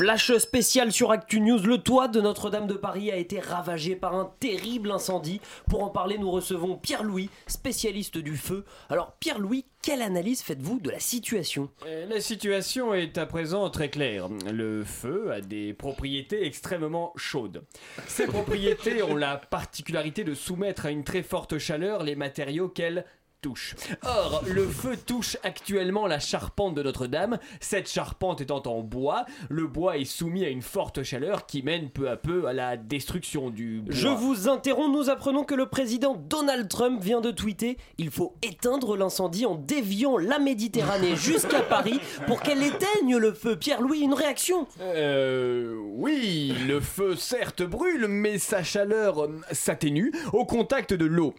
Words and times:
Flash 0.00 0.34
spécial 0.38 0.92
sur 0.92 1.10
Actu 1.10 1.42
News. 1.42 1.58
Le 1.58 1.76
toit 1.76 2.08
de 2.08 2.22
Notre-Dame 2.22 2.66
de 2.66 2.72
Paris 2.72 3.10
a 3.10 3.16
été 3.16 3.38
ravagé 3.38 3.96
par 3.96 4.14
un 4.14 4.32
terrible 4.40 4.90
incendie. 4.92 5.42
Pour 5.68 5.82
en 5.84 5.90
parler, 5.90 6.16
nous 6.16 6.30
recevons 6.30 6.78
Pierre-Louis, 6.78 7.28
spécialiste 7.46 8.16
du 8.16 8.38
feu. 8.38 8.64
Alors, 8.88 9.12
Pierre-Louis, 9.20 9.66
quelle 9.82 10.00
analyse 10.00 10.40
faites-vous 10.40 10.80
de 10.80 10.88
la 10.88 11.00
situation? 11.00 11.68
Euh, 11.84 12.06
La 12.08 12.22
situation 12.22 12.94
est 12.94 13.18
à 13.18 13.26
présent 13.26 13.68
très 13.68 13.90
claire. 13.90 14.28
Le 14.50 14.84
feu 14.84 15.32
a 15.32 15.42
des 15.42 15.74
propriétés 15.74 16.46
extrêmement 16.46 17.12
chaudes. 17.16 17.62
Ces 18.06 18.26
propriétés 18.26 19.02
ont 19.02 19.16
la 19.16 19.36
particularité 19.36 20.24
de 20.24 20.32
soumettre 20.32 20.86
à 20.86 20.92
une 20.92 21.04
très 21.04 21.22
forte 21.22 21.58
chaleur 21.58 22.04
les 22.04 22.16
matériaux 22.16 22.68
qu'elles 22.68 23.04
touchent. 23.40 23.74
Or, 24.04 24.42
le 24.46 24.66
feu 24.66 24.96
touche 24.96 25.36
actuellement 25.42 26.06
la 26.06 26.18
charpente 26.18 26.74
de 26.74 26.82
Notre-Dame. 26.82 27.38
Cette 27.60 27.88
charpente 27.88 28.40
étant 28.40 28.62
en 28.66 28.80
bois, 28.80 29.24
le 29.48 29.66
bois 29.66 29.96
est 29.96 30.04
soumis 30.04 30.44
à 30.44 30.48
une 30.48 30.62
forte 30.62 31.02
chaleur 31.02 31.46
qui 31.46 31.62
mène 31.62 31.90
peu 31.90 32.08
à 32.10 32.16
peu 32.16 32.46
à 32.46 32.52
la 32.52 32.76
destruction 32.76 33.50
du 33.50 33.80
bois. 33.80 33.94
Je 33.94 34.08
vous 34.08 34.48
interromps, 34.48 34.92
nous 34.92 35.10
apprenons 35.10 35.44
que 35.44 35.54
le 35.54 35.66
président 35.66 36.14
Donald 36.14 36.68
Trump 36.68 37.02
vient 37.02 37.20
de 37.20 37.30
tweeter 37.30 37.78
Il 37.98 38.10
faut 38.10 38.34
éteindre 38.42 38.96
l'incendie 38.96 39.46
en 39.46 39.54
déviant 39.54 40.18
la 40.18 40.38
Méditerranée 40.38 41.16
jusqu'à 41.16 41.60
Paris 41.60 42.00
pour 42.26 42.42
qu'elle 42.42 42.62
éteigne 42.62 43.16
le 43.16 43.32
feu. 43.32 43.56
Pierre-Louis, 43.56 44.00
une 44.00 44.14
réaction? 44.14 44.66
Euh, 44.80 45.74
oui, 45.94 46.54
le 46.66 46.80
feu 46.80 47.16
certes 47.16 47.62
brûle, 47.62 48.06
mais 48.08 48.38
sa 48.38 48.62
chaleur 48.62 49.28
s'atténue 49.52 50.12
au 50.32 50.44
contact 50.44 50.92
de 50.92 51.06
l'eau. 51.06 51.34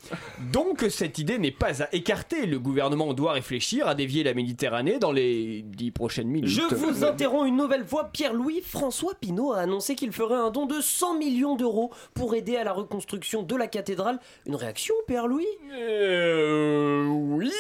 Donc 0.52 0.86
cette 0.90 1.20
idée 1.20 1.38
n'est 1.38 1.52
pas 1.52 1.84
à 1.84 1.91
écarter. 1.94 2.46
Le 2.46 2.60
gouvernement 2.60 3.14
doit 3.14 3.34
réfléchir 3.34 3.88
à 3.88 3.96
dévier 3.96 4.24
la 4.24 4.34
Méditerranée 4.34 5.00
dans 5.00 5.12
les 5.12 5.62
dix 5.64 5.92
prochaines 5.92 6.28
minutes. 6.28 6.50
Je 6.50 6.62
vous 6.76 7.04
interromps 7.04 7.48
une 7.48 7.58
nouvelle 7.58 7.86
fois. 7.86 8.10
Pierre-Louis, 8.12 8.62
François 8.66 9.14
Pinault 9.16 9.54
a 9.54 9.60
annoncé 9.60 9.96
qu'il 9.96 10.12
ferait 10.12 10.36
un 10.36 10.50
don 10.52 10.66
de 10.66 10.80
100 10.82 11.18
millions 11.18 11.56
d'euros 11.56 11.92
pour 12.14 12.36
aider 12.36 12.56
à 12.56 12.64
la 12.64 12.74
reconstruction 12.74 13.44
de 13.44 13.56
la 13.56 13.68
cathédrale. 13.68 14.20
Une 14.46 14.56
réaction, 14.56 14.96
Pierre-Louis? 15.08 15.46
Euh, 15.74 17.06
oui, 17.08 17.52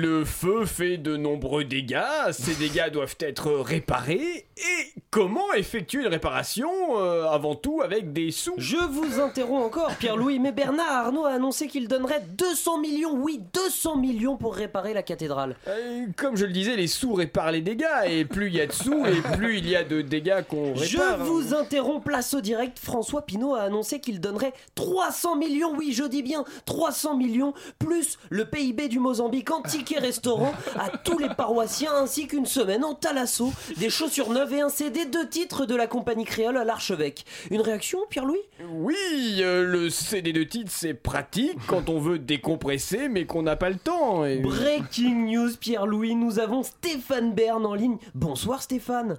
le 0.00 0.24
feu 0.24 0.64
fait 0.64 0.96
de 0.96 1.16
nombreux 1.16 1.64
dégâts. 1.64 2.02
Ces 2.32 2.54
dégâts 2.54 2.90
doivent 2.90 3.16
être 3.20 3.50
réparés. 3.52 4.46
Et 4.56 4.92
comment 5.10 5.52
effectuer 5.54 6.02
une 6.02 6.08
réparation 6.08 6.68
Euh, 6.98 7.26
Avant 7.28 7.54
tout 7.54 7.82
avec 7.82 8.12
des 8.12 8.30
sous? 8.30 8.54
Je 8.56 8.76
vous 8.76 9.20
interromps 9.20 9.64
encore, 9.66 9.94
Pierre-Louis, 9.96 10.38
mais 10.38 10.52
Bernard 10.52 11.06
Arnault 11.06 11.24
a 11.24 11.30
annoncé 11.32 11.66
qu'il 11.68 11.86
donnerait 11.88 12.22
200 12.36 12.78
millions, 12.78 13.14
oui, 13.14 13.40
200 13.52 13.67
millions 13.96 14.36
pour 14.36 14.54
réparer 14.54 14.94
la 14.94 15.02
cathédrale. 15.02 15.56
Euh, 15.66 16.06
Comme 16.16 16.36
je 16.36 16.44
le 16.44 16.52
disais, 16.52 16.76
les 16.76 16.86
sous 16.86 17.14
réparent 17.14 17.50
les 17.52 17.60
dégâts. 17.60 17.84
Et 18.06 18.24
plus 18.24 18.48
il 18.48 18.54
y 18.54 18.60
a 18.60 18.66
de 18.66 18.72
sous, 18.72 19.04
et 19.06 19.20
plus 19.36 19.58
il 19.58 19.68
y 19.68 19.76
a 19.76 19.84
de 19.84 20.02
dégâts 20.02 20.42
qu'on 20.48 20.74
répare. 20.74 21.18
Je 21.18 21.22
vous 21.22 21.54
interromps, 21.54 22.04
place 22.04 22.34
au 22.34 22.40
direct. 22.40 22.78
François 22.78 23.22
Pinault 23.22 23.54
a 23.54 23.62
annoncé 23.62 24.00
qu'il 24.00 24.20
donnerait 24.20 24.52
300 24.74 25.36
millions, 25.36 25.72
oui, 25.76 25.92
je 25.92 26.04
dis 26.04 26.22
bien 26.22 26.44
300 26.66 27.16
millions, 27.16 27.54
plus 27.78 28.18
le 28.30 28.44
PIB 28.44 28.88
du 28.88 28.98
Mozambique 28.98 29.50
en 29.50 29.62
tickets 29.62 30.00
restaurant 30.00 30.52
à 30.78 30.96
tous 30.98 31.18
les 31.18 31.28
paroissiens, 31.28 31.92
ainsi 31.94 32.26
qu'une 32.26 32.46
semaine 32.46 32.84
en 32.84 32.94
Thalasso, 32.94 33.52
des 33.76 33.90
chaussures 33.90 34.30
neuves 34.30 34.52
et 34.54 34.60
un 34.60 34.68
CD 34.68 35.04
de 35.04 35.24
titres 35.28 35.66
de 35.66 35.74
la 35.74 35.86
compagnie 35.86 36.24
créole 36.24 36.56
à 36.56 36.64
l'archevêque. 36.64 37.24
Une 37.50 37.60
réaction, 37.60 38.00
Pierre-Louis? 38.08 38.38
Oui, 38.72 38.94
euh, 39.40 39.64
le 39.64 39.90
CD 39.90 40.32
de 40.32 40.44
titre 40.44 40.70
c'est 40.74 40.94
pratique 40.94 41.58
quand 41.66 41.88
on 41.88 41.98
veut 41.98 42.18
décompresser 42.18 43.08
mais 43.08 43.26
qu'on 43.26 43.42
n'a 43.42 43.56
pas 43.58 43.70
le 43.70 43.76
temps. 43.76 44.24
et- 44.24 44.38
Breaking 44.38 45.26
news, 45.26 45.50
Pierre-Louis, 45.58 46.14
nous 46.14 46.38
avons 46.38 46.62
Stéphane 46.62 47.32
Bern 47.34 47.64
en 47.66 47.74
ligne. 47.74 47.98
Bonsoir 48.14 48.62
Stéphane. 48.62 49.16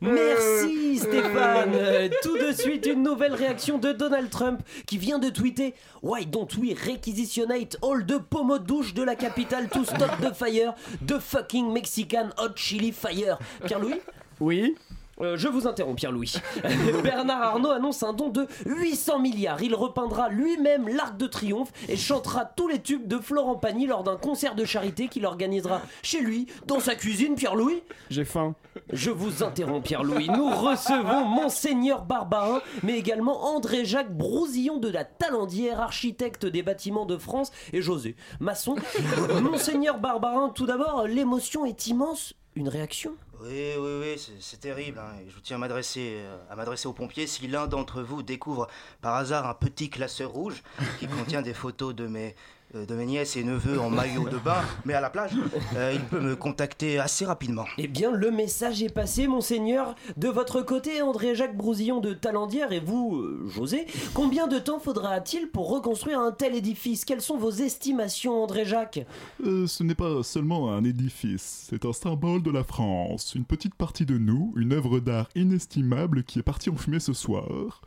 Merci 0.00 0.98
Stéphane. 0.98 2.10
Tout 2.22 2.36
de 2.38 2.52
suite 2.52 2.86
une 2.86 3.02
nouvelle 3.02 3.34
réaction 3.34 3.78
de 3.78 3.92
Donald 3.92 4.30
Trump 4.30 4.60
qui 4.86 4.98
vient 4.98 5.18
de 5.18 5.28
tweeter 5.30 5.74
Why 6.02 6.26
don't 6.26 6.48
we 6.58 6.74
requisitionate 6.74 7.76
all 7.82 8.04
the 8.04 8.18
pommes 8.18 8.58
de 8.58 8.64
douche 8.64 8.94
de 8.94 9.02
la 9.02 9.14
capitale 9.14 9.68
to 9.68 9.84
stop 9.84 10.20
the 10.20 10.34
fire, 10.34 10.74
the 11.06 11.18
fucking 11.20 11.72
Mexican 11.72 12.30
hot 12.38 12.54
chili 12.56 12.92
fire? 12.92 13.38
Pierre-Louis? 13.64 14.00
Oui 14.40 14.74
euh, 15.20 15.36
je 15.36 15.48
vous 15.48 15.66
interromps, 15.66 15.96
Pierre-Louis. 15.96 16.34
Bernard 17.02 17.42
Arnault 17.42 17.70
annonce 17.70 18.02
un 18.02 18.12
don 18.12 18.28
de 18.28 18.46
800 18.66 19.18
milliards. 19.18 19.62
Il 19.62 19.74
repeindra 19.74 20.28
lui-même 20.28 20.88
l'Arc 20.88 21.16
de 21.16 21.26
Triomphe 21.26 21.72
et 21.88 21.96
chantera 21.96 22.44
tous 22.44 22.68
les 22.68 22.80
tubes 22.80 23.06
de 23.06 23.18
Florent 23.18 23.56
Pagny 23.56 23.86
lors 23.86 24.04
d'un 24.04 24.16
concert 24.16 24.54
de 24.54 24.64
charité 24.64 25.08
qu'il 25.08 25.26
organisera 25.26 25.82
chez 26.02 26.20
lui, 26.20 26.46
dans 26.66 26.80
sa 26.80 26.94
cuisine, 26.94 27.34
Pierre-Louis. 27.34 27.82
J'ai 28.10 28.24
faim. 28.24 28.54
Je 28.92 29.10
vous 29.10 29.42
interromps, 29.42 29.86
Pierre-Louis. 29.86 30.28
Nous 30.28 30.48
recevons 30.48 31.24
Monseigneur 31.26 32.04
Barbarin, 32.04 32.60
mais 32.82 32.98
également 32.98 33.54
André-Jacques 33.54 34.16
Brousillon 34.16 34.78
de 34.78 34.88
la 34.88 35.04
Talendière, 35.04 35.80
architecte 35.80 36.46
des 36.46 36.62
bâtiments 36.62 37.06
de 37.06 37.18
France, 37.18 37.52
et 37.72 37.82
José, 37.82 38.16
maçon. 38.40 38.76
Monseigneur 39.42 39.98
Barbarin, 39.98 40.48
tout 40.48 40.66
d'abord, 40.66 41.06
l'émotion 41.06 41.64
est 41.64 41.86
immense. 41.86 42.34
Une 42.54 42.68
réaction? 42.68 43.12
Oui, 43.42 43.72
oui, 43.78 43.90
oui, 44.00 44.22
c'est- 44.40 44.60
terrible. 44.60 44.98
hein, 45.00 45.16
Je 45.28 45.38
tiens 45.40 45.56
à 45.56 45.58
m'adresser 45.58 46.18
euh, 46.20 46.36
à 46.50 46.54
m'adresser 46.54 46.86
aux 46.86 46.92
pompiers. 46.92 47.26
Si 47.26 47.48
l'un 47.48 47.66
d'entre 47.66 48.00
vous 48.02 48.22
découvre 48.22 48.68
par 49.00 49.16
hasard 49.16 49.46
un 49.48 49.54
petit 49.54 49.90
classeur 49.90 50.30
rouge 50.30 50.62
qui 51.00 51.08
contient 51.08 51.42
des 51.42 51.54
photos 51.54 51.94
de 51.94 52.06
mes, 52.06 52.36
de 52.74 52.94
mes 52.94 53.04
nièces 53.04 53.36
et 53.36 53.44
neveux 53.44 53.78
en 53.78 53.90
maillot 53.90 54.28
de 54.28 54.38
bain, 54.38 54.62
mais 54.86 54.94
à 54.94 55.00
la 55.00 55.10
plage, 55.10 55.32
euh, 55.76 55.92
il 55.94 56.00
peut 56.00 56.20
me 56.20 56.34
contacter 56.34 56.98
assez 56.98 57.26
rapidement. 57.26 57.66
Eh 57.76 57.86
bien, 57.86 58.10
le 58.10 58.30
message 58.30 58.82
est 58.82 58.92
passé, 58.92 59.26
monseigneur. 59.26 59.94
De 60.16 60.28
votre 60.28 60.62
côté, 60.62 61.02
André-Jacques 61.02 61.56
Brousillon 61.56 62.00
de 62.00 62.14
Talendière 62.14 62.72
et 62.72 62.80
vous, 62.80 63.16
euh, 63.16 63.46
José, 63.48 63.86
combien 64.14 64.46
de 64.46 64.58
temps 64.58 64.78
faudra-t-il 64.78 65.48
pour 65.48 65.68
reconstruire 65.68 66.18
un 66.18 66.32
tel 66.32 66.54
édifice? 66.54 67.04
Quelles 67.04 67.20
sont 67.20 67.36
vos 67.36 67.50
estimations, 67.50 68.42
André-Jacques? 68.42 69.04
Euh, 69.44 69.66
ce 69.66 69.82
n'est 69.82 69.94
pas 69.94 70.22
seulement 70.22 70.72
un 70.72 70.82
édifice, 70.84 71.66
c'est 71.68 71.84
un 71.84 71.92
symbole 71.92 72.42
de 72.42 72.50
la 72.50 72.64
France, 72.64 73.34
une 73.34 73.44
petite 73.44 73.74
partie 73.74 74.06
de 74.06 74.16
nous, 74.16 74.54
une 74.56 74.72
œuvre 74.72 74.98
d'art 74.98 75.28
inestimable 75.34 76.24
qui 76.24 76.38
est 76.38 76.42
partie 76.42 76.70
en 76.70 76.76
fumée 76.76 77.00
ce 77.00 77.12
soir. 77.12 77.82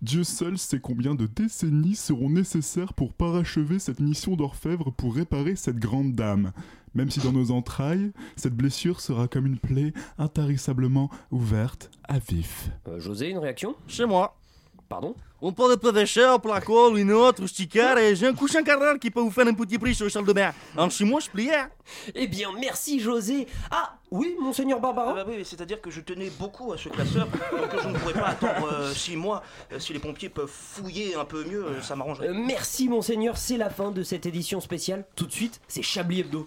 Dieu 0.00 0.24
seul 0.24 0.56
sait 0.56 0.80
combien 0.80 1.14
de 1.14 1.26
décennies 1.26 1.94
seront 1.94 2.30
nécessaires 2.30 2.94
pour 2.94 3.12
parachever 3.12 3.78
cette 3.78 4.00
mission 4.00 4.29
d'orfèvre 4.36 4.90
pour 4.90 5.14
réparer 5.14 5.56
cette 5.56 5.78
grande 5.78 6.14
dame. 6.14 6.52
Même 6.94 7.10
si 7.10 7.20
dans 7.20 7.32
nos 7.32 7.50
entrailles, 7.52 8.12
cette 8.36 8.54
blessure 8.54 9.00
sera 9.00 9.28
comme 9.28 9.46
une 9.46 9.58
plaie 9.58 9.92
intarissablement 10.18 11.08
ouverte 11.30 11.90
à 12.08 12.18
vif. 12.18 12.70
Euh, 12.88 12.98
José, 12.98 13.28
une 13.28 13.38
réaction? 13.38 13.76
Chez 13.86 14.06
moi. 14.06 14.36
Pardon? 14.88 15.14
On 15.40 15.52
parle 15.52 15.70
de 15.70 15.76
professeur, 15.76 16.40
placol, 16.40 16.98
une 16.98 17.12
autre, 17.12 17.46
sticker, 17.46 17.96
et 17.96 18.16
j'ai 18.16 18.26
un 18.26 18.34
cousin 18.34 18.64
carrel 18.64 18.98
qui 18.98 19.10
peut 19.10 19.20
vous 19.20 19.30
faire 19.30 19.46
un 19.46 19.54
petit 19.54 19.78
prix 19.78 19.94
sur 19.94 20.04
le 20.04 20.10
salle 20.10 20.24
de 20.24 20.32
bain. 20.32 20.52
En 20.76 20.90
chez 20.90 21.04
moi, 21.04 21.20
je 21.20 21.30
pliais. 21.30 21.68
Eh 22.14 22.26
bien, 22.26 22.48
merci, 22.60 22.98
José. 22.98 23.46
Ah, 23.70 23.99
oui, 24.10 24.34
monseigneur 24.40 24.78
Ah 24.78 24.82
Barbarin 24.82 25.14
bah 25.14 25.24
oui, 25.28 25.44
c'est-à-dire 25.44 25.80
que 25.80 25.90
je 25.90 26.00
tenais 26.00 26.30
beaucoup 26.30 26.72
à 26.72 26.78
ce 26.78 26.88
classeur, 26.88 27.26
donc 27.26 27.80
je 27.82 27.88
ne 27.88 27.94
pourrais 27.98 28.14
pas 28.14 28.28
attendre 28.28 28.68
euh, 28.72 28.92
six 28.92 29.16
mois. 29.16 29.42
Euh, 29.72 29.78
si 29.78 29.92
les 29.92 29.98
pompiers 29.98 30.28
peuvent 30.28 30.50
fouiller 30.50 31.14
un 31.14 31.24
peu 31.24 31.44
mieux, 31.44 31.64
euh, 31.64 31.80
ça 31.82 31.94
m'arrangerait. 31.96 32.28
Euh, 32.28 32.34
Merci, 32.34 32.88
monseigneur. 32.88 33.36
C'est 33.36 33.56
la 33.56 33.70
fin 33.70 33.90
de 33.90 34.02
cette 34.02 34.26
édition 34.26 34.60
spéciale. 34.60 35.04
Tout 35.16 35.26
de 35.26 35.32
suite, 35.32 35.60
c'est 35.68 35.82
Chablis 35.82 36.20
Hebdo. 36.20 36.46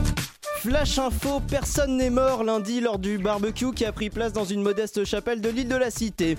Flash 0.61 0.99
info, 0.99 1.39
personne 1.39 1.97
n'est 1.97 2.11
mort 2.11 2.43
lundi 2.43 2.81
lors 2.81 2.99
du 2.99 3.17
barbecue 3.17 3.73
qui 3.73 3.83
a 3.83 3.91
pris 3.91 4.11
place 4.11 4.31
dans 4.31 4.45
une 4.45 4.61
modeste 4.61 5.05
chapelle 5.05 5.41
de 5.41 5.49
l'île 5.49 5.67
de 5.67 5.75
la 5.75 5.89
Cité. 5.89 6.37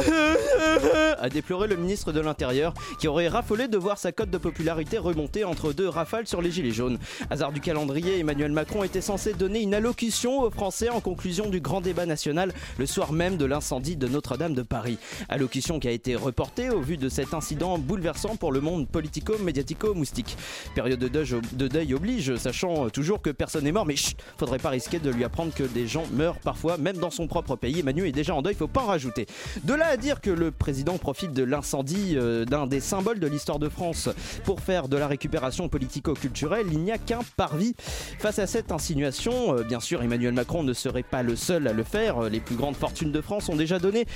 A 1.20 1.28
déploré 1.28 1.68
le 1.68 1.76
ministre 1.76 2.10
de 2.10 2.18
l'Intérieur 2.18 2.74
qui 2.98 3.06
aurait 3.06 3.28
raffolé 3.28 3.68
de 3.68 3.78
voir 3.78 3.98
sa 3.98 4.10
cote 4.10 4.30
de 4.30 4.38
popularité 4.38 4.98
remonter 4.98 5.44
entre 5.44 5.72
deux 5.72 5.88
rafales 5.88 6.26
sur 6.26 6.42
les 6.42 6.50
gilets 6.50 6.72
jaunes. 6.72 6.98
Hasard 7.30 7.52
du 7.52 7.60
calendrier, 7.60 8.18
Emmanuel 8.18 8.50
Macron 8.50 8.82
était 8.82 9.00
censé 9.00 9.32
donner 9.32 9.60
une 9.62 9.74
allocution 9.74 10.40
aux 10.40 10.50
Français 10.50 10.88
en 10.88 11.00
conclusion 11.00 11.48
du 11.48 11.60
grand 11.60 11.80
débat 11.80 12.04
national 12.04 12.52
le 12.78 12.86
soir 12.86 13.12
même 13.12 13.36
de 13.36 13.44
l'incendie 13.44 13.94
de 13.94 14.08
Notre-Dame 14.08 14.54
de 14.54 14.62
Paris. 14.62 14.98
Allocution 15.28 15.78
qui 15.78 15.86
a 15.86 15.92
été 15.92 16.16
reportée 16.16 16.68
au 16.70 16.80
vu 16.80 16.96
de 16.96 17.08
cet 17.08 17.32
incident 17.32 17.78
bouleversant 17.78 18.34
pour 18.34 18.50
le 18.50 18.60
monde 18.60 18.88
politico-médiatico-moustique. 18.88 20.36
Période 20.74 20.98
de 20.98 21.06
deuil, 21.06 21.28
de 21.52 21.68
deuil 21.68 21.94
oblige, 21.94 22.34
sachant 22.38 22.90
toujours 22.90 23.22
que 23.22 23.35
personne 23.36 23.64
n'est 23.64 23.72
morte, 23.72 23.86
mais 23.86 23.96
chut, 23.96 24.16
faudrait 24.38 24.58
pas 24.58 24.70
risquer 24.70 24.98
de 24.98 25.10
lui 25.10 25.24
apprendre 25.24 25.52
que 25.54 25.62
des 25.62 25.86
gens 25.86 26.04
meurent 26.12 26.38
parfois, 26.38 26.78
même 26.78 26.96
dans 26.96 27.10
son 27.10 27.26
propre 27.26 27.56
pays. 27.56 27.80
Emmanuel 27.80 28.08
est 28.08 28.12
déjà 28.12 28.34
en 28.34 28.42
deuil, 28.42 28.54
faut 28.54 28.66
pas 28.66 28.82
en 28.82 28.86
rajouter. 28.86 29.26
De 29.64 29.74
là 29.74 29.86
à 29.86 29.96
dire 29.96 30.20
que 30.20 30.30
le 30.30 30.50
président 30.50 30.98
profite 30.98 31.32
de 31.32 31.42
l'incendie 31.42 32.14
euh, 32.16 32.44
d'un 32.44 32.66
des 32.66 32.80
symboles 32.80 33.20
de 33.20 33.26
l'histoire 33.26 33.58
de 33.58 33.68
France 33.68 34.08
pour 34.44 34.60
faire 34.60 34.88
de 34.88 34.96
la 34.96 35.06
récupération 35.06 35.68
politico-culturelle, 35.68 36.66
il 36.72 36.80
n'y 36.80 36.92
a 36.92 36.98
qu'un 36.98 37.20
parvis. 37.36 37.74
Face 38.18 38.38
à 38.38 38.46
cette 38.46 38.72
insinuation, 38.72 39.56
euh, 39.56 39.62
bien 39.62 39.80
sûr, 39.80 40.02
Emmanuel 40.02 40.32
Macron 40.34 40.62
ne 40.62 40.72
serait 40.72 41.02
pas 41.02 41.22
le 41.22 41.36
seul 41.36 41.68
à 41.68 41.72
le 41.72 41.84
faire. 41.84 42.22
Les 42.30 42.40
plus 42.40 42.56
grandes 42.56 42.76
fortunes 42.76 43.12
de 43.12 43.20
France 43.20 43.48
ont 43.48 43.56
déjà 43.56 43.78
donné 43.78 44.06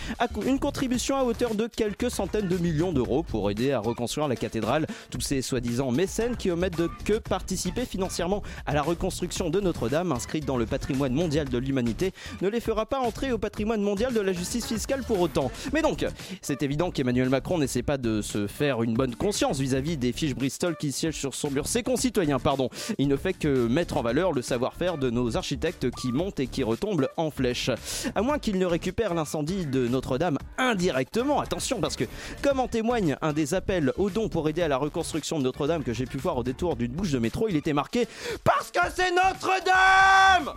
une 0.46 0.58
contribution 0.58 1.16
à 1.16 1.25
hauteur 1.25 1.55
de 1.55 1.66
quelques 1.66 2.11
centaines 2.11 2.49
de 2.49 2.56
millions 2.56 2.93
d'euros 2.93 3.23
pour 3.23 3.50
aider 3.50 3.73
à 3.73 3.81
reconstruire 3.81 4.28
la 4.28 4.37
cathédrale. 4.37 4.87
Tous 5.11 5.20
ces 5.20 5.43
soi-disant 5.43 5.90
mécènes 5.90 6.37
qui 6.37 6.50
omettent 6.50 6.78
de 6.78 6.88
que 7.05 7.19
participer 7.19 7.84
financièrement 7.84 8.43
à 8.66 8.75
la 8.75 8.82
reconstruction 8.82 9.09
de 9.10 9.60
Notre-Dame, 9.60 10.12
inscrite 10.12 10.44
dans 10.44 10.56
le 10.56 10.66
patrimoine 10.66 11.12
mondial 11.12 11.48
de 11.48 11.58
l'humanité, 11.58 12.12
ne 12.42 12.48
les 12.48 12.60
fera 12.60 12.86
pas 12.86 13.00
entrer 13.00 13.32
au 13.32 13.38
patrimoine 13.38 13.82
mondial 13.82 14.14
de 14.14 14.20
la 14.20 14.32
justice 14.32 14.66
fiscale 14.66 15.02
pour 15.02 15.20
autant. 15.20 15.50
Mais 15.72 15.82
donc, 15.82 16.06
c'est 16.42 16.62
évident 16.62 16.90
qu'Emmanuel 16.92 17.28
Macron 17.28 17.58
n'essaie 17.58 17.82
pas 17.82 17.98
de 17.98 18.22
se 18.22 18.46
faire 18.46 18.82
une 18.82 18.94
bonne 18.94 19.16
conscience 19.16 19.58
vis-à-vis 19.58 19.96
des 19.96 20.12
fiches 20.12 20.34
Bristol 20.34 20.76
qui 20.76 20.92
siègent 20.92 21.18
sur 21.18 21.34
son 21.34 21.50
mur. 21.50 21.66
Ses 21.66 21.82
concitoyens, 21.82 22.38
pardon. 22.38 22.70
Il 22.98 23.08
ne 23.08 23.16
fait 23.16 23.32
que 23.32 23.66
mettre 23.66 23.96
en 23.96 24.02
valeur 24.02 24.32
le 24.32 24.42
savoir-faire 24.42 24.96
de 24.96 25.10
nos 25.10 25.36
architectes 25.36 25.90
qui 25.90 26.12
montent 26.12 26.40
et 26.40 26.46
qui 26.46 26.62
retombent 26.62 27.08
en 27.16 27.30
flèche. 27.30 27.70
À 28.14 28.22
moins 28.22 28.38
qu'il 28.38 28.58
ne 28.58 28.66
récupère 28.66 29.14
l'incendie 29.14 29.66
de 29.66 29.88
Notre-Dame 29.88 30.38
indirectement, 30.56 31.40
attention, 31.40 31.80
parce 31.80 31.96
que 31.96 32.04
comme 32.42 32.60
en 32.60 32.68
témoigne 32.68 33.16
un 33.22 33.32
des 33.32 33.54
appels 33.54 33.92
aux 33.96 34.10
dons 34.10 34.28
pour 34.28 34.48
aider 34.48 34.62
à 34.62 34.68
la 34.68 34.76
reconstruction 34.76 35.38
de 35.38 35.44
Notre-Dame 35.44 35.82
que 35.82 35.92
j'ai 35.92 36.06
pu 36.06 36.18
voir 36.18 36.36
au 36.36 36.42
détour 36.42 36.76
d'une 36.76 36.92
bouche 36.92 37.10
de 37.10 37.18
métro, 37.18 37.48
il 37.48 37.56
était 37.56 37.72
marqué 37.72 38.06
Parce 38.44 38.70
que 38.70 38.78
Notre-Dame 39.14 40.55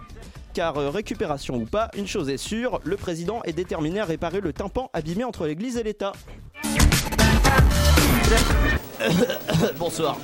car 0.54 0.78
euh, 0.78 0.90
récupération 0.90 1.56
ou 1.56 1.66
pas, 1.66 1.90
une 1.96 2.08
chose 2.08 2.30
est 2.30 2.38
sûre, 2.38 2.80
le 2.84 2.96
président 2.96 3.42
est 3.44 3.54
déterminé 3.54 4.00
à 4.00 4.06
réparer 4.06 4.40
le 4.40 4.54
tympan 4.54 4.90
abîmé 4.94 5.24
entre 5.24 5.48
l'église 5.48 5.78
et 5.78 5.84
l'État. 5.84 6.14
Bonsoir, 9.80 10.18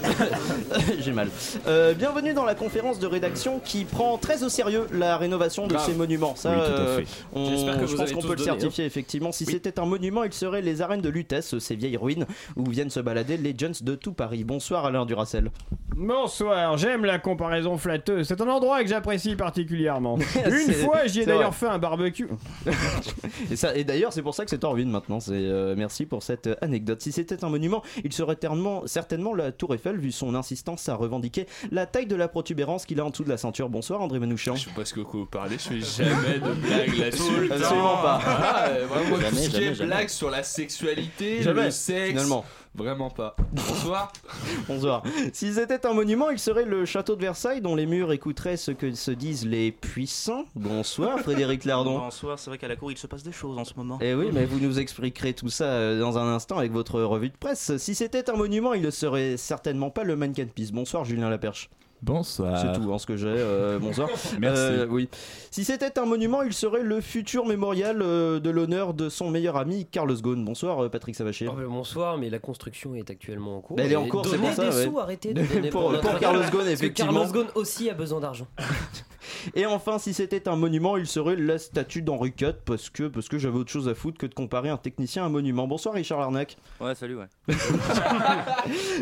j'ai 1.00 1.12
mal. 1.12 1.30
Euh, 1.68 1.94
bienvenue 1.94 2.34
dans 2.34 2.46
la 2.46 2.56
conférence 2.56 3.00
de 3.00 3.08
rédaction 3.08 3.60
qui 3.64 3.84
prend 3.86 4.18
très 4.18 4.44
au 4.44 4.50
sérieux 4.50 4.88
la 4.94 5.18
rénovation 5.18 5.68
de 5.68 5.74
Grave. 5.74 5.86
ces 5.86 5.94
monuments. 5.96 6.34
Ça, 6.36 6.52
Oui, 6.52 6.56
tout 6.58 6.62
à 6.62 6.80
euh, 6.80 6.98
fait. 7.00 7.08
on- 7.34 7.50
J'espère 7.50 7.80
que 7.80 7.86
je 7.86 7.92
vous 7.92 7.98
pense 7.98 8.12
qu'on 8.12 8.22
tous 8.22 8.28
peut 8.28 8.36
le 8.36 8.42
hein. 8.42 8.46
certifier 8.46 8.86
effectivement. 8.86 9.32
Si 9.32 9.46
c'était 9.46 9.80
un 9.80 9.86
monument, 9.86 10.24
il 10.24 10.34
serait 10.34 10.62
les 10.62 10.82
arènes 10.82 11.02
de 11.02 11.10
Lutèce, 11.10 11.58
ces 11.60 11.76
vieilles 11.76 11.98
ruines 11.98 12.26
où 12.56 12.70
viennent 12.70 12.90
se 12.90 13.00
balader 13.00 13.38
les 13.38 13.54
Jones 13.58 13.74
de 13.82 13.96
tout 13.96 14.14
Paris. 14.14 14.44
Bonsoir 14.44 14.86
Alain 14.86 15.06
Duracel. 15.06 15.52
Bonsoir, 15.96 16.78
j'aime 16.78 17.04
la 17.04 17.20
comparaison 17.20 17.78
flatteuse. 17.78 18.28
C'est 18.28 18.40
un 18.40 18.48
endroit 18.48 18.82
que 18.84 18.88
j'apprécie 18.90 19.36
particulièrement. 19.36 20.18
Une 20.46 20.52
C'est- 20.52 20.74
fois, 20.74 21.06
j'y 21.06 21.20
ai 21.20 21.24
c'est 21.24 21.30
d'ailleurs 21.32 21.56
fait 21.56 21.68
un 21.68 21.78
barbecue. 21.80 22.30
Et, 23.52 23.56
ça, 23.56 23.76
et 23.76 23.84
d'ailleurs, 23.84 24.14
c'est 24.14 24.22
pour 24.22 24.34
ça 24.36 24.46
que 24.46 24.50
c'est 24.50 24.64
en 24.64 24.72
ruine 24.72 24.90
maintenant. 24.90 25.20
C'est, 25.20 25.34
euh, 25.34 25.76
merci 25.78 26.06
pour 26.06 26.24
cette 26.24 26.50
anecdote. 26.62 27.02
Si 27.02 27.12
c'était 27.12 27.44
un 27.44 27.50
monument, 27.50 27.82
il 28.04 28.14
serait 28.14 28.36
tellement, 28.36 28.69
certainement 28.86 29.34
la 29.34 29.52
Tour 29.52 29.74
Eiffel, 29.76 29.98
vu 29.98 30.12
son 30.12 30.36
insistance 30.36 30.88
à 30.90 30.96
revendiquer 30.96 31.46
la 31.72 31.86
taille 31.86 32.06
de 32.08 32.16
la 32.16 32.28
protubérance 32.28 32.86
qu'il 32.86 33.00
a 33.00 33.06
en 33.06 33.10
dessous 33.10 33.24
de 33.24 33.30
la 33.30 33.38
ceinture. 33.38 33.70
Bonsoir, 33.70 34.02
André 34.02 34.20
Manouchian. 34.20 34.56
Je 34.56 34.66
sais 34.66 34.72
pas 34.76 34.86
ce 34.86 34.94
que 34.94 35.00
vous 35.02 35.26
parlez, 35.26 35.58
je 35.58 35.82
fais 35.82 36.04
jamais 36.06 36.40
de 36.40 36.54
blagues 36.54 36.98
là-dessus. 36.98 37.52
Absolument 37.52 37.98
pas. 38.02 38.22
Ah, 38.26 38.66
euh, 38.70 38.86
vraiment, 38.88 39.18
Jamais, 39.20 39.30
tout 39.30 39.36
ce 39.38 39.46
qui 39.48 39.52
jamais, 39.52 39.66
est 39.68 39.74
jamais. 39.76 39.88
blagues 39.96 40.10
sur 40.10 40.30
la 40.30 40.44
sexualité, 40.44 41.42
Jamais, 41.42 41.66
le 41.66 41.72
sexe. 41.72 42.10
finalement. 42.10 42.46
Vraiment 42.76 43.10
pas. 43.10 43.36
Bonsoir. 43.52 44.14
Bonsoir. 44.68 45.04
Si 45.34 45.54
c'était 45.54 45.86
un 45.86 45.94
monument, 45.94 46.30
il 46.30 46.40
serait 46.40 46.66
le 46.66 46.86
château 46.86 47.16
de 47.16 47.22
Versailles, 47.22 47.62
dont 47.62 47.76
les 47.76 47.86
murs 47.86 48.12
écouteraient 48.12 48.58
ce 48.58 48.72
que 48.72 48.94
se 48.94 49.12
disent 49.12 49.46
les 49.46 49.72
puissants. 49.72 50.46
Bonsoir, 50.56 51.20
Frédéric 51.24 51.66
Lardon. 51.66 52.00
Bonsoir, 52.00 52.38
c'est 52.38 52.50
vrai 52.50 52.58
qu'à 52.58 52.68
la 52.68 52.76
cour 52.76 52.92
il 52.92 52.98
se 52.98 53.08
passe 53.08 53.24
des 53.24 53.32
choses 53.32 53.58
en 53.58 53.66
ce 53.66 53.74
moment. 53.76 53.98
Eh 54.02 54.14
oui, 54.14 54.30
mais 54.32 54.46
vous 54.46 54.60
nous 54.60 54.80
expliquerez 54.80 55.34
tout 55.34 55.50
ça 55.50 55.66
euh, 55.66 56.00
dans 56.00 56.18
un 56.18 56.34
instant 56.34 56.58
avec 56.58 56.72
votre 56.72 57.02
revue 57.02 57.30
de 57.30 57.38
presse. 57.38 57.76
Si 57.78 57.96
c'était 57.96 58.30
un 58.30 58.36
monument, 58.36 58.74
il 58.74 58.82
ne 58.82 58.92
serait 58.92 59.38
certainement 59.38 59.90
pas 59.90 60.04
le 60.04 60.16
Mannequin 60.16 60.46
Peace. 60.46 60.72
Bonsoir, 60.72 61.06
Julien 61.06 61.30
Laperche. 61.30 61.70
Bonsoir. 62.02 62.58
C'est 62.60 62.80
tout, 62.80 62.94
hein, 62.94 62.98
ce 62.98 63.06
que 63.06 63.18
j'ai. 63.18 63.28
euh, 63.28 63.78
bonsoir. 63.80 64.08
Merci. 64.40 64.62
Euh, 64.62 64.88
oui. 64.90 65.10
Si 65.52 65.66
c'était 65.66 66.00
un 66.00 66.06
monument, 66.06 66.42
il 66.44 66.54
serait 66.54 66.82
le 66.84 67.02
futur 67.02 67.46
mémorial 67.46 68.02
euh, 68.02 68.40
de 68.40 68.50
l'honneur 68.50 68.94
de 68.94 69.10
son 69.10 69.30
meilleur 69.30 69.58
ami 69.58 69.86
Carlos 69.86 70.16
Ghosn. 70.16 70.46
Bonsoir, 70.46 70.84
euh, 70.86 70.90
Patrick 70.90 71.16
Savachier. 71.16 71.50
Oh, 71.50 71.56
bonsoir, 71.68 72.18
mais 72.18 72.30
la 72.30 72.40
construction 72.40 72.96
est 72.96 73.10
actuellement 73.10 73.58
en 73.58 73.62
cours. 73.62 73.76
Bah, 73.76 73.84
elle 73.86 73.92
est 73.92 73.96
en 73.98 74.08
cours, 74.08 74.24
c'est 74.26 74.32
donnez 74.38 74.48
pour 74.48 74.56
ça, 74.56 74.70
des 74.70 74.76
ouais. 74.78 74.86
sous, 74.86 75.00
arrêtez 75.00 75.34
de 75.34 75.44
donner 75.54 75.70
Pour- 75.70 75.92
pour 76.00 76.20
Carlos 76.20 76.40
Ghosn, 76.40 76.52
Parce 76.52 76.66
que 76.66 76.70
effectivement. 76.70 77.14
Carlos 77.26 77.32
Ghosn 77.34 77.48
aussi 77.56 77.90
a 77.90 77.94
besoin 77.94 78.20
d'argent. 78.22 78.48
Et 79.56 79.66
enfin, 79.66 79.98
si 80.00 80.14
c'était 80.14 80.48
un 80.48 80.56
monument, 80.56 80.98
il 80.98 81.08
serait 81.08 81.36
la 81.36 81.58
statue 81.58 82.02
d'Henri 82.02 82.34
IV 82.40 82.54
parce 82.66 82.90
que, 82.90 83.04
parce 83.04 83.28
que 83.30 83.38
j'avais 83.38 83.58
autre 83.58 83.72
chose 83.72 83.88
à 83.88 83.96
foutre 83.96 84.18
que 84.18 84.26
de 84.26 84.34
comparer 84.34 84.70
un 84.70 84.78
technicien 84.78 85.24
à 85.24 85.26
un 85.28 85.30
monument. 85.30 85.68
Bonsoir 85.68 85.94
Richard 85.96 86.20
Larnac. 86.20 86.58
Ouais, 86.80 86.96
salut, 86.96 87.18
ouais. 87.18 87.26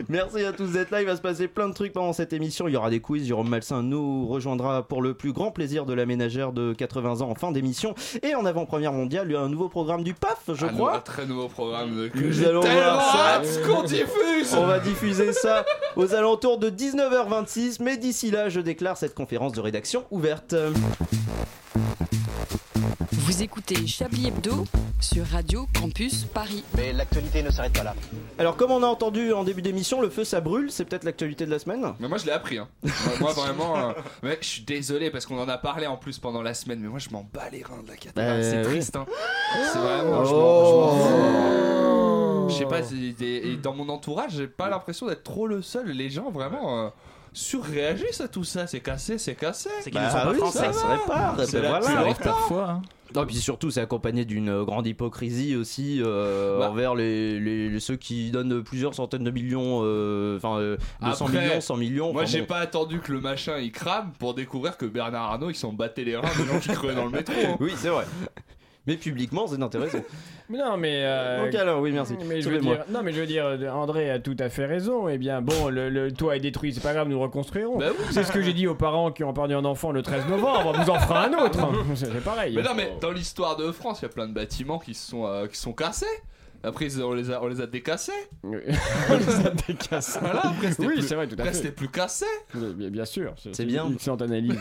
Merci 0.10 0.44
à 0.44 0.52
tous 0.54 0.72
d'être 0.72 0.92
là. 0.92 1.02
Il 1.02 1.06
va 1.08 1.16
se 1.16 1.22
passer 1.22 1.48
plein 1.48 1.68
de 1.70 1.74
trucs 1.74 1.94
pendant 1.94 2.14
cette 2.14 2.34
émission. 2.34 2.68
Il 2.68 2.74
y 2.74 2.78
aura 2.78 2.90
des 2.90 3.00
quiz. 3.00 3.26
Jérôme 3.28 3.50
Malsain 3.50 3.84
nous 3.84 4.28
rejoindra 4.28 4.88
pour 4.88 5.02
le 5.02 5.14
plus 5.14 5.34
grand 5.34 5.52
plaisir 5.52 5.86
de 5.86 5.94
la 5.94 6.06
ménagère 6.06 6.52
de 6.54 6.74
80 6.74 7.22
ans 7.22 7.30
en 7.30 7.36
fin 7.36 7.52
d'émission. 7.52 7.96
Et 8.24 8.36
en 8.36 8.46
avant-première 8.46 8.94
mondiale, 8.94 9.28
il 9.30 9.34
y 9.34 9.36
a 9.36 9.42
un 9.42 9.50
nouveau 9.50 9.70
programme 9.70 10.04
du 10.04 10.14
PAF, 10.14 10.42
je 10.54 10.66
un, 10.66 10.70
crois. 10.70 10.98
un 10.98 11.00
très 11.02 11.26
nouveau 11.26 11.48
programme 11.48 11.96
de- 11.96 12.08
que 12.08 12.20
Nous 12.20 12.44
allons 12.46 12.62
tellement 12.62 12.94
voir 12.94 13.12
ça. 13.12 13.28
hâte 13.36 13.62
qu'on 13.68 13.84
diffuse. 13.84 14.54
On 14.56 14.66
va 14.66 14.80
diffuser 14.80 15.34
ça 15.34 15.66
aux 15.96 16.14
alentours 16.14 16.58
de 16.58 16.70
19h26. 16.70 17.82
Mais 17.84 17.98
d'ici 17.98 18.32
là, 18.32 18.50
je 18.50 18.60
déclare 18.60 18.98
cette 18.98 19.14
conférence 19.14 19.52
de 19.54 19.62
rédaction 19.62 20.06
ouverte. 20.18 20.56
Vous 23.12 23.44
écoutez 23.44 23.86
Chablis 23.86 24.28
Hebdo 24.30 24.66
sur 25.00 25.26
Radio 25.28 25.68
Campus 25.80 26.26
Paris. 26.26 26.64
Mais 26.76 26.92
l'actualité 26.92 27.44
ne 27.44 27.52
s'arrête 27.52 27.74
pas 27.74 27.84
là. 27.84 27.94
Alors, 28.40 28.58
comme 28.58 28.72
on 28.72 28.82
a 28.82 28.88
entendu 28.88 29.32
en 29.34 29.44
début 29.44 29.62
d'émission, 29.62 30.02
le 30.02 30.10
feu 30.10 30.24
ça 30.24 30.42
brûle. 30.42 30.72
C'est 30.72 30.86
peut-être 30.86 31.04
l'actualité 31.04 31.46
de 31.46 31.52
la 31.52 31.60
semaine. 31.60 31.86
Mais 32.00 32.08
moi 32.08 32.18
je 32.18 32.26
l'ai 32.26 32.32
appris. 32.32 32.58
Hein. 32.58 32.68
Moi, 32.84 32.92
moi, 33.20 33.34
vraiment, 33.34 33.78
euh, 33.78 33.92
mais 34.24 34.40
je 34.42 34.48
suis 34.48 34.62
désolé 34.64 35.12
parce 35.12 35.28
qu'on 35.28 35.40
en 35.40 35.48
a 35.50 35.58
parlé 35.60 35.86
en 35.86 35.98
plus 35.98 36.18
pendant 36.18 36.42
la 36.42 36.56
semaine. 36.56 36.80
Mais 36.80 36.88
moi 36.88 37.00
je 37.00 37.10
m'en 37.12 37.28
bats 37.32 37.50
les 37.52 37.62
reins 37.62 37.84
de 37.84 37.90
la 37.90 37.96
cathédrale. 37.96 38.40
Bah, 38.40 38.44
c'est 38.44 38.58
oui. 38.60 38.64
triste. 38.66 38.96
Hein. 38.96 39.06
C'est 39.72 39.78
vraiment. 39.80 40.26
je 40.26 40.34
m'en- 40.34 40.96
je 40.96 41.04
Oh. 41.04 42.48
fous. 42.48 42.50
Je 42.50 42.56
sais 42.56 42.66
pas. 42.66 42.80
et 42.92 43.58
dans 43.62 43.74
mon 43.74 43.88
entourage, 43.90 44.32
j'ai 44.38 44.48
pas 44.48 44.70
l'impression 44.70 45.06
d'être 45.06 45.24
trop 45.24 45.46
le 45.48 45.62
seul. 45.62 45.90
Les 45.92 46.10
gens 46.10 46.32
vraiment. 46.32 46.86
euh, 46.86 46.90
surréagissent 47.38 48.22
à 48.22 48.28
tout 48.28 48.44
ça, 48.44 48.68
c'est 48.68 48.80
cassé, 48.80 49.18
c'est 49.18 49.36
cassé. 49.36 49.70
C'est 49.82 49.92
qu'ils 49.92 50.00
Bah 50.00 50.08
ne 50.08 50.12
sont 50.12 50.18
pas 50.26 50.32
oui, 50.32 50.38
français. 50.38 50.60
ça 50.60 50.74
se 50.74 50.86
répare. 50.86 51.36
C'est 51.46 51.54
ben 51.54 51.62
la- 51.64 51.70
voilà. 51.70 51.86
Ça 51.86 52.00
arrive 52.00 52.18
parfois. 52.18 52.70
hein. 52.70 52.82
Non, 53.16 53.26
puis 53.26 53.36
surtout, 53.38 53.72
c'est 53.72 53.80
accompagné 53.80 54.26
d'une 54.26 54.50
euh, 54.50 54.66
grande 54.66 54.86
hypocrisie 54.86 55.56
aussi 55.56 56.02
euh, 56.06 56.60
Bah. 56.60 56.70
envers 56.72 56.94
les, 56.94 57.40
les- 57.40 57.70
les- 57.70 57.80
ceux 57.80 57.96
qui 57.96 58.32
donnent 58.32 58.62
plusieurs 58.64 58.94
centaines 58.96 59.24
de 59.24 59.32
millions, 59.32 59.80
euh, 59.84 60.36
enfin 60.38 60.58
euh, 60.60 60.76
200 61.02 61.26
Après, 61.28 61.42
millions, 61.48 61.62
100 61.62 61.78
millions. 61.78 62.12
Moi 62.14 62.26
j'ai 62.26 62.42
bon. 62.42 62.48
pas 62.48 62.58
attendu 62.58 63.00
que 63.00 63.14
le 63.14 63.22
machin 63.22 63.60
il 63.60 63.72
crame 63.72 64.12
pour 64.20 64.34
découvrir 64.34 64.76
que 64.76 64.86
Bernard 64.86 65.32
Arnault 65.32 65.50
ils 65.50 65.56
s'en 65.56 65.72
battait 65.72 66.04
les 66.04 66.18
reins 66.18 66.28
des 66.38 66.46
gens 66.46 66.60
qui 66.60 66.68
crevaient 66.70 66.96
dans 66.96 67.06
le 67.06 67.12
métro. 67.12 67.34
hein. 67.46 67.56
Oui, 67.62 67.72
c'est 67.78 67.88
vrai. 67.90 68.04
Mais 68.88 68.96
publiquement, 68.96 69.46
c'est 69.48 69.62
intéressant. 69.62 70.00
Non, 70.50 70.78
mais. 70.78 71.02
euh, 71.04 71.44
Donc 71.44 71.56
alors, 71.56 71.82
oui, 71.82 71.92
merci. 71.92 72.14
Mais 72.26 72.40
je 72.40 72.50
veux 72.50 72.60
dire, 72.60 72.86
non, 72.90 73.02
mais 73.04 73.12
je 73.12 73.20
veux 73.20 73.26
dire, 73.28 73.46
euh, 73.46 73.68
André 73.70 74.10
a 74.10 74.18
tout 74.18 74.36
à 74.40 74.48
fait 74.48 74.66
raison. 74.66 75.10
Eh 75.10 75.18
bien, 75.18 75.42
bon, 75.42 75.68
le, 75.68 75.90
le 75.90 76.10
toit 76.14 76.38
est 76.38 76.40
détruit, 76.40 76.74
c'est 76.74 76.80
pas 76.82 76.94
grave, 76.94 77.10
nous 77.10 77.20
reconstruirons. 77.20 77.78
Bah 77.78 77.88
oui. 77.92 78.06
C'est 78.12 78.24
ce 78.24 78.32
que 78.32 78.42
j'ai 78.42 78.54
dit 78.54 78.66
aux 78.66 78.74
parents 78.74 79.12
qui 79.12 79.26
ont 79.26 79.34
perdu 79.34 79.56
un 79.56 79.66
enfant 79.66 79.92
le 79.92 80.02
13 80.02 80.28
novembre. 80.28 80.72
On 80.74 80.82
vous 80.82 80.90
en 80.90 81.00
fera 81.00 81.26
un 81.26 81.34
autre. 81.34 81.60
C'est 81.96 82.24
pareil. 82.24 82.56
Mais 82.56 82.64
non 82.64 82.76
mais 82.78 82.94
dans 83.02 83.12
l'histoire 83.12 83.58
de 83.58 83.70
France 83.74 84.00
il 84.00 84.04
y 84.04 84.06
a 84.06 84.10
plein 84.10 84.26
de 84.26 84.34
bâtiments 84.34 84.80
qui 84.80 84.94
sont, 84.94 85.26
euh, 85.28 85.48
qui 85.48 85.58
sont 85.60 85.74
cassés. 85.74 86.06
Après 86.64 86.88
on 87.02 87.14
les 87.14 87.30
a, 87.30 87.44
on 87.44 87.48
les 87.48 87.60
a 87.60 87.68
décassés. 87.68 88.14
on 88.44 88.52
les 88.52 89.46
a 89.46 89.50
décassés. 89.68 90.20
Voilà, 90.22 90.46
après 90.48 90.72
c'était 90.72 90.88
Oui, 90.88 90.94
plus, 90.94 91.02
c'est 91.08 91.16
vrai, 91.16 91.28
tout 91.28 91.36
à 91.38 91.42
après, 91.42 91.52
fait. 91.52 91.58
c'était 91.58 91.72
plus 91.72 91.90
cassé. 91.90 92.26
Bien, 92.56 92.90
bien 92.90 93.06
sûr. 93.06 93.34
C'est 93.52 93.66
bien. 93.66 93.86
Une 93.86 93.96
excellente 93.96 94.22
analyse 94.22 94.58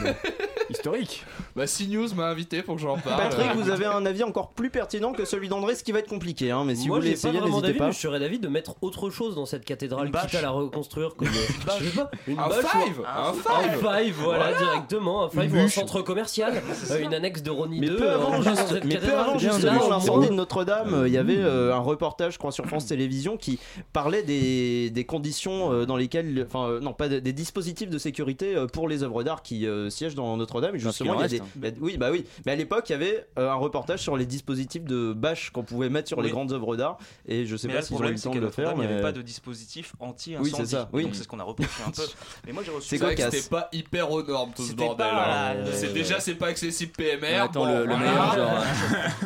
historique. 0.70 1.24
Bah 1.54 1.64
CNews 1.66 2.14
m'a 2.14 2.26
invité 2.26 2.62
pour 2.62 2.76
que 2.76 2.80
j'en 2.82 2.96
parle. 2.98 3.16
Patrick, 3.22 3.52
vous 3.56 3.70
avez 3.70 3.86
un 3.86 4.04
avis 4.06 4.22
encore 4.22 4.50
plus 4.50 4.70
pertinent 4.70 5.12
que 5.12 5.24
celui 5.24 5.48
d'André, 5.48 5.74
ce 5.74 5.84
qui 5.84 5.92
va 5.92 6.00
être 6.00 6.08
compliqué. 6.08 6.50
Hein, 6.50 6.64
mais 6.66 6.74
si 6.74 6.88
Moi, 6.88 6.96
vous 6.98 7.02
voulez 7.02 7.12
essayer, 7.14 7.40
n'hésitez 7.40 7.74
pas. 7.74 7.86
mais 7.86 7.92
je 7.92 7.98
serais 7.98 8.18
d'avis 8.20 8.38
de 8.38 8.48
mettre 8.48 8.76
autre 8.82 9.10
chose 9.10 9.34
dans 9.34 9.46
cette 9.46 9.64
cathédrale, 9.64 10.06
Une 10.06 10.12
bâche. 10.12 10.26
quitte 10.26 10.34
à 10.38 10.42
la 10.42 10.50
reconstruire 10.50 11.14
comme 11.16 11.28
je 11.28 11.32
sais 11.32 11.90
pas, 11.96 12.10
une 12.26 12.38
Un 12.38 12.48
bâche 12.48 12.64
five, 12.64 13.02
un 13.06 13.28
un 13.28 13.32
five. 13.32 13.78
five, 13.80 14.14
voilà, 14.22 14.52
directement, 14.58 15.24
un 15.24 15.28
five 15.30 15.54
ou 15.54 15.58
un 15.58 15.68
centre 15.68 16.02
commercial, 16.02 16.54
euh, 16.90 16.98
une 17.00 17.14
annexe 17.14 17.42
de 17.42 17.50
Rony 17.50 17.80
Mais 17.80 17.88
2 17.88 17.96
peu 17.96 18.10
avant, 18.10 18.32
euh, 18.34 18.42
juste- 18.42 18.56
dans 18.56 18.66
cette 18.68 18.84
mais 18.84 18.96
peu 18.98 19.14
avant 19.14 19.38
justement 19.38 19.88
l'incendie 19.88 20.28
de 20.28 20.34
Notre-Dame, 20.34 20.94
euh, 20.94 21.08
il 21.08 21.14
y 21.14 21.18
avait 21.18 21.36
euh, 21.38 21.74
un 21.74 21.78
reportage, 21.80 22.34
je 22.34 22.38
crois, 22.38 22.52
sur 22.52 22.66
France 22.66 22.86
Télévisions 22.86 23.36
qui 23.36 23.58
parlait 23.92 24.22
des, 24.22 24.90
des 24.90 25.04
conditions 25.04 25.72
euh, 25.72 25.86
dans 25.86 25.96
lesquelles, 25.96 26.46
enfin, 26.48 26.68
euh, 26.68 26.80
non, 26.80 26.92
pas 26.92 27.08
des, 27.08 27.20
des 27.20 27.32
dispositifs 27.32 27.90
de 27.90 27.98
sécurité 27.98 28.54
euh, 28.56 28.66
pour 28.66 28.88
les 28.88 29.02
œuvres 29.02 29.22
d'art 29.22 29.42
qui 29.42 29.66
euh, 29.66 29.90
siègent 29.90 30.14
dans 30.14 30.36
Notre-Dame. 30.36 30.55
Notre-Dame. 30.60 30.76
Et 30.76 30.82
Parce 30.82 30.94
justement, 30.96 31.16
qu'il 31.16 31.24
en 31.24 31.26
il 31.26 31.36
y 31.36 31.38
a 31.38 31.42
reste, 31.42 31.56
des- 31.56 31.68
il 31.68 31.74
y 31.74 31.78
a- 31.78 31.82
oui, 31.84 31.96
bah 31.98 32.10
oui. 32.10 32.24
Mais 32.44 32.52
à 32.52 32.56
l'époque, 32.56 32.88
il 32.88 32.92
y 32.92 32.94
avait 32.94 33.26
euh, 33.38 33.50
un 33.50 33.54
reportage 33.54 34.00
sur 34.00 34.16
les 34.16 34.26
dispositifs 34.26 34.84
de 34.84 35.12
bâche 35.12 35.50
qu'on 35.50 35.62
pouvait 35.62 35.88
mettre 35.88 36.08
sur 36.08 36.20
les 36.22 36.30
grandes 36.30 36.52
œuvres 36.52 36.76
d'art. 36.76 36.98
Et 37.26 37.46
je 37.46 37.56
sais 37.56 37.68
mais 37.68 37.74
pas 37.74 37.80
le 37.80 37.86
s'ils 37.86 37.96
ont 37.96 38.04
eu 38.04 38.10
le 38.10 38.16
c'est 38.16 38.28
temps 38.28 38.34
de 38.34 38.40
le 38.40 38.50
faire. 38.50 38.72
Il 38.74 38.80
n'y 38.80 38.84
avait 38.86 39.00
pas 39.02 39.12
de 39.12 39.22
dispositif 39.22 39.94
anti-incendie. 40.00 40.50
Oui, 40.50 40.56
c'est 40.56 40.66
ça, 40.66 40.88
oui. 40.92 41.04
Donc 41.04 41.14
c'est 41.14 41.22
ce 41.22 41.28
qu'on 41.28 41.38
a 41.40 41.44
reproché 41.44 41.70
un 41.86 41.90
peu. 41.90 42.02
Mais 42.46 42.52
moi, 42.52 42.62
j'ai 42.64 42.70
reçu. 42.72 42.88
C'est 42.88 42.98
que 42.98 43.30
c'était 43.30 43.48
pas 43.48 43.68
hyper 43.72 44.10
aux 44.10 44.22
normes 44.22 44.52
tout 44.54 44.62
ce 44.62 44.72
bordel. 44.74 45.06
hein. 45.06 45.54
euh, 45.56 45.70
C'est 45.72 45.92
déjà 45.92 46.20
c'est 46.20 46.34
pas 46.34 46.48
accessible 46.48 46.92
PMR. 46.92 47.42
Attends, 47.42 47.64
le, 47.66 47.86
meilleur, 47.86 48.34
genre, 48.36 48.64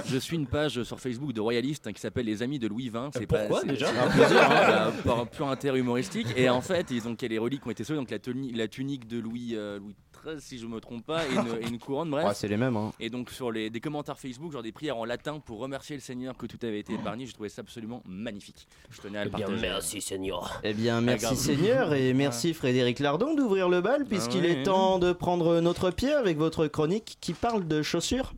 je, 0.07 0.19
suis 0.19 0.37
une 0.37 0.47
page 0.47 0.83
sur 0.83 1.01
Facebook 1.01 1.33
de 1.33 1.41
royalistes 1.41 1.87
hein, 1.87 1.93
qui 1.93 2.01
s'appelle 2.01 2.27
Les 2.27 2.43
Amis 2.43 2.59
de 2.59 2.67
Louis 2.69 2.91
XX. 2.91 3.11
C'est 3.15 3.27
pas- 3.27 3.47
déjà 3.65 3.87
c'est 3.87 3.99
un 3.99 4.09
plaisir, 4.09 4.43
hein, 4.43 4.49
bah, 4.69 4.93
Par 5.05 5.21
un 5.21 5.27
pur 5.27 5.49
intérêt 5.49 5.79
humoristique. 5.79 6.27
Et 6.37 6.49
en 6.49 6.61
fait, 6.61 6.91
ils 6.91 7.07
ont 7.09 7.17
les 7.29 7.39
reliques 7.39 7.67
ont 7.67 7.71
été 7.71 7.85
sauvées. 7.85 7.99
Donc 7.99 8.11
la 8.11 8.69
tunique 8.69 9.07
de 9.07 9.19
Louis, 9.19 9.51
euh, 9.55 9.79
Louis 9.79 9.95
Si 10.39 10.59
je 10.59 10.67
me 10.67 10.81
trompe 10.81 11.05
pas, 11.07 11.27
et 11.27 11.33
une, 11.33 11.63
et 11.63 11.69
une 11.69 11.79
couronne, 11.79 12.11
bref. 12.11 12.27
Ouais, 12.27 12.35
c'est 12.35 12.49
les 12.49 12.57
mêmes. 12.57 12.77
hein. 12.77 12.93
Et 13.01 13.09
donc 13.11 13.31
sur 13.31 13.51
les, 13.51 13.71
des 13.71 13.81
commentaires 13.81 14.19
Facebook, 14.19 14.53
genre 14.53 14.63
des 14.63 14.73
prières 14.73 14.97
en 14.99 15.05
latin 15.05 15.41
pour 15.41 15.59
remercier 15.59 15.97
le 15.97 16.03
Seigneur 16.03 16.37
que 16.37 16.47
tout 16.47 16.59
avait 16.63 16.81
été 16.81 16.93
épargné, 16.95 17.27
j'ai 17.27 17.33
trouvé 17.33 17.49
ça 17.49 17.61
absolument 17.63 18.03
magnifique. 18.07 18.67
Je 18.91 19.01
tenais 19.01 19.19
à 19.19 19.25
le 19.25 19.31
Eh 19.33 19.37
bien, 19.37 19.47
partager. 19.47 19.63
merci 19.69 20.01
Seigneur. 20.01 20.61
Eh 20.63 20.75
bien, 20.75 21.01
merci. 21.01 21.37
Seigneur 21.37 21.95
et 21.95 22.13
merci 22.15 22.53
Frédéric 22.55 22.99
Lardon 22.99 23.35
d'ouvrir 23.35 23.69
le 23.69 23.81
bal 23.81 24.05
puisqu'il 24.05 24.43
ouais. 24.43 24.51
est 24.61 24.63
temps 24.65 24.99
de 24.99 25.13
prendre 25.13 25.61
notre 25.61 25.91
pied 25.91 26.13
avec 26.13 26.37
votre 26.39 26.67
chronique 26.67 27.17
qui 27.21 27.33
parle 27.33 27.67
de 27.67 27.83
chaussures. 27.83 28.33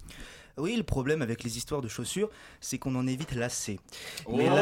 Oui, 0.59 0.77
le 0.77 0.83
problème 0.83 1.23
avec 1.23 1.43
les 1.45 1.57
histoires 1.57 1.81
de 1.81 1.89
chaussures, 1.89 2.29
c'est 2.61 2.77
qu'on 2.79 2.95
en 2.95 3.07
est 3.07 3.17
vite 3.17 3.35
lassé. 3.35 3.81
Oh, 4.27 4.33
Mais 4.37 4.51
ouais. 4.51 4.57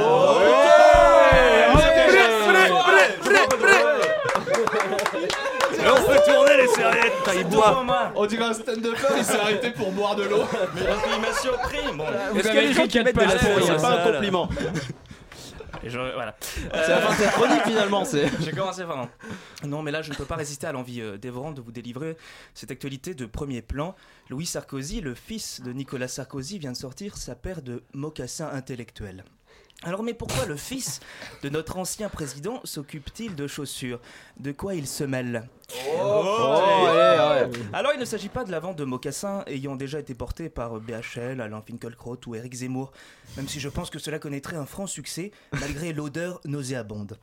On 5.79 6.07
peut 6.07 6.19
tourner 6.27 6.57
les 6.57 6.69
serviettes, 6.69 7.12
il 7.37 7.45
boit. 7.45 7.85
On 8.15 8.27
dirait 8.27 8.45
un 8.45 8.53
stand-upper, 8.55 9.15
il 9.19 9.25
s'est 9.25 9.39
arrêté 9.39 9.71
pour 9.71 9.93
boire 9.93 10.15
de 10.17 10.25
l'eau. 10.25 10.45
Il 11.15 11.21
m'a 11.21 11.33
surpris. 11.33 11.79
Bon, 11.95 12.05
Est-ce 12.37 12.49
qu'il 12.49 12.55
y 12.55 12.59
a 12.59 12.62
des 12.69 12.73
gens 12.73 12.87
qui 12.87 12.99
mettent 13.03 13.17
de 13.17 13.21
la 13.21 13.39
C'est 13.39 13.77
pas 13.81 14.00
un 14.03 14.12
compliment. 14.12 14.49
Et 15.83 15.89
je- 15.89 15.99
voilà. 15.99 16.37
C'est 16.43 16.89
la 16.89 16.99
fin 17.00 17.11
de 17.12 17.17
cette 17.17 17.31
chronique 17.33 17.62
finalement. 17.65 18.05
C'est. 18.05 18.29
J'ai 18.41 18.50
commencé 18.53 18.85
vraiment. 18.85 19.09
Non, 19.65 19.83
mais 19.83 19.91
là, 19.91 20.03
je 20.03 20.11
ne 20.11 20.15
peux 20.17 20.27
pas 20.27 20.37
résister 20.37 20.67
à 20.67 20.73
l'envie 20.73 21.00
euh, 21.00 21.17
dévorante 21.17 21.55
de 21.55 21.62
vous 21.62 21.73
délivrer 21.73 22.17
cette 22.53 22.71
actualité 22.71 23.15
de 23.15 23.25
premier 23.25 23.62
plan. 23.62 23.95
Louis 24.29 24.45
Sarkozy, 24.47 25.00
le 25.00 25.15
fils 25.15 25.62
de 25.62 25.73
Nicolas 25.73 26.09
Sarkozy, 26.09 26.59
vient 26.59 26.73
de 26.73 26.77
sortir 26.77 27.17
sa 27.17 27.35
paire 27.35 27.62
de 27.62 27.83
mocassins 27.95 28.50
intellectuels. 28.53 29.25
Alors, 29.83 30.03
mais 30.03 30.13
pourquoi 30.13 30.45
le 30.45 30.57
fils 30.57 31.01
de 31.43 31.49
notre 31.49 31.79
ancien 31.79 32.11
président 32.11 32.61
s'occupe-t-il 32.65 33.35
de 33.35 33.47
chaussures? 33.47 33.99
De 34.39 34.53
quoi 34.53 34.75
il 34.75 34.87
se 34.87 35.05
mêle? 35.05 35.49
Oh, 35.95 36.85
ouais. 36.85 37.51
Alors, 37.73 37.93
il 37.95 37.99
ne 37.99 38.05
s'agit 38.05 38.29
pas 38.29 38.45
de 38.45 38.51
la 38.51 38.61
vente 38.61 38.77
de 38.77 38.85
mocassins 38.85 39.43
ayant 39.47 39.77
déjà 39.77 39.99
été 39.99 40.15
portés 40.15 40.51
par 40.51 40.81
BHL, 40.81 41.41
Alain 41.41 41.63
Finkielkraut 41.63 42.19
ou 42.27 42.35
Eric 42.35 42.53
Zemmour, 42.55 42.93
même 43.39 43.49
si 43.49 43.59
je 43.59 43.71
pense 43.71 43.89
que 43.89 43.99
cela 43.99 44.19
connaîtrait 44.19 44.57
un 44.57 44.67
franc 44.67 44.87
succès 44.87 45.31
malgré 45.59 45.95
l'odeur 45.95 46.41
nauséabonde. 46.45 47.19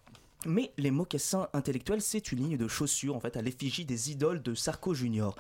Mais 0.48 0.72
les 0.78 0.92
mocassins 0.92 1.50
intellectuels, 1.52 2.02
c'est 2.02 2.32
une 2.32 2.40
ligne 2.40 2.58
de 2.58 2.70
chaussures 2.70 3.18
en 3.18 3.20
fait 3.20 3.36
à 3.36 3.42
l'effigie 3.42 3.84
des 3.84 4.12
idoles 4.12 4.42
de 4.42 4.56
Sarko 4.56 4.94
Junior. 4.94 5.36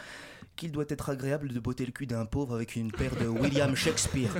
Qu'il 0.57 0.73
doit 0.73 0.83
être 0.89 1.09
agréable 1.09 1.53
de 1.53 1.59
botter 1.61 1.85
le 1.85 1.93
cul 1.93 2.07
d'un 2.07 2.25
pauvre 2.25 2.55
avec 2.55 2.75
une 2.75 2.91
paire 2.91 3.15
de 3.15 3.25
William 3.25 3.73
Shakespeare. 3.73 4.31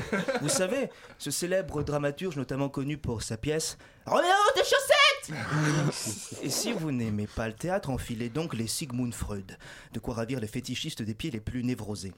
Vous 0.42 0.50
savez, 0.50 0.90
ce 1.20 1.32
célèbre 1.32 1.84
dramaturge 1.84 2.36
notamment 2.36 2.68
connu 2.68 2.98
pour 2.98 3.22
sa 3.24 3.38
pièce 3.38 3.78
Roméo 4.06 4.28
tes 4.56 4.64
chaussettes 4.64 6.44
Et 6.44 6.50
si 6.50 6.74
vous 6.74 6.92
n'aimez 6.92 7.28
pas 7.28 7.48
le 7.48 7.54
théâtre, 7.54 7.90
enfilez 7.90 8.28
donc 8.28 8.54
les 8.54 8.68
Sigmund 8.68 9.14
Freud, 9.14 9.58
de 9.94 10.00
quoi 10.00 10.16
ravir 10.16 10.42
les 10.42 10.48
fétichistes 10.48 11.02
des 11.02 11.14
pieds 11.14 11.32
les 11.32 11.40
plus 11.40 11.64
névrosés. 11.64 12.14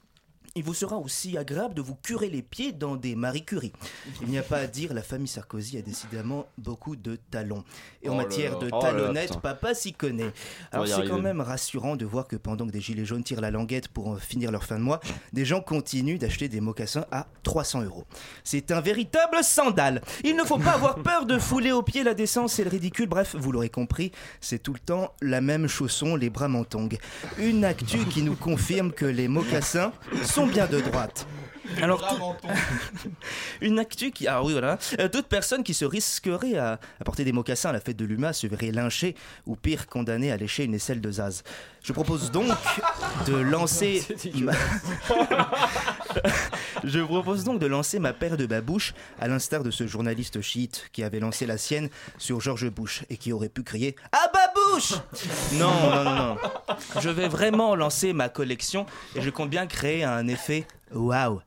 Il 0.56 0.64
vous 0.64 0.74
sera 0.74 0.98
aussi 0.98 1.38
agréable 1.38 1.76
de 1.76 1.82
vous 1.82 1.96
curer 1.96 2.30
les 2.30 2.42
pieds 2.42 2.72
dans 2.72 2.96
des 2.96 3.16
Marie 3.16 3.46
Curie. 3.46 3.72
Il 4.22 4.30
n'y 4.30 4.38
a 4.38 4.44
pas 4.44 4.58
à 4.58 4.68
dire, 4.68 4.94
la 4.94 5.04
famille 5.04 5.28
Sarkozy 5.28 5.78
a 5.78 5.82
décidément 5.82 6.48
beaucoup 6.58 6.96
de 6.96 7.18
talons. 7.30 7.64
Et 8.02 8.10
en 8.10 8.14
Oh 8.14 8.18
matière 8.18 8.58
de 8.58 8.70
Oh 8.72 8.80
talonnette, 8.80 9.40
papa 9.42 9.74
s'y 9.74 9.94
connaît. 9.94 10.32
Alors 10.72 10.88
c'est 10.88 11.08
quand 11.08 11.22
même 11.22 11.40
rassurant 11.42 11.96
de 11.96 12.06
voir 12.06 12.28
que 12.28 12.36
pendant 12.36 12.66
que 12.66 12.72
des 12.72 12.82
gilets 12.82 13.06
jaunes 13.06 13.24
tirent 13.24 13.42
la 13.42 13.52
languette 13.52 13.88
pour 13.90 14.14
euh, 14.14 14.18
finir 14.18 14.52
leur 14.52 14.64
fin 14.64 14.78
de 14.78 14.84
mois, 14.84 15.00
des 15.34 15.46
gens 15.46 15.62
continuent 15.62 16.18
d'acheter 16.18 16.50
des 16.50 16.62
mocassins 16.62 17.06
à 17.12 17.28
300 17.44 17.84
euros. 17.84 18.06
C'est 18.44 18.72
un 18.72 18.82
véritable 18.82 19.44
sandal. 19.44 20.02
Il 20.24 20.36
ne 20.36 20.44
faut 20.44 20.58
pas 20.58 20.72
avoir 20.72 20.96
peur 21.04 21.26
de 21.26 21.38
fouler 21.38 21.72
aux 21.72 21.84
pieds 21.84 22.04
la 22.04 22.14
décence 22.16 22.58
et 22.60 22.64
le 22.64 22.70
ridicule. 22.70 23.08
Bref, 23.08 23.36
vous 23.38 23.52
l'aurez 23.52 23.70
compris, 23.70 24.12
c'est 24.42 24.60
tout 24.62 24.74
le 24.74 24.80
temps 24.80 25.14
la 25.22 25.42
même 25.42 25.68
chausson, 25.68 26.16
les 26.16 26.30
bras 26.30 26.48
mentong. 26.48 26.98
Une 27.38 27.64
actu 27.64 28.00
qui 28.06 28.24
nous 28.24 28.36
confirme 28.36 28.92
que 28.92 29.06
les 29.06 29.28
mocassins 29.28 29.92
sont 30.24 30.39
bien 30.48 30.68
de 30.68 30.80
droite. 30.82 31.26
Alors, 31.84 32.02
tout- 32.18 32.48
une 33.62 33.78
actu 33.78 34.10
qui. 34.12 34.28
Ah 34.28 34.44
oui, 34.44 34.54
voilà. 34.54 34.80
Euh, 35.00 35.08
toute 35.08 35.28
personne 35.28 35.64
qui 35.64 35.76
se 35.76 35.86
risquerait 35.86 36.56
à, 36.58 36.80
à 37.00 37.04
porter 37.04 37.24
des 37.24 37.32
mocassins 37.32 37.70
à 37.70 37.74
la 37.74 37.80
fête 37.80 37.96
de 37.98 38.06
l'UMA 38.06 38.34
se 38.34 38.48
verrait 38.48 38.72
lynchée 38.72 39.16
ou 39.46 39.56
pire 39.56 39.86
condamnée 39.86 40.32
à 40.32 40.38
lécher 40.38 40.64
une 40.64 40.74
aisselle 40.74 41.00
de 41.00 41.12
Zaz. 41.12 41.44
Je 41.84 41.94
propose 41.94 42.32
donc 42.32 42.50
de 43.28 43.36
lancer. 43.36 44.04
ma- 44.36 44.52
Je 46.84 47.00
propose 47.02 47.44
donc 47.44 47.60
de 47.60 47.68
lancer 47.68 48.00
ma 48.00 48.14
paire 48.14 48.36
de 48.38 48.46
babouches, 48.46 48.94
à 49.20 49.28
l'instar 49.28 49.64
de 49.64 49.72
ce 49.72 49.86
journaliste 49.88 50.42
chiite 50.42 50.90
qui 50.92 51.04
avait 51.04 51.20
lancé 51.20 51.46
la 51.46 51.58
sienne 51.58 51.90
sur 52.18 52.40
George 52.42 52.70
Bush 52.70 53.04
et 53.10 53.18
qui 53.18 53.32
aurait 53.32 53.50
pu 53.50 53.64
crier 53.64 53.96
Ah 54.12 54.30
Non, 55.54 55.72
non, 55.90 56.04
non, 56.04 56.16
non. 56.16 56.38
Je 57.00 57.10
vais 57.10 57.28
vraiment 57.28 57.76
lancer 57.76 58.14
ma 58.14 58.30
collection 58.30 58.86
et 59.16 59.22
je 59.22 59.30
compte 59.30 59.50
bien 59.50 59.68
créer 59.68 60.04
un 60.04 60.28
effet 60.28 60.68
waouh. 60.94 61.42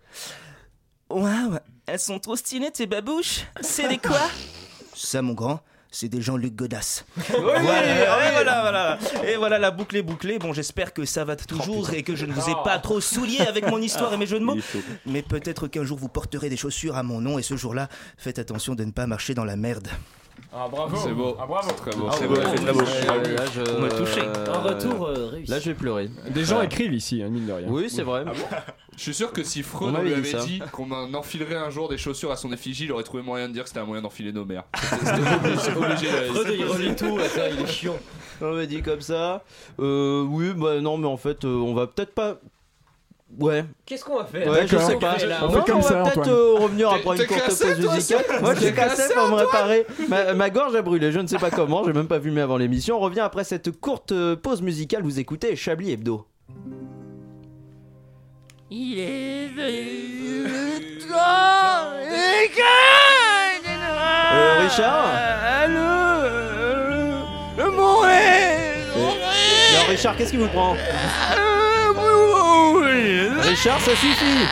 Waouh, 1.10 1.58
elles 1.86 1.98
sont 1.98 2.18
trop 2.18 2.36
stylées 2.36 2.70
tes 2.70 2.86
babouches. 2.86 3.44
C'est 3.60 3.88
des 3.88 3.98
quoi? 3.98 4.20
Ça, 4.94 5.22
mon 5.22 5.34
grand. 5.34 5.60
C'est 5.94 6.08
des 6.08 6.22
Jean-Luc 6.22 6.54
Godasses. 6.54 7.04
voilà, 7.28 7.60
ouais, 7.60 8.32
voilà, 8.32 8.60
voilà. 8.62 8.98
Et 9.28 9.36
voilà, 9.36 9.58
la 9.58 9.70
boucle 9.70 9.94
est 9.98 10.02
bouclée. 10.02 10.38
Bon, 10.38 10.54
j'espère 10.54 10.94
que 10.94 11.04
ça 11.04 11.26
va 11.26 11.36
toujours 11.36 11.92
et 11.92 12.02
que 12.02 12.16
je 12.16 12.24
ne 12.24 12.32
vous 12.32 12.48
ai 12.48 12.54
pas 12.64 12.78
trop 12.78 12.98
souillé 13.02 13.42
avec 13.46 13.66
mon 13.68 13.76
histoire 13.76 14.10
et 14.14 14.16
mes 14.16 14.24
jeux 14.26 14.38
de 14.40 14.44
mots. 14.44 14.56
Mais 15.04 15.20
peut-être 15.20 15.68
qu'un 15.68 15.84
jour 15.84 15.98
vous 15.98 16.08
porterez 16.08 16.48
des 16.48 16.56
chaussures 16.56 16.96
à 16.96 17.02
mon 17.02 17.20
nom 17.20 17.38
et 17.38 17.42
ce 17.42 17.56
jour-là, 17.58 17.88
faites 18.16 18.38
attention 18.38 18.74
de 18.74 18.84
ne 18.84 18.90
pas 18.90 19.06
marcher 19.06 19.34
dans 19.34 19.44
la 19.44 19.56
merde. 19.56 19.88
Ah 20.54 20.68
bravo 20.70 20.96
C'est 21.02 21.12
beau. 21.14 21.34
Ah 21.40 21.46
bravo 21.46 21.70
Très 21.72 21.92
beau. 21.92 22.06
Ah, 22.10 22.14
C'est 22.18 22.26
beau. 22.28 22.34
c'est 22.36 22.56
très 22.64 22.72
beau. 22.72 22.80
Là, 22.82 23.44
je- 23.54 23.60
me 23.60 23.88
touchez. 23.88 24.20
euh, 24.20 24.52
Un 24.52 24.58
retour 24.58 25.06
euh, 25.06 25.28
réussi. 25.32 25.50
Là, 25.50 25.58
je 25.58 25.70
vais 25.70 25.74
pleurer. 25.74 26.10
Des 26.28 26.44
gens 26.44 26.58
Ouais. 26.58 26.66
écrivent 26.66 26.92
ici, 26.92 27.22
hein, 27.22 27.28
mine 27.30 27.46
de 27.46 27.52
rien. 27.52 27.66
Oui, 27.68 27.88
c'est 27.88 28.02
vrai. 28.02 28.24
Je 28.94 29.00
suis 29.00 29.14
sûr 29.14 29.32
que 29.32 29.42
si 29.42 29.62
Freud 29.62 29.94
On 29.96 30.02
lui 30.02 30.10
dit 30.10 30.14
avait 30.14 30.30
ça. 30.32 30.44
dit 30.44 30.60
qu'on 30.70 30.90
en 30.90 31.14
enfilerait 31.14 31.56
un 31.56 31.70
jour 31.70 31.88
des 31.88 31.96
chaussures 31.96 32.30
à 32.30 32.36
son 32.36 32.52
effigie, 32.52 32.84
il 32.84 32.92
aurait 32.92 33.02
trouvé 33.04 33.22
moyen 33.22 33.48
de 33.48 33.54
dire 33.54 33.62
que 33.62 33.70
c'était 33.70 33.80
un 33.80 33.86
moyen 33.86 34.02
d'enfiler 34.02 34.32
nos 34.32 34.44
mères. 34.44 34.64
C'était 34.82 35.74
obligé, 35.78 36.08
Freud, 36.08 36.46
il 36.58 36.64
relit 36.66 36.94
tout, 36.94 37.18
ça, 37.20 37.48
il 37.48 37.58
est 37.60 37.66
chiant. 37.66 37.96
On 38.42 38.52
m'a 38.54 38.66
dit 38.66 38.82
comme 38.82 39.00
ça. 39.00 39.44
Euh, 39.80 40.22
oui, 40.28 40.52
bah 40.54 40.80
non, 40.82 40.98
mais 40.98 41.06
en 41.06 41.16
fait, 41.16 41.46
euh, 41.46 41.48
on 41.54 41.72
va 41.72 41.86
peut-être 41.86 42.12
pas. 42.14 42.36
Ouais. 43.40 43.64
Qu'est-ce 43.86 44.04
qu'on 44.04 44.18
va 44.18 44.24
faire 44.26 44.46
Ouais, 44.46 44.66
je 44.66 44.76
sais 44.76 44.96
pas. 44.96 45.14
On 45.14 45.18
fait 45.18 45.26
là. 45.26 45.38
On 45.42 45.46
Non, 45.46 45.52
fait 45.52 45.70
comme 45.70 45.78
on 45.78 45.82
ça, 45.82 46.02
va 46.02 46.10
peut-être 46.10 46.28
euh, 46.28 46.54
revenir 46.60 46.90
après 46.90 47.16
une 47.16 47.26
courte 47.26 47.46
pause 47.48 47.78
musicale. 47.78 48.24
Moi, 48.42 48.54
j'ai 48.60 48.72
cassé 48.72 49.14
pour 49.14 49.28
me 49.28 49.34
réparer. 49.36 49.86
Ma, 50.08 50.34
ma 50.34 50.50
gorge 50.50 50.74
a 50.76 50.82
brûlé, 50.82 51.10
je 51.12 51.18
ne 51.18 51.26
sais 51.26 51.38
pas 51.38 51.50
comment, 51.50 51.82
j'ai 51.84 51.92
même 51.94 52.06
pas 52.08 52.20
fumé 52.20 52.42
avant 52.42 52.58
l'émission. 52.58 52.96
On 52.96 53.00
revient 53.00 53.20
après 53.20 53.44
cette 53.44 53.70
courte 53.80 54.12
euh, 54.12 54.36
pause 54.36 54.60
musicale. 54.60 55.02
Vous 55.02 55.18
écoutez 55.18 55.56
Chablis 55.56 55.92
Hebdo. 55.92 56.26
Il 58.70 58.98
est 58.98 59.48
venu 59.48 60.44
le 60.44 61.08
temps 61.08 61.92
Euh, 64.34 64.60
Richard 64.60 65.06
Le 67.58 67.70
monde 67.70 68.06
est- 68.06 68.96
Non, 68.96 69.86
Richard, 69.88 70.16
qu'est-ce 70.16 70.30
qui 70.30 70.36
vous 70.38 70.48
prend? 70.48 70.74
Richard, 73.40 73.80
ça 73.80 73.90
suffit 73.90 74.46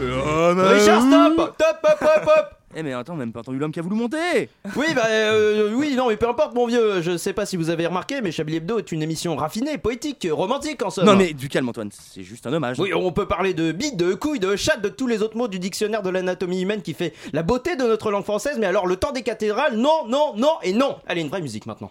Richard, 0.00 1.02
stop 1.02 1.56
Top, 1.58 1.76
hop, 1.82 1.98
hop, 2.00 2.26
hop 2.26 2.46
Eh 2.76 2.82
mais 2.82 2.92
attends, 2.92 3.12
on 3.12 3.16
a 3.16 3.18
même 3.20 3.32
pas 3.32 3.40
entendu 3.40 3.58
l'homme 3.58 3.72
qui 3.72 3.78
a 3.78 3.82
voulu 3.82 3.94
monter 3.96 4.48
Oui, 4.76 4.86
bah 4.94 5.02
euh, 5.06 5.72
oui, 5.74 5.94
non, 5.96 6.08
mais 6.08 6.16
peu 6.16 6.28
importe, 6.28 6.54
mon 6.54 6.66
vieux. 6.66 7.02
Je 7.02 7.16
sais 7.16 7.32
pas 7.32 7.46
si 7.46 7.56
vous 7.56 7.70
avez 7.70 7.86
remarqué, 7.86 8.20
mais 8.20 8.32
Chablis 8.32 8.56
Hebdo 8.56 8.78
est 8.78 8.90
une 8.90 9.02
émission 9.02 9.36
raffinée, 9.36 9.78
poétique, 9.78 10.26
romantique 10.30 10.82
en 10.84 10.90
somme. 10.90 11.06
Non 11.06 11.16
mais 11.16 11.32
du 11.32 11.48
calme 11.48 11.68
Antoine, 11.68 11.90
c'est 11.92 12.22
juste 12.22 12.46
un 12.46 12.52
hommage. 12.52 12.78
Oui, 12.80 12.92
on 12.94 13.12
peut 13.12 13.26
parler 13.26 13.54
de 13.54 13.70
bite, 13.72 13.96
de 13.96 14.14
couilles, 14.14 14.40
de 14.40 14.56
chatte, 14.56 14.82
de 14.82 14.88
tous 14.88 15.06
les 15.06 15.22
autres 15.22 15.36
mots 15.36 15.48
du 15.48 15.58
dictionnaire 15.58 16.02
de 16.02 16.10
l'anatomie 16.10 16.62
humaine 16.62 16.82
qui 16.82 16.94
fait 16.94 17.12
la 17.32 17.42
beauté 17.42 17.76
de 17.76 17.84
notre 17.84 18.10
langue 18.10 18.24
française, 18.24 18.56
mais 18.58 18.66
alors 18.66 18.86
le 18.86 18.96
temps 18.96 19.12
des 19.12 19.22
cathédrales, 19.22 19.76
non, 19.76 20.06
non, 20.08 20.34
non 20.36 20.54
et 20.62 20.72
non 20.72 20.96
Allez, 21.06 21.20
une 21.20 21.28
vraie 21.28 21.42
musique 21.42 21.66
maintenant. 21.66 21.90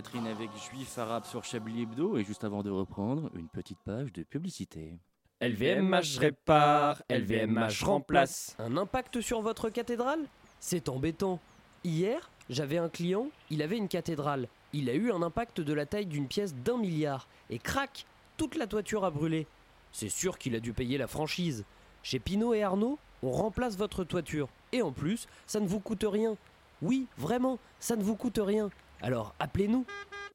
Avec 0.00 0.50
Juif 0.56 0.96
arabe 0.96 1.26
sur 1.26 1.44
Chablis 1.44 1.82
Hebdo 1.82 2.16
et 2.16 2.24
juste 2.24 2.42
avant 2.42 2.62
de 2.62 2.70
reprendre, 2.70 3.30
une 3.34 3.48
petite 3.48 3.80
page 3.84 4.10
de 4.14 4.22
publicité. 4.22 4.98
LVMH 5.42 6.18
répare, 6.18 7.02
LVMH 7.10 7.84
remplace. 7.84 8.56
Un 8.58 8.78
impact 8.78 9.20
sur 9.20 9.42
votre 9.42 9.68
cathédrale? 9.68 10.20
C'est 10.58 10.88
embêtant. 10.88 11.38
Hier, 11.84 12.30
j'avais 12.48 12.78
un 12.78 12.88
client, 12.88 13.26
il 13.50 13.60
avait 13.60 13.76
une 13.76 13.88
cathédrale. 13.88 14.48
Il 14.72 14.88
a 14.88 14.94
eu 14.94 15.12
un 15.12 15.20
impact 15.20 15.60
de 15.60 15.72
la 15.74 15.84
taille 15.84 16.06
d'une 16.06 16.28
pièce 16.28 16.54
d'un 16.54 16.78
milliard. 16.78 17.28
Et 17.50 17.58
crac, 17.58 18.06
toute 18.38 18.56
la 18.56 18.66
toiture 18.66 19.04
a 19.04 19.10
brûlé. 19.10 19.46
C'est 19.92 20.08
sûr 20.08 20.38
qu'il 20.38 20.56
a 20.56 20.60
dû 20.60 20.72
payer 20.72 20.96
la 20.96 21.08
franchise. 21.08 21.66
Chez 22.02 22.20
Pinot 22.20 22.54
et 22.54 22.62
Arnaud, 22.62 22.98
on 23.22 23.32
remplace 23.32 23.76
votre 23.76 24.04
toiture. 24.04 24.48
Et 24.72 24.80
en 24.80 24.92
plus, 24.92 25.28
ça 25.46 25.60
ne 25.60 25.68
vous 25.68 25.80
coûte 25.80 26.06
rien. 26.08 26.38
Oui, 26.80 27.06
vraiment, 27.18 27.58
ça 27.80 27.96
ne 27.96 28.02
vous 28.02 28.16
coûte 28.16 28.40
rien. 28.42 28.70
Alors 29.02 29.34
appelez-nous. 29.38 29.84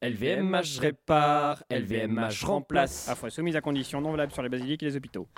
LVMH 0.02 0.78
répare, 0.80 1.62
LVMH 1.70 2.44
remplace. 2.44 3.08
Offre 3.10 3.30
soumise 3.30 3.56
à 3.56 3.62
conditions 3.62 4.00
non 4.02 4.10
valables 4.10 4.32
sur 4.32 4.42
les 4.42 4.50
basiliques 4.50 4.82
et 4.82 4.86
les 4.86 4.96
hôpitaux. 4.96 5.26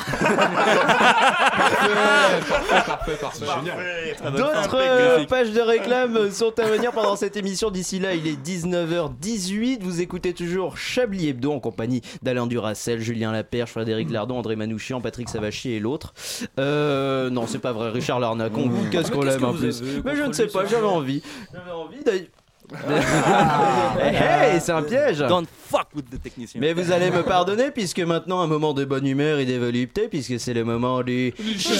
parfait, 2.86 3.16
parfait. 3.20 3.44
D'autres 4.36 4.74
euh, 4.74 5.24
pages 5.26 5.52
de 5.52 5.60
réclame 5.60 6.30
sont 6.32 6.58
à 6.58 6.64
venir 6.64 6.90
pendant 6.90 7.14
cette 7.14 7.36
émission. 7.36 7.70
D'ici 7.70 8.00
là, 8.00 8.14
il 8.14 8.26
est 8.26 8.42
19h18. 8.42 9.80
Vous 9.80 10.00
écoutez 10.00 10.34
toujours 10.34 10.76
Chablis 10.76 11.28
Hebdo 11.28 11.52
en 11.52 11.60
compagnie 11.60 12.02
d'Alain 12.22 12.48
Duracel, 12.48 12.98
Julien 12.98 13.30
Laperche, 13.30 13.70
Frédéric 13.70 14.10
Lardon, 14.10 14.38
André 14.38 14.56
Manouchian, 14.56 15.00
Patrick 15.00 15.28
Savachier 15.28 15.76
et 15.76 15.80
l'autre. 15.80 16.14
Euh, 16.58 17.30
non, 17.30 17.46
c'est 17.46 17.60
pas 17.60 17.72
vrai. 17.72 17.90
Richard 17.90 18.18
Larnacon, 18.18 18.72
qu'est-ce 18.90 19.12
qu'on 19.12 19.22
l'aime 19.22 19.44
en 19.44 19.54
plus 19.54 19.82
Mais 20.04 20.16
je 20.16 20.24
ne 20.24 20.32
sais 20.32 20.48
pas, 20.48 20.66
j'avais 20.66 20.84
envie. 20.84 21.22
J'avais 21.52 21.70
envie 21.70 22.02
d'ailleurs. 22.02 22.26
Hey, 24.00 24.14
hey, 24.14 24.60
c'est 24.60 24.72
un 24.72 24.82
piège. 24.82 25.18
Don't 25.18 25.46
fuck 25.46 25.88
with 25.94 26.10
the 26.10 26.22
technicien. 26.22 26.60
Mais 26.60 26.72
vous 26.72 26.92
allez 26.92 27.10
me 27.10 27.22
pardonner 27.22 27.70
puisque 27.70 28.00
maintenant 28.00 28.40
un 28.40 28.46
moment 28.46 28.74
de 28.74 28.84
bonne 28.84 29.06
humeur 29.06 29.38
et 29.38 29.46
de 29.46 29.56
volupté 29.56 30.08
puisque 30.08 30.38
c'est 30.38 30.54
le 30.54 30.64
moment 30.64 31.02
du 31.02 31.32
Quiz 31.36 31.78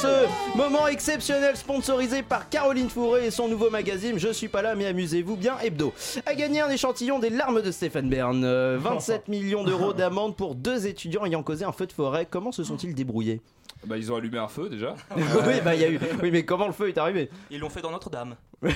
ce 0.00 0.56
moment 0.56 0.86
exceptionnel 0.88 1.56
sponsorisé 1.56 2.22
par 2.22 2.48
Caroline 2.48 2.88
Fourré 2.88 3.26
et 3.26 3.30
son 3.30 3.48
nouveau 3.48 3.70
magazine 3.70 4.18
Je 4.18 4.32
suis 4.32 4.48
pas 4.48 4.62
là 4.62 4.74
mais 4.74 4.86
amusez-vous 4.86 5.36
bien 5.36 5.58
hebdo. 5.60 5.92
A 6.26 6.34
gagné 6.34 6.60
un 6.60 6.70
échantillon 6.70 7.18
des 7.18 7.30
larmes 7.30 7.62
de 7.62 7.70
Stéphane 7.70 8.08
Bern. 8.08 8.42
Euh, 8.44 8.78
27 8.82 9.28
millions 9.28 9.64
d'euros 9.64 9.92
d'amende 9.92 10.36
pour 10.36 10.54
deux 10.54 10.86
étudiants 10.86 11.24
ayant 11.24 11.42
causé 11.42 11.64
un 11.64 11.72
feu 11.72 11.86
de 11.86 11.92
forêt. 11.92 12.26
Comment 12.28 12.52
se 12.52 12.64
sont-ils 12.64 12.94
débrouillés? 12.94 13.40
Bah, 13.86 13.98
ils 13.98 14.10
ont 14.10 14.16
allumé 14.16 14.38
un 14.38 14.48
feu 14.48 14.68
déjà. 14.68 14.94
Oui, 15.16 15.60
bah 15.62 15.74
il 15.74 15.80
y 15.80 15.84
a 15.84 15.90
eu. 15.90 16.00
Oui, 16.22 16.30
mais 16.30 16.44
comment 16.44 16.66
le 16.66 16.72
feu 16.72 16.88
est 16.88 16.98
arrivé? 16.98 17.28
Ils 17.50 17.60
l'ont 17.60 17.68
fait 17.68 17.82
dans 17.82 17.90
Notre-Dame. 17.90 18.34
Oui, 18.62 18.70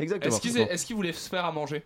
exactement. 0.00 0.34
Est-ce 0.34 0.40
qu'ils 0.40 0.58
est-ce 0.58 0.84
qu'ils 0.86 0.96
voulaient 0.96 1.12
se 1.12 1.28
faire 1.28 1.44
à 1.44 1.52
manger? 1.52 1.84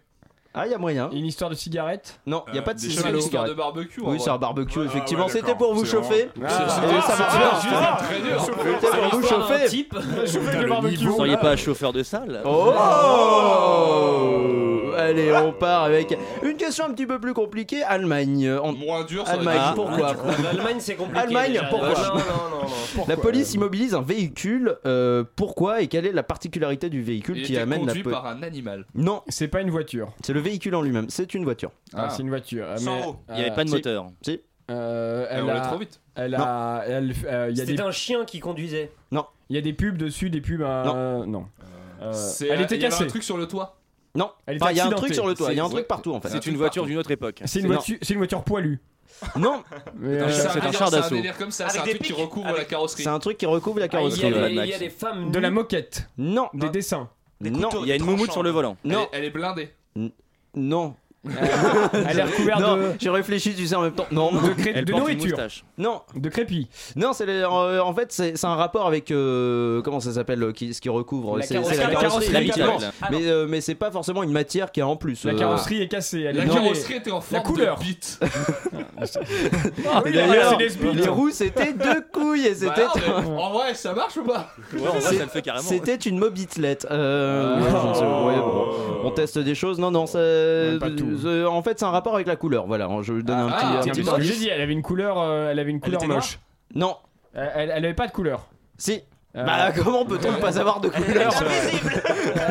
Ah, 0.56 0.66
il 0.66 0.70
y 0.70 0.74
a 0.74 0.78
moyen. 0.78 1.10
Une 1.10 1.26
histoire 1.26 1.50
de 1.50 1.56
cigarette 1.56 2.20
Non, 2.26 2.44
il 2.46 2.52
n'y 2.52 2.58
a 2.58 2.62
Euh, 2.62 2.64
pas 2.64 2.74
de 2.74 2.78
des 2.78 2.84
cigarette. 2.84 3.02
chamallows. 3.06 3.18
Histoire 3.24 3.44
de 3.48 3.54
barbecue, 3.54 4.00
Oui, 4.04 4.20
c'est 4.20 4.30
un 4.30 4.38
barbecue, 4.38 4.78
Ouais, 4.78 4.86
effectivement. 4.86 5.24
ouais, 5.26 5.30
C'était 5.32 5.54
pour 5.56 5.74
vous 5.74 5.84
C'est 5.84 5.90
chauffer. 5.96 6.30
C'est- 6.34 6.48
ça 6.48 6.58
c'est- 6.68 6.86
c'est- 6.88 7.68
c'est 7.68 8.04
très 8.04 8.20
dur. 8.20 8.40
C'était 8.40 8.96
pour 8.96 9.18
vous 9.20 9.26
chauffer. 9.26 9.68
Chauffer 10.26 10.58
le 10.62 10.68
barbecue. 10.68 10.96
Vous 11.06 11.16
seriez 11.16 11.36
pas 11.38 11.56
chauffeur 11.56 11.92
de 11.92 12.02
salle 12.04 12.40
Oh 12.44 12.72
Allez, 15.04 15.32
on 15.32 15.52
part 15.52 15.84
avec 15.84 16.16
une 16.42 16.56
question 16.56 16.84
un 16.86 16.90
petit 16.92 17.06
peu 17.06 17.18
plus 17.18 17.34
compliquée. 17.34 17.82
Allemagne. 17.82 18.50
En... 18.62 18.72
Moins 18.72 19.04
dur, 19.04 19.26
ça 19.26 19.32
va 19.36 19.38
Allemagne, 19.38 19.56
être- 19.68 19.74
pourquoi 19.74 20.14
L'Allemagne, 20.42 20.76
c'est 20.80 20.94
compliqué. 20.94 21.20
Allemagne, 21.20 21.52
déjà. 21.52 21.64
pourquoi 21.64 21.88
Non, 21.90 21.94
non, 21.94 22.14
non, 22.14 22.68
non. 22.96 23.04
La 23.08 23.16
police 23.16 23.54
immobilise 23.54 23.94
un 23.94 24.02
véhicule. 24.02 24.76
euh, 24.86 25.24
pourquoi 25.36 25.80
et 25.82 25.88
quelle 25.88 26.06
est 26.06 26.12
la 26.12 26.22
particularité 26.22 26.88
du 26.90 27.02
véhicule 27.02 27.38
Il 27.38 27.44
qui 27.44 27.52
était 27.52 27.62
amène 27.62 27.80
la 27.80 27.86
conduit 27.88 28.02
police 28.02 28.18
par 28.18 28.26
un 28.26 28.42
animal. 28.42 28.86
Non, 28.94 29.22
C'est 29.28 29.48
pas 29.48 29.60
une 29.60 29.70
voiture. 29.70 30.12
c'est 30.22 30.32
le 30.32 30.40
véhicule 30.40 30.74
en 30.74 30.82
lui-même. 30.82 31.06
C'est 31.10 31.34
une 31.34 31.44
voiture. 31.44 31.70
Ah, 31.94 32.08
c'est 32.10 32.22
une 32.22 32.28
voiture. 32.28 32.64
euh, 32.66 32.76
Sans 32.76 32.96
mais, 33.00 33.06
eau. 33.06 33.16
Il 33.30 33.34
n'y 33.34 33.40
avait 33.42 33.50
euh, 33.50 33.54
pas 33.54 33.64
de 33.64 33.68
si. 33.68 33.74
moteur. 33.74 34.06
Si. 34.22 34.40
euh, 34.70 35.26
Elle 35.30 35.50
a, 35.50 35.60
trop 35.60 35.78
vite. 35.78 36.00
elle 36.14 36.34
a, 36.36 36.82
elle, 36.86 37.12
euh, 37.26 37.48
il 37.50 37.58
y 37.58 37.60
a 37.60 37.64
des, 37.64 37.72
C'était 37.72 37.82
un 37.82 37.90
chien 37.90 38.24
qui 38.24 38.40
conduisait. 38.40 38.90
Non, 39.12 39.26
il 39.50 39.56
y 39.56 39.58
a 39.58 39.62
des 39.62 39.72
pubs 39.72 39.96
dessus, 39.96 40.30
des 40.30 40.40
pubs. 40.40 40.62
euh, 40.62 41.26
non. 41.26 41.46
Euh, 42.02 42.12
C'est- 42.12 42.48
elle 42.48 42.60
était 42.60 42.76
il 42.76 42.82
y 42.82 42.84
avait 42.84 42.90
cassée. 42.92 43.04
un 43.04 43.08
truc 43.08 43.22
sur 43.22 43.36
le 43.36 43.46
toit. 43.46 43.76
Non. 44.14 44.30
Elle 44.46 44.56
est 44.56 44.62
Enfin, 44.62 44.72
il 44.72 44.76
y 44.76 44.80
a 44.80 44.86
un 44.86 44.90
truc 44.90 45.14
sur 45.14 45.26
le 45.26 45.34
toit. 45.34 45.52
Il 45.52 45.56
y 45.56 45.60
a 45.60 45.64
un 45.64 45.68
C'est- 45.68 45.74
truc 45.74 45.88
partout 45.88 46.12
en 46.14 46.20
fait. 46.20 46.28
C'est 46.28 46.46
une 46.46 46.56
voiture 46.56 46.86
d'une 46.86 46.98
autre 46.98 47.10
époque. 47.10 47.40
C'est 47.44 47.60
une 47.60 47.66
voiture, 47.66 47.96
c'est 48.02 48.12
une 48.14 48.18
voiture 48.18 48.42
poilue. 48.42 48.80
Non, 49.36 49.62
Mais, 49.96 50.18
Attends, 50.18 50.28
euh, 50.28 50.48
c'est 50.52 50.60
un 50.60 50.72
char 50.72 50.90
d'assaut. 50.90 51.14
C'est 51.14 51.28
un 51.44 51.50
c'est 51.70 51.78
un 51.78 51.82
truc 51.82 52.02
qui 52.02 52.12
recouvre 52.12 52.46
avec- 52.48 52.58
la 52.58 52.64
carrosserie. 52.64 53.02
c'est 53.04 53.08
un 53.08 53.18
truc 53.20 53.38
qui 53.38 53.46
recouvre 53.46 53.78
la 53.78 53.84
Ah, 53.84 53.86
il, 53.86 53.88
y 53.88 53.90
carrosserie. 53.90 54.26
a 54.26 54.36
ouais. 54.42 54.48
des, 54.48 54.54
il 54.56 54.66
y 54.70 54.74
a 54.74 54.78
des 54.78 54.90
femmes. 54.90 55.30
de 55.30 55.38
la 55.38 55.50
moquette, 55.50 56.08
Non, 56.18 56.48
des 56.52 56.68
dessins. 56.70 57.08
Des 57.40 57.50
non, 57.50 57.68
Il 57.82 57.86
y 57.88 57.92
a 57.92 57.96
une 57.96 58.04
moumoute 58.04 58.32
sur 58.32 58.42
le 58.42 58.50
volant. 58.50 58.76
Elle 58.84 58.90
non, 58.92 59.00
est- 59.02 59.08
Elle 59.12 59.24
est 59.24 59.30
blindée. 59.30 59.70
non. 60.54 60.96
Euh, 61.26 62.04
elle 62.08 62.18
est 62.18 62.22
recouverte 62.22 62.60
de. 62.60 63.38
J'ai 63.38 63.54
tu 63.54 63.66
sais, 63.66 63.74
en 63.74 63.82
même 63.82 63.92
temps. 63.92 64.06
Non, 64.10 64.30
de, 64.32 64.48
cré... 64.50 64.82
de 64.82 64.92
nourriture. 64.92 65.38
Non. 65.78 66.02
De 66.14 66.28
crépi. 66.28 66.68
Non, 66.96 67.12
c'est 67.12 67.28
euh, 67.28 67.82
en 67.82 67.94
fait, 67.94 68.12
c'est 68.12 68.44
un 68.44 68.54
rapport 68.54 68.86
avec. 68.86 69.10
Euh, 69.10 69.82
comment 69.82 70.00
ça 70.00 70.12
s'appelle. 70.12 70.40
Ce 70.54 70.80
qui 70.80 70.88
recouvre. 70.88 71.38
C'est 71.42 71.54
la, 71.54 71.94
carrosserie. 71.94 72.50
Ah, 73.00 73.08
mais 73.48 73.60
c'est 73.60 73.74
pas 73.74 73.90
forcément 73.90 74.22
une 74.22 74.32
matière 74.32 74.72
qui 74.72 74.80
a 74.80 74.86
en 74.86 74.96
plus. 74.96 75.24
La 75.24 75.34
carrosserie 75.34 75.82
est 75.82 75.88
cassée. 75.88 76.32
La 76.32 76.44
carrosserie 76.44 76.96
était 76.96 77.10
en 77.10 77.20
forme 77.20 77.42
la 77.42 77.48
couleur. 77.48 77.78
Ah, 78.96 80.02
de 80.02 80.10
bite. 80.10 80.94
les 80.94 81.08
roues, 81.08 81.30
c'était 81.30 81.72
bah, 81.72 81.94
deux 81.94 82.04
couilles. 82.12 82.54
C'était. 82.54 82.86
En 83.36 83.52
vrai, 83.52 83.74
ça 83.74 83.92
marche 83.92 84.16
ou 84.16 84.22
pas 84.22 84.54
en 84.74 84.92
vrai, 84.92 85.00
ça 85.00 85.12
le 85.12 85.28
fait 85.28 85.42
carrément. 85.42 85.68
C'était 85.68 85.96
une 85.96 86.18
mobitelette. 86.18 86.86
Ah. 86.88 87.56
On 89.04 89.10
teste 89.10 89.38
des 89.38 89.54
choses. 89.54 89.78
Non, 89.78 89.90
non, 89.90 90.06
ça. 90.06 90.18
Pas 90.80 90.90
tout. 90.90 91.13
Euh, 91.24 91.46
en 91.46 91.62
fait, 91.62 91.78
c'est 91.78 91.84
un 91.84 91.90
rapport 91.90 92.14
avec 92.14 92.26
la 92.26 92.36
couleur. 92.36 92.66
Voilà, 92.66 92.86
hein, 92.86 93.02
je 93.02 93.14
donne 93.14 93.38
un 93.38 93.48
ah, 93.48 93.56
petit. 93.56 93.66
Ah, 93.66 94.00
un 94.00 94.16
petit 94.16 94.26
j'ai 94.26 94.36
dit, 94.36 94.48
elle 94.48 94.60
avait 94.60 94.72
une 94.72 94.82
couleur, 94.82 95.18
euh, 95.18 95.50
elle 95.50 95.58
avait 95.58 95.70
une 95.70 95.80
couleur 95.80 96.02
était 96.02 96.12
moche. 96.12 96.38
Non, 96.74 96.96
Elle, 97.34 97.70
elle 97.74 97.84
avait 97.84 97.94
pas 97.94 98.06
de 98.06 98.12
couleur. 98.12 98.46
si, 98.78 99.02
euh, 99.36 99.42
bah 99.42 99.72
comment 99.76 100.04
peut-on 100.04 100.34
pas 100.34 100.60
avoir 100.60 100.80
de 100.80 100.88
couleur 100.88 101.32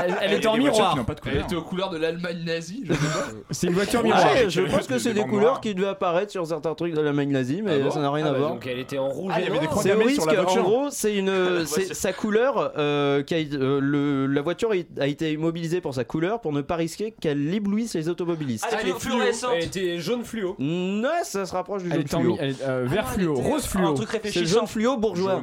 Elle, 0.06 0.18
elle 0.22 0.34
était 0.34 0.48
en 0.48 0.58
miroir. 0.58 0.98
Elle 1.26 1.38
était 1.40 1.56
aux 1.56 1.62
couleurs 1.62 1.90
de 1.90 1.98
l'Allemagne 1.98 2.44
nazie. 2.44 2.84
je 2.86 2.94
sais 2.94 3.00
pas. 3.00 3.26
C'est 3.52 3.68
une 3.68 3.74
voiture 3.74 4.04
miroir. 4.04 4.28
Je 4.50 4.62
pense 4.62 4.88
que 4.88 4.98
c'est 4.98 5.14
des 5.14 5.24
couleurs 5.24 5.62
qui 5.62 5.74
devaient 5.76 5.88
apparaître 5.88 6.32
sur 6.32 6.46
certains 6.46 6.74
trucs 6.76 6.94
de 6.94 7.00
l'Allemagne 7.00 7.32
nazie, 7.32 7.62
mais 7.62 7.82
ah 7.86 7.92
ça 7.92 8.02
n'a 8.02 8.12
rien 8.12 8.26
ah 8.26 8.30
à 8.30 8.32
bah 8.34 8.38
voir. 8.38 8.52
Donc 8.52 8.68
elle 8.68 8.80
était 8.80 8.98
en 8.98 9.08
rouge. 9.08 9.32
Ah, 9.34 9.40
il 9.40 9.46
y 9.46 9.50
avait 9.50 9.60
des 9.60 9.68
croix 9.68 9.82
C'est 9.82 9.94
en 9.94 10.64
gros, 10.64 10.90
c'est 10.90 11.16
une, 11.16 11.66
sa 11.66 12.12
couleur, 12.12 12.74
euh, 12.78 13.24
qui 13.24 13.50
euh, 13.54 14.28
la 14.28 14.42
voiture 14.42 14.72
a 15.00 15.08
été 15.08 15.32
immobilisée 15.32 15.80
pour 15.80 15.94
sa 15.94 16.04
couleur 16.04 16.42
pour 16.42 16.52
ne 16.52 16.62
pas 16.62 16.76
risquer 16.76 17.12
qu'elle 17.12 17.54
éblouisse 17.54 17.94
les 17.96 18.10
automobilistes. 18.10 18.66
Elle 18.72 18.90
est 18.90 19.00
fluorescente. 19.00 19.52
Elle 19.56 19.66
était 19.66 20.00
jaune 20.00 20.24
fluo. 20.24 20.56
Non, 20.60 21.10
ça 21.24 21.46
se 21.46 21.54
rapproche 21.54 21.84
du 21.84 21.92
jaune 21.92 22.08
fluo. 22.08 22.38
vert 22.86 23.10
fluo, 23.10 23.36
rose 23.36 23.66
fluo. 23.66 23.88
Un 23.88 23.94
truc 23.94 24.10
C'est 24.26 24.46
jaune 24.46 24.68
fluo 24.68 24.98
bourgeois. 24.98 25.42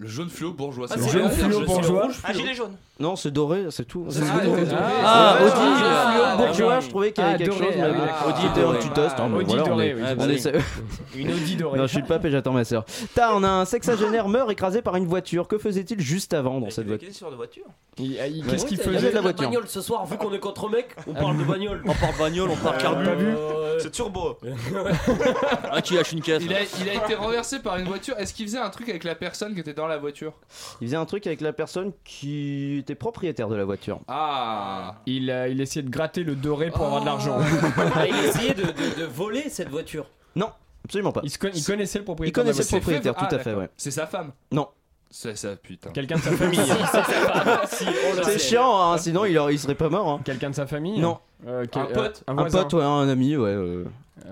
Le 0.00 0.08
jaune 0.08 0.30
fluo 0.30 0.54
bourgeois. 0.54 0.86
Ah, 0.88 0.94
c'est 0.96 1.04
le 1.04 1.12
jaune 1.12 1.30
fluo 1.30 1.60
bourgeois. 1.66 2.08
Ah, 2.24 2.32
gilet 2.32 2.54
jaune. 2.54 2.74
Non, 3.00 3.16
c'est 3.16 3.30
doré, 3.30 3.66
c'est 3.70 3.86
tout. 3.86 4.06
Ah, 5.04 5.38
Odile 5.40 6.54
tu 6.54 6.62
vois, 6.62 6.80
je 6.80 6.88
trouvais 6.88 7.12
qu'il 7.12 7.24
y 7.24 7.26
avait 7.26 7.34
ah, 7.34 7.38
quelque 7.38 7.56
chose. 7.56 7.74
Odile, 8.28 8.80
tu 8.80 8.90
tostes. 8.90 9.16
Odile 9.18 9.62
doré, 9.64 9.96
Une 11.16 11.32
Odile 11.32 11.56
dorée. 11.56 11.78
Non, 11.78 11.86
je 11.86 11.92
suis 11.92 12.02
le 12.02 12.06
pape 12.06 12.24
et 12.26 12.30
j'attends 12.30 12.52
ma 12.52 12.64
soeur. 12.64 12.84
Tarn, 13.14 13.44
un 13.44 13.64
sexagénaire 13.64 14.28
meurt 14.28 14.50
écrasé 14.50 14.82
par 14.82 14.96
une 14.96 15.06
voiture. 15.06 15.48
Que 15.48 15.58
faisait-il 15.58 16.00
juste 16.00 16.34
avant 16.34 16.60
dans 16.60 16.70
cette 16.70 16.86
voiture 16.86 17.08
Il 17.08 17.14
sur 17.14 17.30
la 17.30 17.36
voiture. 17.36 17.64
Qu'est-ce 17.96 18.66
qu'il 18.66 18.78
faisait 18.78 19.10
de 19.10 19.14
la 19.14 19.20
voiture 19.20 19.48
bagnole 19.48 19.68
ce 19.68 19.80
soir, 19.80 20.06
vu 20.06 20.16
qu'on 20.16 20.32
est 20.32 20.38
contre 20.38 20.68
mec, 20.68 20.94
on 21.06 21.14
parle 21.14 21.38
de 21.38 21.44
bagnole. 21.44 21.82
On 21.84 21.94
parle 21.94 22.18
bagnole, 22.18 22.50
on 22.50 22.56
parle 22.56 22.76
euh, 22.76 22.80
carbu. 22.80 23.08
Euh, 23.08 23.78
c'est 23.78 23.90
turbo. 23.90 24.38
Ah, 25.72 25.82
qui 25.82 25.94
lâche 25.94 26.12
une 26.12 26.20
caisse. 26.20 26.42
Il 26.44 26.52
a 26.88 26.94
été 26.94 27.14
renversé 27.14 27.60
par 27.60 27.76
une 27.76 27.86
voiture. 27.86 28.18
Est-ce 28.18 28.34
qu'il 28.34 28.46
faisait 28.46 28.58
un 28.58 28.70
truc 28.70 28.88
avec 28.88 29.04
la 29.04 29.14
personne 29.14 29.54
qui 29.54 29.60
était 29.60 29.74
dans 29.74 29.86
la 29.86 29.98
voiture? 29.98 30.32
Il 30.80 30.88
faisait 30.88 30.96
un 30.96 31.04
truc 31.06 31.26
avec 31.26 31.40
la 31.40 31.52
personne 31.52 31.92
qui 32.04 32.82
propriétaire 32.94 33.48
de 33.48 33.56
la 33.56 33.64
voiture. 33.64 34.00
Ah 34.08 34.96
Il, 35.06 35.30
euh, 35.30 35.48
il 35.48 35.60
essayait 35.60 35.82
de 35.82 35.90
gratter 35.90 36.22
le 36.24 36.34
doré 36.34 36.70
pour 36.70 36.86
avoir 36.86 37.00
de 37.00 37.06
oh. 37.06 37.10
l'argent. 37.10 37.38
Ah, 37.94 38.06
il 38.06 38.14
essayait 38.24 38.54
de, 38.54 39.04
voler 39.04 39.48
cette 39.48 39.68
voiture. 39.68 40.06
Non, 40.36 40.48
absolument 40.84 41.12
pas. 41.12 41.20
Il, 41.24 41.30
il 41.54 41.64
connaissait 41.64 41.98
le 41.98 42.04
propriétaire. 42.04 42.44
de 42.44 42.48
la 42.48 42.52
connaissait 42.54 42.74
le 42.76 42.80
propriétaire, 42.80 43.14
ah, 43.16 43.26
tout 43.26 43.34
à 43.34 43.38
fait, 43.38 43.54
ouais. 43.54 43.68
C'est 43.76 43.90
sa 43.90 44.06
femme 44.06 44.32
Non. 44.52 44.68
C'est 45.12 45.36
ça, 45.36 45.56
putain. 45.56 45.90
Quelqu'un 45.90 46.16
de 46.16 46.20
sa 46.20 46.30
famille. 46.32 46.60
Si. 47.66 47.84
C'est 48.22 48.38
chiant, 48.38 48.92
hein, 48.92 48.98
sinon 48.98 49.24
il, 49.24 49.36
aurait- 49.38 49.54
il 49.54 49.58
serait 49.58 49.74
pas 49.74 49.88
mort. 49.88 50.08
hein. 50.08 50.20
Quelqu'un 50.24 50.50
de 50.50 50.54
sa 50.54 50.66
famille. 50.66 51.00
Non. 51.00 51.18
Euh, 51.46 51.64
un 51.74 51.84
pote 51.86 52.22
Un, 52.28 52.38
Un 52.38 52.44
pote, 52.44 52.72
ouais, 52.74 52.84
un 52.84 53.08
ami, 53.08 53.36
ouais. 53.36 53.50
Euh. 53.50 53.84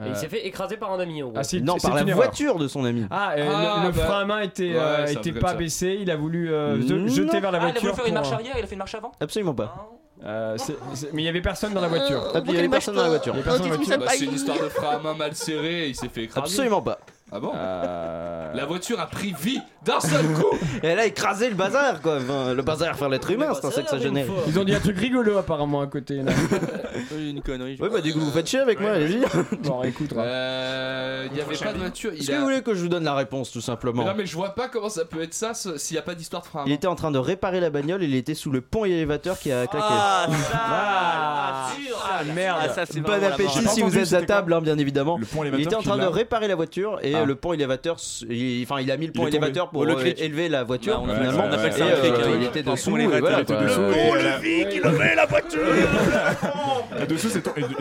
Il 0.05 0.12
euh. 0.12 0.14
s'est 0.14 0.29
fait 0.29 0.46
écraser 0.46 0.77
par 0.77 0.92
un 0.92 1.01
ami 1.01 1.22
en 1.22 1.29
gros. 1.29 1.38
Ah, 1.38 1.44
c'est- 1.44 1.61
non, 1.61 1.77
c'est 1.79 1.88
une 1.88 2.12
voiture 2.12 2.59
de 2.59 2.68
son 2.68 2.85
ami. 2.85 3.07
Ah, 3.11 3.33
euh, 3.37 3.44
le, 3.44 3.51
ah, 3.53 3.90
bah. 3.94 4.05
frein 4.05 4.20
à 4.20 4.24
main 4.24 4.40
était, 4.40 4.72
euh, 4.74 5.07
pas 5.40 5.55
baissé, 5.55 5.98
il 6.01 6.11
a 6.11 6.16
voulu 6.16 6.53
euh, 6.53 6.77
hmm. 6.77 7.09
jeter 7.09 7.40
vers 7.40 7.51
la 7.51 7.59
Ah, 7.61 7.70
il 7.70 7.77
a 7.77 7.81
voulu 7.81 7.92
faire 7.94 8.07
une 8.07 8.14
marche 8.14 8.33
arrière, 8.33 8.55
il 8.57 8.64
a 8.64 8.66
fait 8.66 8.74
une 8.74 8.79
marche 8.79 8.94
avant 8.94 9.12
Absolument 9.20 9.55
pas. 9.55 9.90
mais 10.22 11.22
il 11.22 11.24
y 11.24 11.29
avait 11.29 11.40
personne 11.40 11.74
dans 11.74 11.81
la 11.81 11.88
voiture. 11.88 12.33
Ah, 12.35 12.40
il 12.44 12.55
y 12.55 12.59
avait 12.59 12.68
personne 12.68 12.96
dans 12.96 13.03
la 13.03 13.09
voiture. 13.09 13.35
Il 13.35 13.38
y 13.38 13.40
avait 13.40 13.51
personne 13.51 13.68
dans 13.68 13.72
la 13.72 13.77
voiture. 13.77 13.98
Bah, 13.98 14.07
c'est 14.11 14.24
une 14.24 14.35
histoire 14.35 14.59
de 14.59 14.68
frein 14.68 14.96
à 14.96 14.98
main 14.98 15.14
mal 15.14 15.35
serrée 15.35 15.85
et 15.85 15.88
il 15.88 15.94
s'est 15.94 16.09
fait 16.09 16.24
écraser. 16.24 16.46
Absolument 16.46 16.83
pas. 16.83 16.98
Ah 17.31 17.41
bon. 17.41 17.53
Euh. 17.55 18.55
La 18.55 18.64
voiture 18.64 18.99
a 19.01 19.07
pris 19.07 19.35
vie 19.38 19.61
d'un 19.85 20.01
seul 20.01 20.25
coup 20.33 20.57
Et 20.83 20.87
Elle 20.88 20.99
a 20.99 21.07
écrasé 21.07 21.51
le 21.51 21.55
bazar, 21.55 22.01
quoi. 22.01 22.19
Le 22.19 22.62
bazar 22.62 22.97
faire 22.97 23.09
l'être 23.09 23.31
humain, 23.31 23.53
c'est 23.55 23.67
un 23.67 23.71
sexagénaire. 23.71 24.27
Ils 24.47 24.59
ont 24.59 24.64
dit 24.64 24.75
un 24.75 24.81
truc 24.81 24.99
rigolo 24.99 25.37
apparemment 25.37 25.83
à 25.83 25.87
côté. 25.87 26.23
Là. 26.23 26.33
une 27.19 27.43
connerie. 27.43 27.77
Oui, 27.81 27.88
bah 27.93 28.01
du 28.01 28.12
coup, 28.12 28.21
vous 28.21 28.31
faites 28.31 28.49
chier 28.49 28.61
avec 28.61 28.81
moi, 28.81 28.93
allez-y. 28.93 29.25
Bon, 29.62 29.83
écoute. 29.83 30.12
Euh, 30.17 31.27
il 31.31 31.35
n'y 31.35 31.41
avait 31.41 31.57
pas 31.57 31.73
de 31.73 31.79
voiture. 31.79 32.12
Est-ce 32.12 32.31
que 32.31 32.37
vous 32.37 32.45
voulez 32.45 32.62
que 32.62 32.75
je 32.75 32.81
vous 32.81 32.88
donne 32.88 33.05
la 33.05 33.14
réponse, 33.14 33.51
tout 33.51 33.61
simplement 33.61 34.05
Non, 34.05 34.14
mais 34.17 34.25
je 34.25 34.35
vois 34.35 34.55
pas 34.55 34.69
comment 34.69 34.88
ça 34.88 35.05
peut 35.05 35.23
être 35.23 35.35
ça 35.35 35.53
s'il 35.55 35.95
n'y 35.95 35.99
a 35.99 36.03
pas 36.03 36.14
d'histoire 36.14 36.43
de 36.43 36.47
frein. 36.47 36.64
Il 36.67 36.73
était 36.73 36.87
en 36.87 36.95
train 36.95 37.11
de 37.11 37.19
réparer 37.19 37.61
la 37.61 37.71
bagnole, 37.71 38.03
il 38.03 38.14
était 38.14 38.35
sous 38.35 38.51
le 38.51 38.61
pont 38.61 38.85
élévateur 38.85 39.38
qui 39.38 39.53
a 39.53 39.67
claqué. 39.67 39.87
Ah, 39.88 40.27
ah 40.55 41.69
ça, 41.69 41.99
ah, 42.21 42.25
merde 42.35 42.59
ah, 42.62 42.69
ça, 42.69 42.85
Bon 43.01 43.25
appétit 43.25 43.69
si 43.69 43.83
vous 43.83 43.99
êtes 43.99 44.12
à 44.12 44.23
table, 44.23 44.53
hein, 44.53 44.61
bien 44.61 44.79
évidemment. 44.79 45.19
Il 45.45 45.61
était 45.61 45.75
en 45.75 45.83
train 45.83 45.99
de 45.99 46.07
réparer 46.07 46.49
la 46.49 46.55
voiture 46.55 46.99
et 47.03 47.17
Hein. 47.22 47.26
le 47.26 47.35
pont 47.35 47.52
élévateur. 47.52 47.96
Il, 48.28 48.62
enfin, 48.62 48.81
il 48.81 48.90
a 48.90 48.96
mis 48.96 49.07
le 49.07 49.12
pont 49.12 49.26
élévateur 49.26 49.70
pour 49.70 49.83
euh, 49.83 50.14
élever 50.16 50.48
la 50.48 50.64
voiture. 50.64 51.02
Bah, 51.02 51.14
finalement, 51.14 51.44
on 51.48 51.52
appelle 51.52 51.72
ça 51.72 51.85
euh, 51.85 52.11
un. 52.11 52.20
Euh, 52.20 52.37
il 52.40 52.46
était 52.46 52.62
dessous. 52.62 52.96
Le 52.96 53.04
le 53.04 53.11
levait 54.83 55.14
la 55.14 55.26
voiture. 55.26 55.61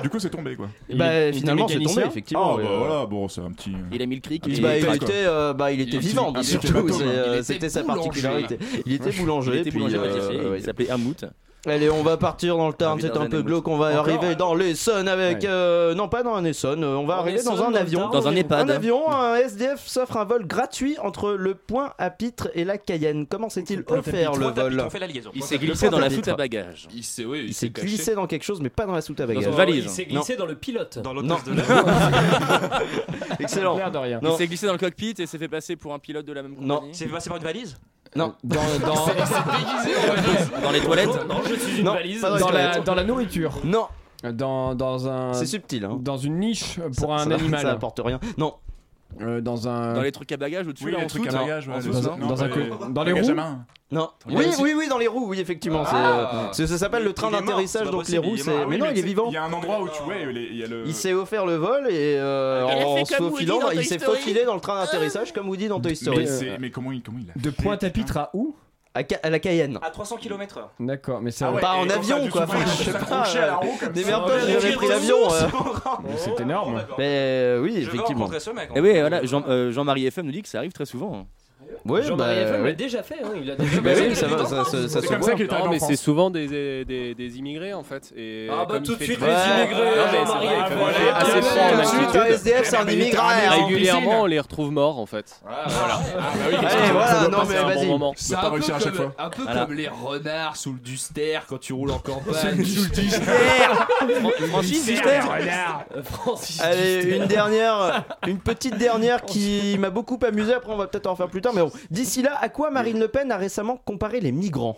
Du 0.01 0.09
coup, 0.09 0.19
c'est 0.19 0.29
tombé 0.29 0.55
quoi. 0.55 0.67
Bah, 0.93 1.31
finalement, 1.33 1.67
c'est 1.67 1.79
tombé 1.79 2.03
effectivement. 2.05 2.57
Ah, 2.57 2.61
bah 2.61 2.69
voilà, 2.77 3.05
bon, 3.05 3.27
c'est 3.27 3.41
un 3.41 3.51
petit. 3.51 3.71
Il 3.91 4.01
a 4.01 4.05
mis 4.05 4.15
le 4.15 4.21
cric. 4.21 4.43
Il 4.47 4.61
bah, 4.61 4.77
était 4.77 5.25
bah, 5.53 5.71
vivant, 5.99 6.33
surtout. 6.41 6.77
Hein. 6.77 7.41
C'était 7.41 7.69
sa 7.69 7.83
particularité. 7.83 8.59
Il 8.85 8.93
était 8.93 9.11
boulanger. 9.11 9.63
Il 9.65 10.63
s'appelait 10.63 10.89
Hamout. 10.89 11.25
Allez, 11.67 11.89
on 11.89 12.01
va 12.01 12.15
partir 12.15 12.55
dans 12.55 12.67
le 12.67 12.73
Tarn, 12.73 12.99
c'est 13.01 13.17
un 13.17 13.27
peu 13.27 13.41
glauque. 13.41 13.67
On 13.67 13.77
va 13.77 13.99
arriver 13.99 14.35
dans 14.35 14.55
l'Essonne 14.55 15.07
avec. 15.07 15.43
Euh, 15.43 15.93
non, 15.95 16.07
pas 16.07 16.23
dans 16.23 16.33
un 16.33 16.45
Essonne, 16.45 16.83
euh, 16.83 16.97
on 16.97 17.05
va 17.05 17.17
arriver 17.17 17.43
dans 17.43 17.61
un 17.61 17.73
avion. 17.73 18.09
Dans 18.09 18.27
un 18.27 18.35
EHPAD. 18.35 18.69
Un 18.69 18.73
avion, 18.73 19.11
un 19.11 19.35
SDF 19.35 19.85
s'offre 19.85 20.17
un 20.17 20.23
vol 20.23 20.47
gratuit 20.47 20.97
entre 20.99 21.31
le 21.31 21.55
point 21.55 21.93
à 21.97 22.09
Pitre 22.09 22.49
et 22.53 22.63
la 22.63 22.77
Cayenne. 22.77 23.27
Comment 23.27 23.49
s'est-il 23.49 23.83
offert 23.87 24.35
le 24.35 24.47
vol. 24.47 24.87
Il 25.35 25.43
s'est 25.43 25.57
glissé 25.57 25.89
dans 25.89 25.99
la 25.99 26.09
soute 26.09 26.27
à 26.27 26.35
bagages. 26.35 26.87
Il 26.93 27.03
s'est 27.03 27.25
oui, 27.25 27.53
glissé 27.73 28.15
dans 28.15 28.27
quelque 28.27 28.43
chose, 28.43 28.61
mais 28.61 28.69
pas 28.69 28.85
dans 28.85 28.93
la 28.93 29.01
soute 29.01 29.19
à 29.19 29.25
bagages. 29.25 29.45
Dans 29.45 29.51
valise. 29.51 29.83
Il 29.83 29.89
s'est 29.89 30.05
glissé 30.05 30.35
dans 30.35 30.45
le 30.45 30.55
pilote. 30.55 30.99
Dans 30.99 31.13
l'hôtesse 31.13 31.43
de 31.43 31.53
l'avion. 31.53 31.85
Excellent. 33.39 33.77
Il 34.21 34.31
s'est 34.37 34.47
glissé 34.47 34.65
dans 34.67 34.73
le 34.73 34.79
cockpit 34.79 35.15
et 35.17 35.25
s'est 35.25 35.37
fait 35.37 35.47
passer 35.47 35.75
pour 35.75 35.93
un 35.93 35.99
pilote 35.99 36.25
de 36.25 36.33
la 36.33 36.43
même 36.43 36.55
compagnie. 36.55 36.69
Non, 36.69 36.93
s'est 36.93 37.07
fait 37.07 37.29
une 37.29 37.43
valise 37.43 37.77
non. 38.17 38.33
Dans, 38.43 38.61
les 40.71 40.81
toilettes 40.81 41.09
Non. 41.83 41.95
Dans, 42.83 42.95
la, 42.95 43.03
nourriture 43.03 43.53
Non. 43.63 43.87
Dans, 44.23 44.75
dans 44.75 45.07
un. 45.07 45.33
C'est 45.33 45.45
subtil. 45.45 45.85
Hein. 45.85 45.99
Dans 46.01 46.17
une 46.17 46.39
niche 46.39 46.79
pour 46.97 47.13
un 47.13 47.29
animal. 47.29 47.61
Ça 47.61 47.71
apporte 47.71 48.01
rien. 48.03 48.19
Non. 48.37 48.55
Euh, 49.21 49.41
dans 49.41 49.67
un 49.67 49.93
dans 49.93 50.01
les 50.01 50.11
trucs 50.11 50.31
à 50.31 50.37
bagages 50.37 50.67
au-dessus 50.67 50.85
oui, 50.85 50.91
là, 50.91 50.99
les 50.99 51.05
dans, 51.07 52.11
un, 52.11 52.17
dans, 52.17 52.43
un 52.43 52.89
dans 52.89 53.03
les 53.03 53.13
roues. 53.13 53.33
non. 53.91 54.09
Oui 54.27 54.45
oui 54.59 54.73
oui 54.77 54.87
dans 54.89 54.97
les 54.97 55.07
roues 55.07 55.27
oui 55.29 55.39
effectivement 55.39 55.83
euh, 55.91 56.51
ça 56.51 56.77
s'appelle 56.77 57.03
le 57.03 57.13
train 57.13 57.31
d'atterrissage 57.31 57.89
donc 57.89 58.07
les 58.09 58.17
roues 58.17 58.37
c'est 58.37 58.65
mais 58.67 58.77
non 58.77 58.87
il 58.91 58.99
est 58.99 59.01
vivant. 59.01 59.25
il 59.29 59.33
y 59.33 59.37
a 59.37 59.43
un 59.45 59.53
endroit 59.53 59.81
où 59.81 59.87
tu 59.89 60.03
vois 60.03 60.15
il 60.17 60.93
s'est 60.93 61.13
offert 61.13 61.45
le 61.45 61.55
vol 61.55 61.87
et 61.89 62.17
euh, 62.17 62.63
en, 62.63 63.05
se 63.05 63.15
faufilant 63.15 63.59
il 63.73 63.85
s'est 63.85 63.99
faufilé 63.99 64.45
dans 64.45 64.55
le 64.55 64.61
train 64.61 64.75
d'atterrissage 64.75 65.33
comme 65.33 65.47
vous 65.47 65.57
dit 65.57 65.67
dans 65.67 65.79
Toy 65.79 65.95
Story. 65.95 66.27
mais 66.59 66.69
comment 66.69 66.91
il 66.91 67.01
de 67.01 67.49
Pointe-à-Pitre 67.49 68.17
à 68.17 68.29
où? 68.33 68.55
À, 68.93 69.29
la 69.29 69.39
Cayenne. 69.39 69.79
À 69.81 69.91
300 69.91 70.17
km/h. 70.17 70.69
D'accord, 70.79 71.21
mais 71.21 71.31
ça. 71.31 71.49
Ah 71.49 71.53
ouais, 71.53 71.61
pas 71.61 71.75
en 71.75 71.89
avion, 71.89 72.27
quoi. 72.29 72.43
Enfin, 72.43 72.65
je 72.65 72.83
sais 72.83 72.91
pas. 72.91 73.23
Des 73.93 74.03
meilleurs 74.03 74.25
potes, 74.25 74.41
j'avais 74.47 74.73
pris 74.73 74.87
l'avion. 74.87 75.17
Hein. 75.31 75.99
C'est 76.17 76.39
énorme. 76.39 76.83
Mais 76.97 77.05
euh, 77.05 77.61
oui, 77.61 77.77
effectivement. 77.77 78.31
Et 78.31 78.37
eh 78.75 78.81
oui, 78.81 78.99
voilà, 78.99 79.21
euh, 79.23 79.71
Jean-Marie 79.71 80.07
FM 80.07 80.25
nous 80.25 80.31
dit 80.31 80.41
que 80.41 80.49
ça 80.49 80.59
arrive 80.59 80.71
très 80.71 80.85
souvent. 80.85 81.15
Hein. 81.15 81.25
Oui, 81.85 82.01
Jean-Marie 82.03 82.45
bah, 82.45 82.57
l'a 82.57 82.73
déjà 82.73 83.03
fait. 83.03 83.17
Hein, 83.23 83.31
il 83.41 83.51
a 83.51 83.55
déjà 83.57 83.81
bah 83.81 83.95
fait 83.95 84.09
oui, 84.09 84.15
ça, 84.15 84.27
va, 84.27 84.45
ça, 84.45 84.63
comme. 85.01 85.21
Ça 85.21 85.35
non, 85.59 85.69
mais 85.69 85.79
c'est 85.79 85.95
souvent 85.95 86.29
des, 86.29 86.47
des, 86.47 86.85
des, 86.85 87.15
des, 87.15 87.37
immigrés 87.37 87.73
en 87.73 87.83
fait. 87.83 88.13
Et 88.15 88.47
ah 88.51 88.65
bah 88.67 88.79
tout 88.79 88.95
de 88.95 89.03
suite 89.03 89.19
les 89.19 89.25
immigrés. 89.25 89.99
assez 91.15 91.41
fort 91.41 92.21
en 92.21 92.25
SDF, 92.25 92.63
c'est 92.63 92.77
un 92.77 92.87
immigré. 92.87 93.17
Régulièrement, 93.49 94.21
on 94.21 94.25
les 94.25 94.39
retrouve 94.39 94.71
morts 94.71 94.99
en 94.99 95.05
fait. 95.05 95.41
Voilà. 95.43 95.99
Eh, 96.49 97.29
non 97.29 97.39
mais 97.47 97.55
vas-y. 97.55 98.13
C'est 98.17 98.35
un 98.35 99.29
peu 99.29 99.45
comme 99.45 99.73
les 99.73 99.87
renards 99.87 100.55
sous 100.55 100.73
le 100.73 100.79
Duster 100.79 101.39
quand 101.47 101.59
tu 101.59 101.73
roules 101.73 101.91
en 101.91 101.99
campagne. 101.99 102.63
Sous 102.77 102.83
le 102.83 102.89
Duster. 102.89 103.21
Francis 104.49 104.85
Duster. 104.85 105.19
Euh, 105.19 106.01
Allez, 106.61 107.17
une 107.17 107.25
dernière, 107.25 108.03
une 108.27 108.39
petite 108.39 108.77
dernière 108.77 109.23
qui 109.23 109.77
m'a 109.79 109.89
beaucoup 109.89 110.19
amusé. 110.25 110.53
Après, 110.53 110.71
on 110.71 110.77
va 110.77 110.87
peut-être 110.87 111.07
en 111.07 111.15
faire 111.15 111.27
plus 111.27 111.41
tard, 111.41 111.53
mais 111.53 111.61
d'ici 111.91 112.21
là, 112.21 112.37
à 112.39 112.49
quoi 112.49 112.69
Marine 112.71 112.99
Le 112.99 113.07
Pen 113.07 113.31
a 113.31 113.37
récemment 113.37 113.77
comparé 113.77 114.19
les 114.19 114.31
migrants 114.31 114.77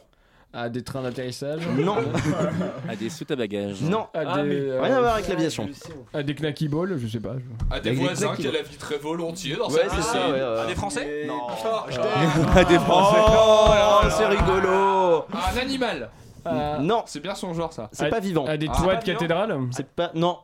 À 0.54 0.68
des 0.70 0.84
trains 0.84 1.02
d'atterrissage 1.04 1.62
Non. 1.78 1.98
À 2.90 2.96
des 2.96 3.10
soutes 3.10 3.32
à 3.32 3.36
bagages. 3.36 3.82
Non. 3.82 4.08
À 4.14 4.22
Ah, 4.26 4.42
des, 4.44 4.60
euh, 4.70 4.82
Rien 4.82 4.96
à 4.98 5.00
voir 5.00 5.14
avec 5.16 5.28
l'aviation. 5.28 5.70
À 6.14 6.24
des 6.24 6.34
knacky 6.36 6.68
balls, 6.68 6.98
je 6.98 7.08
sais 7.08 7.20
pas. 7.20 7.36
À 7.70 7.80
des 7.80 7.90
Avec 7.90 8.00
des 8.00 8.06
voisins 8.06 8.36
qui 8.36 8.42
qu'elle 8.44 8.52
vont. 8.54 8.60
inviterait 8.60 8.98
volontiers 8.98 9.56
dans 9.56 9.68
Ouais, 9.70 9.84
sa 9.84 9.90
c'est 9.90 9.96
piscine. 9.98 10.14
ça, 10.14 10.30
ouais, 10.32 10.40
euh. 10.40 10.62
Ah, 10.64 10.68
des 10.68 10.76
Français 10.76 11.26
Non. 11.28 11.48
À 12.56 12.64
des 12.64 12.80
Français. 12.80 13.18
Oh, 13.30 14.08
c'est 14.10 14.26
rigolo. 14.26 15.26
Un 15.34 15.58
animal. 15.62 16.10
Non. 16.82 17.04
C'est 17.06 17.20
bien 17.22 17.36
son 17.36 17.54
genre 17.54 17.72
ça. 17.74 17.90
C'est 17.92 18.10
pas 18.10 18.20
vivant. 18.20 18.46
À 18.46 18.58
des 18.58 18.68
Ah. 18.72 18.78
toits 18.82 18.96
de 18.96 19.04
cathédrale 19.04 19.58
C'est 19.72 19.88
pas. 19.88 20.12
Non. 20.16 20.40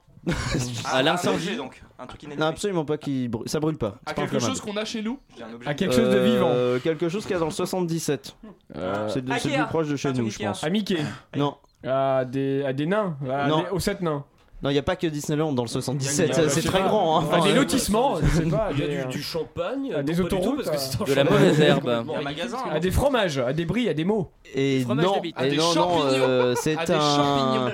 Ah, 0.85 0.99
un 0.99 1.27
objet, 1.29 1.55
donc. 1.55 1.81
Un 1.97 2.07
truc 2.07 2.23
Non, 2.23 2.29
inanimé. 2.29 2.47
absolument 2.47 2.83
pas 2.85 2.97
qui 2.97 3.27
brûle. 3.29 3.47
Ça 3.47 3.59
brûle 3.59 3.77
pas. 3.77 3.95
À 4.05 4.13
pas 4.13 4.23
quelque 4.23 4.39
chose 4.39 4.59
qu'on 4.59 4.75
a 4.77 4.83
chez 4.85 5.01
nous. 5.01 5.17
À 5.65 5.73
quelque 5.73 5.93
chose 5.95 6.09
de 6.13 6.19
vivant. 6.19 6.49
Euh, 6.51 6.79
quelque 6.79 7.07
chose 7.09 7.23
qu'il 7.23 7.31
y 7.31 7.35
a 7.35 7.39
dans 7.39 7.45
le 7.45 7.51
77. 7.51 8.35
Euh, 8.75 9.07
c'est 9.09 9.21
plus 9.21 9.65
proche 9.69 9.87
de 9.87 9.95
chez 9.95 10.11
nous, 10.13 10.29
je 10.29 10.39
pense. 10.39 10.63
À 10.63 10.69
Mickey 10.69 10.97
Non. 11.35 11.55
À 11.87 12.25
des, 12.25 12.63
à 12.65 12.73
des 12.73 12.85
nains 12.87 13.15
à 13.29 13.47
Non. 13.47 13.61
des- 13.61 13.69
Aux 13.69 13.79
sept 13.79 14.01
nains 14.01 14.25
Non, 14.63 14.69
il 14.69 14.73
n'y 14.73 14.79
a 14.79 14.83
pas 14.83 14.95
que 14.95 15.05
Disneyland 15.07 15.51
dans 15.53 15.63
le 15.63 15.67
77. 15.67 16.25
Il 16.25 16.29
y 16.29 16.31
a- 16.31 16.49
C'est 16.49 16.61
c'est 16.61 16.67
très 16.67 16.81
grand. 16.81 17.19
hein. 17.19 17.23
Des 17.23 17.37
Enfin, 17.39 17.53
lotissements. 17.53 18.17
Il 18.19 18.79
y 18.79 18.83
a 18.83 19.03
du, 19.05 19.11
du 19.17 19.21
champagne, 19.21 19.93
à 19.93 20.01
des 20.01 20.19
autoroutes, 20.21 20.63
parce 20.63 20.69
que 20.69 20.77
c'est 20.77 21.09
De 21.09 21.13
la 21.13 21.23
mauvaise 21.23 21.59
herbe. 21.59 21.83
Il 22.07 22.11
y 22.11 22.15
a 22.15 22.19
un 22.19 22.21
magasin. 22.21 22.57
À 22.71 22.79
des 22.79 22.89
fromages, 22.91 23.37
à 23.37 23.53
des 23.53 23.65
bris, 23.65 23.89
à 23.89 23.93
des 23.93 24.05
mots. 24.05 24.31
Et 24.55 24.83
non, 24.85 25.21
et 25.23 25.49
des 25.49 25.57
non, 25.57 25.63
non, 25.67 25.73
champignons. 25.73 26.05
euh, 26.09 26.53
c'est 26.55 26.77
À 26.77 26.85
des 26.85 26.93
un, 26.93 27.71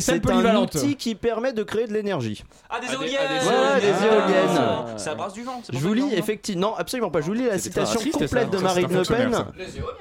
c'est 0.00 0.30
un 0.30 0.56
outil 0.62 0.96
qui 0.96 1.14
permet 1.14 1.52
de 1.52 1.62
créer 1.62 1.86
de 1.86 1.92
l'énergie. 1.92 2.42
Ah, 2.70 2.80
des 2.80 2.86
Ah, 2.88 2.94
éoliennes 2.94 3.18
ah, 3.20 3.80
des 3.80 3.86
éoliennes. 3.86 4.58
Ah, 4.58 4.86
Ça 4.96 5.14
brasse 5.14 5.34
du 5.34 5.42
vent. 5.42 5.60
c'est 5.62 5.74
Je 5.76 5.78
vous 5.80 5.92
lis 5.94 6.00
non, 6.02 6.10
effectivement, 6.12 6.68
non, 6.70 6.74
absolument 6.76 7.10
pas. 7.10 7.20
Je 7.20 7.26
vous 7.26 7.32
lis 7.34 7.44
la 7.46 7.58
citation 7.58 8.00
complète 8.10 8.50
de 8.50 8.56
Ça, 8.56 8.62
Marine 8.62 8.86
c'est 8.90 8.96
Le 8.96 9.04
Pen. 9.30 9.44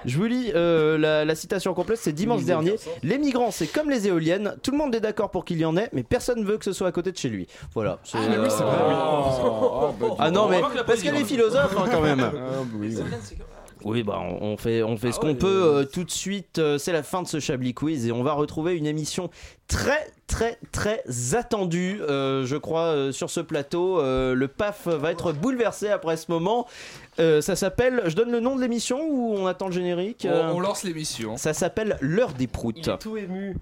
Je 0.06 0.18
vous 0.18 0.26
lis 0.26 0.52
euh, 0.56 0.98
la, 0.98 1.26
la 1.26 1.36
citation 1.36 1.74
complète, 1.74 1.98
c'est 1.98 2.14
dimanche 2.14 2.44
dernier. 2.44 2.76
Les 3.04 3.18
migrants, 3.18 3.52
c'est 3.52 3.68
comme 3.68 3.90
les 3.90 4.08
éoliennes. 4.08 4.56
Tout 4.64 4.72
le 4.72 4.78
monde 4.78 4.96
est 4.96 5.02
d'accord 5.02 5.30
pour 5.32 5.44
qu'il 5.46 5.58
y 5.60 5.66
en 5.66 5.76
ait, 5.78 5.90
mais 5.94 6.04
personne 6.14 6.40
ne 6.42 6.46
veut 6.46 6.58
que 6.60 6.66
ce 6.66 6.74
soit 6.74 6.88
à 6.88 6.92
côté 6.92 7.12
de 7.12 7.18
chez 7.18 7.30
lui. 7.30 7.48
Voilà. 7.74 7.98
c'est, 8.04 8.18
mais 8.20 8.38
oui, 8.38 8.48
c'est 8.50 8.64
vrai, 8.64 8.78
oui. 8.88 8.96
Oh, 9.44 10.16
Ah 10.20 10.30
non, 10.30 10.48
mais 10.48 10.62
parce 10.86 11.02
qu'elle 11.02 11.16
est 11.16 11.20
positive. 11.20 11.26
philosophe 11.40 11.76
hein, 11.78 11.86
quand 11.92 12.02
même. 12.02 12.20
Ah, 12.22 12.30
bah 12.32 12.78
oui. 13.86 14.04
Bah 14.04 14.20
on 14.40 14.56
fait, 14.56 14.82
on 14.82 14.96
fait 14.96 15.12
ce 15.12 15.20
qu'on 15.20 15.28
ouais, 15.28 15.36
peut 15.36 15.48
euh, 15.64 15.82
euh, 15.82 15.84
tout 15.84 16.06
de 16.06 16.12
suite. 16.12 16.58
euh, 16.60 16.78
c'est 16.78 16.94
la 16.94 17.04
fin 17.04 17.22
de 17.22 17.28
ce 17.28 17.42
Chablis 17.42 17.74
Quiz 17.74 18.08
et 18.08 18.14
on 18.14 18.24
va 18.24 18.32
retrouver 18.32 18.78
une 18.78 18.86
émission 18.86 19.30
très, 19.68 20.08
très, 20.28 20.58
très 20.72 21.04
attendue, 21.34 22.00
euh, 22.08 22.46
je 22.46 22.56
crois, 22.56 22.86
euh, 22.94 23.12
sur 23.12 23.30
ce 23.30 23.42
plateau. 23.42 24.00
Euh, 24.00 24.36
le 24.36 24.48
PAF 24.48 24.88
va 24.88 25.12
être 25.12 25.34
bouleversé 25.34 25.90
après 25.90 26.16
ce 26.16 26.32
moment. 26.32 26.66
Euh, 27.20 27.42
ça 27.42 27.58
s'appelle. 27.58 28.04
Je 28.06 28.16
donne 28.16 28.32
le 28.32 28.40
nom 28.40 28.56
de 28.56 28.62
l'émission 28.62 29.02
ou 29.10 29.36
on 29.38 29.48
attend 29.48 29.66
le 29.68 29.74
générique 29.74 30.26
On, 30.30 30.32
Euh, 30.34 30.52
on 30.54 30.62
lance 30.62 30.84
l'émission. 30.84 31.36
Ça 31.36 31.54
s'appelle 31.54 31.98
L'heure 32.00 32.32
des 32.34 32.46
Il 32.46 32.48
proutes. 32.48 32.88
est 32.88 32.98
tout 33.00 33.18
ému. 33.18 33.58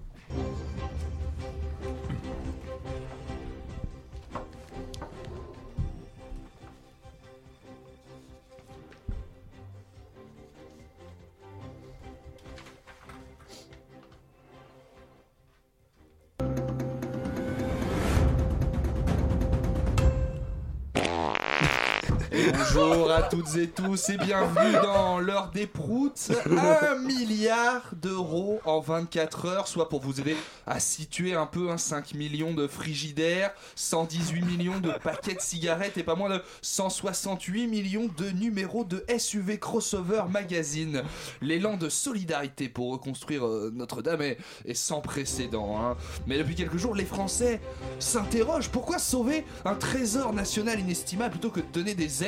Bonjour 22.32 23.10
à 23.10 23.24
toutes 23.24 23.56
et 23.56 23.68
tous 23.68 24.08
et 24.08 24.16
bienvenue 24.16 24.72
dans 24.82 25.18
l'heure 25.20 25.50
des 25.50 25.66
proutes. 25.66 26.30
Un 26.56 26.96
milliard 26.96 27.90
d'euros 28.00 28.58
en 28.64 28.80
24 28.80 29.46
heures, 29.46 29.68
soit 29.68 29.90
pour 29.90 30.00
vous 30.00 30.18
aider 30.18 30.34
à 30.66 30.80
situer 30.80 31.34
un 31.34 31.44
peu 31.44 31.70
un 31.70 31.76
5 31.76 32.14
millions 32.14 32.54
de 32.54 32.66
frigidaires, 32.66 33.52
118 33.74 34.42
millions 34.46 34.80
de 34.80 34.90
paquets 35.02 35.34
de 35.34 35.42
cigarettes 35.42 35.98
et 35.98 36.02
pas 36.02 36.14
moins 36.14 36.30
de 36.30 36.42
168 36.62 37.66
millions 37.66 38.08
de 38.16 38.30
numéros 38.30 38.84
de 38.84 39.04
SUV 39.18 39.58
crossover 39.58 40.22
magazine. 40.30 41.02
L'élan 41.42 41.76
de 41.76 41.90
solidarité 41.90 42.70
pour 42.70 42.92
reconstruire 42.92 43.46
euh, 43.46 43.70
Notre-Dame 43.74 44.22
est, 44.22 44.38
est 44.64 44.72
sans 44.74 45.02
précédent. 45.02 45.76
hein. 45.78 45.96
Mais 46.26 46.38
depuis 46.38 46.54
quelques 46.54 46.78
jours, 46.78 46.94
les 46.94 47.04
Français 47.04 47.60
s'interrogent 47.98 48.70
pourquoi 48.70 48.98
sauver 48.98 49.44
un 49.66 49.74
trésor 49.74 50.32
national 50.32 50.80
inestimable 50.80 51.32
plutôt 51.32 51.50
que 51.50 51.60
de 51.60 51.66
donner 51.72 51.94
des 51.94 52.21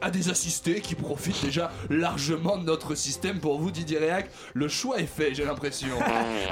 à 0.00 0.10
des 0.10 0.28
assistés 0.30 0.80
qui 0.80 0.94
profitent 0.94 1.44
déjà 1.44 1.70
largement 1.88 2.56
de 2.58 2.64
notre 2.64 2.94
système. 2.94 3.40
Pour 3.40 3.58
vous, 3.60 3.70
Didier 3.70 3.98
Réac, 3.98 4.30
le 4.54 4.68
choix 4.68 4.98
est 4.98 5.06
fait, 5.06 5.34
j'ai 5.34 5.44
l'impression. 5.44 5.88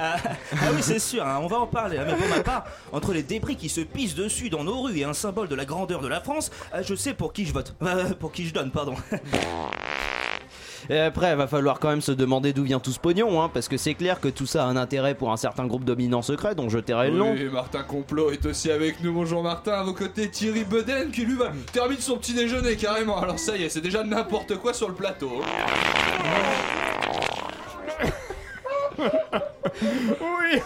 Ah, 0.00 0.16
ah 0.52 0.56
oui, 0.74 0.80
c'est 0.80 0.98
sûr, 1.00 1.26
hein, 1.26 1.40
on 1.42 1.48
va 1.48 1.58
en 1.58 1.66
parler. 1.66 1.98
hein, 1.98 2.04
mais 2.06 2.14
pour 2.14 2.28
ma 2.28 2.40
part, 2.42 2.64
entre 2.92 3.12
les 3.12 3.22
débris 3.22 3.56
qui 3.56 3.68
se 3.68 3.80
pissent 3.80 4.14
dessus 4.14 4.48
dans 4.48 4.62
nos 4.64 4.82
rues 4.82 4.96
et 4.98 5.04
un 5.04 5.12
symbole 5.12 5.48
de 5.48 5.54
la 5.54 5.64
grandeur 5.64 6.00
de 6.00 6.08
la 6.08 6.20
France, 6.20 6.50
euh, 6.74 6.82
je 6.84 6.94
sais 6.94 7.14
pour 7.14 7.32
qui 7.32 7.44
je 7.46 7.52
vote. 7.52 7.74
Euh, 7.82 8.14
pour 8.14 8.30
qui 8.32 8.46
je 8.46 8.54
donne, 8.54 8.70
pardon. 8.70 8.94
Et 10.90 10.98
après, 10.98 11.30
il 11.32 11.36
va 11.36 11.46
falloir 11.46 11.80
quand 11.80 11.90
même 11.90 12.00
se 12.00 12.12
demander 12.12 12.54
d'où 12.54 12.64
vient 12.64 12.80
tout 12.80 12.92
ce 12.92 12.98
pognon, 12.98 13.42
hein, 13.42 13.50
parce 13.52 13.68
que 13.68 13.76
c'est 13.76 13.92
clair 13.94 14.20
que 14.20 14.28
tout 14.28 14.46
ça 14.46 14.64
a 14.64 14.66
un 14.66 14.76
intérêt 14.76 15.14
pour 15.14 15.30
un 15.30 15.36
certain 15.36 15.66
groupe 15.66 15.84
dominant 15.84 16.22
secret 16.22 16.54
dont 16.54 16.70
je 16.70 16.78
tairai 16.78 17.10
le 17.10 17.18
nom. 17.18 17.32
Oui, 17.32 17.44
Martin 17.52 17.82
Complot 17.82 18.30
est 18.30 18.46
aussi 18.46 18.70
avec 18.70 19.02
nous. 19.02 19.12
Bonjour 19.12 19.42
Martin, 19.42 19.72
à 19.72 19.82
vos 19.82 19.92
côtés 19.92 20.30
Thierry 20.30 20.64
Beden 20.64 21.10
qui 21.10 21.26
lui 21.26 21.34
va 21.36 21.52
termine 21.72 21.98
son 21.98 22.16
petit 22.16 22.32
déjeuner 22.32 22.76
carrément. 22.76 23.20
Alors 23.20 23.38
ça 23.38 23.56
y 23.56 23.64
est, 23.64 23.68
c'est 23.68 23.82
déjà 23.82 24.02
n'importe 24.02 24.56
quoi 24.56 24.72
sur 24.72 24.88
le 24.88 24.94
plateau. 24.94 25.42
Oui 29.00 30.60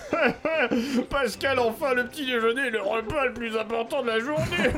Pascal, 1.10 1.58
enfin, 1.58 1.94
le 1.94 2.06
petit 2.06 2.24
déjeuner 2.24 2.68
est 2.68 2.70
le 2.70 2.80
repas 2.80 3.26
le 3.26 3.34
plus 3.34 3.56
important 3.56 4.02
de 4.02 4.06
la 4.06 4.20
journée 4.20 4.70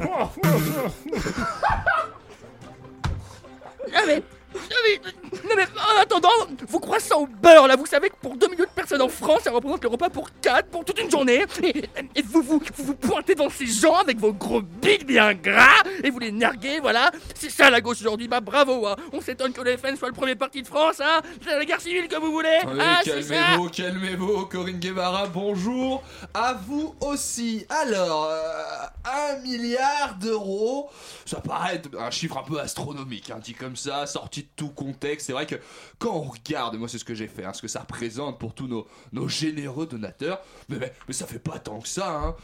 Ah 3.92 4.00
mais, 4.06 4.22
ah 4.22 4.22
mais, 4.22 4.22
non 4.54 5.54
mais 5.56 5.64
en 5.96 6.00
attendant, 6.00 6.28
vos 6.68 6.80
croissants 6.80 7.22
au 7.22 7.26
beurre 7.26 7.66
là, 7.66 7.76
vous 7.76 7.86
savez 7.86 8.08
que 8.10 8.16
pour 8.20 8.36
2 8.36 8.48
millions 8.48 8.64
de 8.64 8.68
personnes 8.70 9.02
en 9.02 9.08
France, 9.08 9.42
ça 9.44 9.50
représente 9.50 9.82
le 9.82 9.88
repas 9.88 10.08
pour 10.10 10.28
4 10.40 10.68
pour 10.68 10.84
toute 10.84 11.00
une 11.00 11.10
journée. 11.10 11.44
Et, 11.62 11.84
et 12.14 12.22
vous, 12.22 12.42
vous, 12.42 12.60
vous 12.76 12.84
vous 12.84 12.94
pointez 12.94 13.34
devant 13.34 13.50
ces 13.50 13.66
gens 13.66 13.96
avec 13.96 14.18
vos 14.18 14.32
gros 14.32 14.62
bigs 14.62 15.04
bien 15.06 15.34
gras 15.34 15.82
et 16.02 16.10
vous 16.10 16.18
les 16.18 16.32
narguez, 16.32 16.80
voilà. 16.80 17.10
C'est 17.34 17.50
ça 17.50 17.70
la 17.70 17.80
gauche 17.80 18.00
aujourd'hui, 18.00 18.28
bah 18.28 18.40
bravo, 18.40 18.86
hein. 18.86 18.96
On 19.12 19.20
s'étonne 19.20 19.52
que 19.52 19.60
le 19.60 19.76
FN 19.76 19.96
soit 19.96 20.08
le 20.08 20.14
premier 20.14 20.34
parti 20.36 20.62
de 20.62 20.66
France, 20.66 21.00
hein. 21.00 21.20
C'est 21.42 21.56
la 21.56 21.64
guerre 21.64 21.80
civile 21.80 22.08
que 22.08 22.16
vous 22.16 22.30
voulez, 22.32 22.58
Oui, 22.66 22.78
ah 22.80 23.00
calmez-vous, 23.04 23.68
calmez-vous, 23.70 24.46
Corinne 24.46 24.78
Guevara, 24.78 25.26
bonjour 25.26 26.02
à 26.32 26.54
vous 26.54 26.94
aussi. 27.00 27.66
Alors, 27.68 28.28
euh, 28.30 28.86
un 29.04 29.38
milliard 29.40 30.16
d'euros, 30.20 30.90
ça 31.26 31.40
paraît 31.40 31.76
être 31.76 31.88
un 31.98 32.10
chiffre 32.10 32.38
un 32.38 32.42
peu 32.42 32.60
astronomique, 32.60 33.30
hein, 33.30 33.38
dit 33.42 33.54
comme 33.54 33.76
ça, 33.76 34.06
sorti 34.06 34.43
de 34.44 34.48
tout 34.56 34.70
contexte. 34.70 35.26
C'est 35.26 35.32
vrai 35.32 35.46
que 35.46 35.56
quand 35.98 36.14
on 36.14 36.22
regarde, 36.22 36.76
moi 36.76 36.88
c'est 36.88 36.98
ce 36.98 37.04
que 37.04 37.14
j'ai 37.14 37.28
fait, 37.28 37.44
hein, 37.44 37.52
ce 37.52 37.62
que 37.62 37.68
ça 37.68 37.80
représente 37.80 38.38
pour 38.38 38.54
tous 38.54 38.66
nos, 38.66 38.86
nos 39.12 39.28
généreux 39.28 39.86
donateurs, 39.86 40.40
mais, 40.68 40.78
mais, 40.78 40.92
mais 41.08 41.14
ça 41.14 41.26
fait 41.26 41.38
pas 41.38 41.58
tant 41.58 41.80
que 41.80 41.88
ça. 41.88 42.08
Hein. 42.10 42.36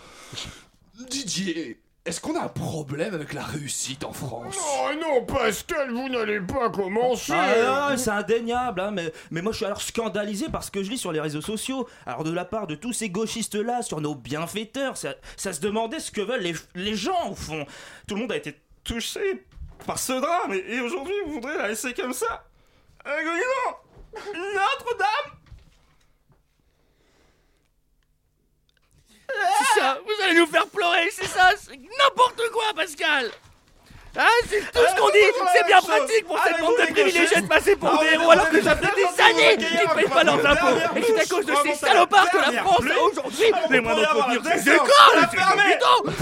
Didier, 1.08 1.80
est-ce 2.06 2.20
qu'on 2.20 2.34
a 2.34 2.44
un 2.44 2.48
problème 2.48 3.14
avec 3.14 3.34
la 3.34 3.44
réussite 3.44 4.04
en 4.04 4.12
France? 4.12 4.56
Oh 4.58 4.88
non, 5.00 5.24
Pascal, 5.26 5.90
vous 5.90 6.08
n'allez 6.08 6.40
pas 6.40 6.70
commencer 6.70 7.32
Ah, 7.34 7.90
non, 7.90 7.96
c'est 7.98 8.10
indéniable, 8.10 8.80
hein, 8.80 8.90
mais, 8.90 9.12
mais 9.30 9.42
moi 9.42 9.52
je 9.52 9.58
suis 9.58 9.66
alors 9.66 9.82
scandalisé 9.82 10.46
parce 10.50 10.70
que 10.70 10.82
je 10.82 10.90
lis 10.90 10.98
sur 10.98 11.12
les 11.12 11.20
réseaux 11.20 11.42
sociaux, 11.42 11.86
alors 12.06 12.24
de 12.24 12.30
la 12.30 12.46
part 12.46 12.66
de 12.66 12.74
tous 12.74 12.94
ces 12.94 13.10
gauchistes-là, 13.10 13.82
sur 13.82 14.00
nos 14.00 14.14
bienfaiteurs, 14.14 14.96
ça, 14.96 15.14
ça 15.36 15.52
se 15.52 15.60
demandait 15.60 16.00
ce 16.00 16.10
que 16.10 16.22
veulent 16.22 16.40
les, 16.40 16.54
les 16.74 16.94
gens 16.94 17.30
au 17.30 17.34
fond. 17.34 17.66
Tout 18.06 18.14
le 18.14 18.22
monde 18.22 18.32
a 18.32 18.36
été 18.36 18.58
touché 18.82 19.44
par 19.85 19.99
ce 19.99 20.12
drame, 20.12 20.53
et, 20.53 20.81
aujourd'hui 20.81 21.14
vous 21.27 21.35
voudrez 21.35 21.57
la 21.57 21.69
laisser 21.69 21.95
comme 21.95 22.12
ça. 22.12 22.45
Notre-Dame. 24.14 25.37
C'est 29.59 29.81
ça, 29.81 29.99
vous 30.05 30.25
allez 30.25 30.40
nous 30.40 30.47
faire 30.47 30.66
pleurer, 30.66 31.09
c'est 31.12 31.27
ça, 31.27 31.51
n'importe 31.99 32.43
quoi, 32.53 32.75
Pascal 32.75 33.31
Hein, 34.18 34.27
c'est 34.49 34.59
tout 34.73 34.81
ce 34.88 35.01
qu'on 35.01 35.09
dit, 35.11 35.18
c'est 35.55 35.66
bien 35.66 35.79
pratique 35.79 36.27
pour 36.27 36.38
cette 36.42 36.59
bande 36.61 36.75
de 36.81 36.92
privilégiés 36.92 37.40
de 37.40 37.46
passer 37.46 37.77
pour 37.77 37.96
des 38.01 38.07
héros 38.14 38.31
alors 38.33 38.51
que 38.51 38.61
ça 38.61 38.75
fait 38.75 38.90
des 38.96 39.23
années 39.23 39.57
qu'ils 39.57 39.88
ne 39.88 39.94
payent 39.94 40.11
pas 40.12 40.25
leurs 40.25 40.44
impôts. 40.46 40.96
Et 40.96 41.03
c'est 41.03 41.20
à 41.20 41.27
cause 41.27 41.46
de 41.46 41.55
ces 41.64 41.75
salopards 41.75 42.31
que 42.31 42.38
la 42.38 42.61
France 42.61 42.81
a 42.81 43.03
aujourd'hui 43.03 43.53
les 43.70 43.81
moyens 43.81 44.09
d'entretenir 44.12 44.42
ses 44.53 44.68
écoles, 44.68 44.88
c'est 45.20 45.37
putain 45.37 45.55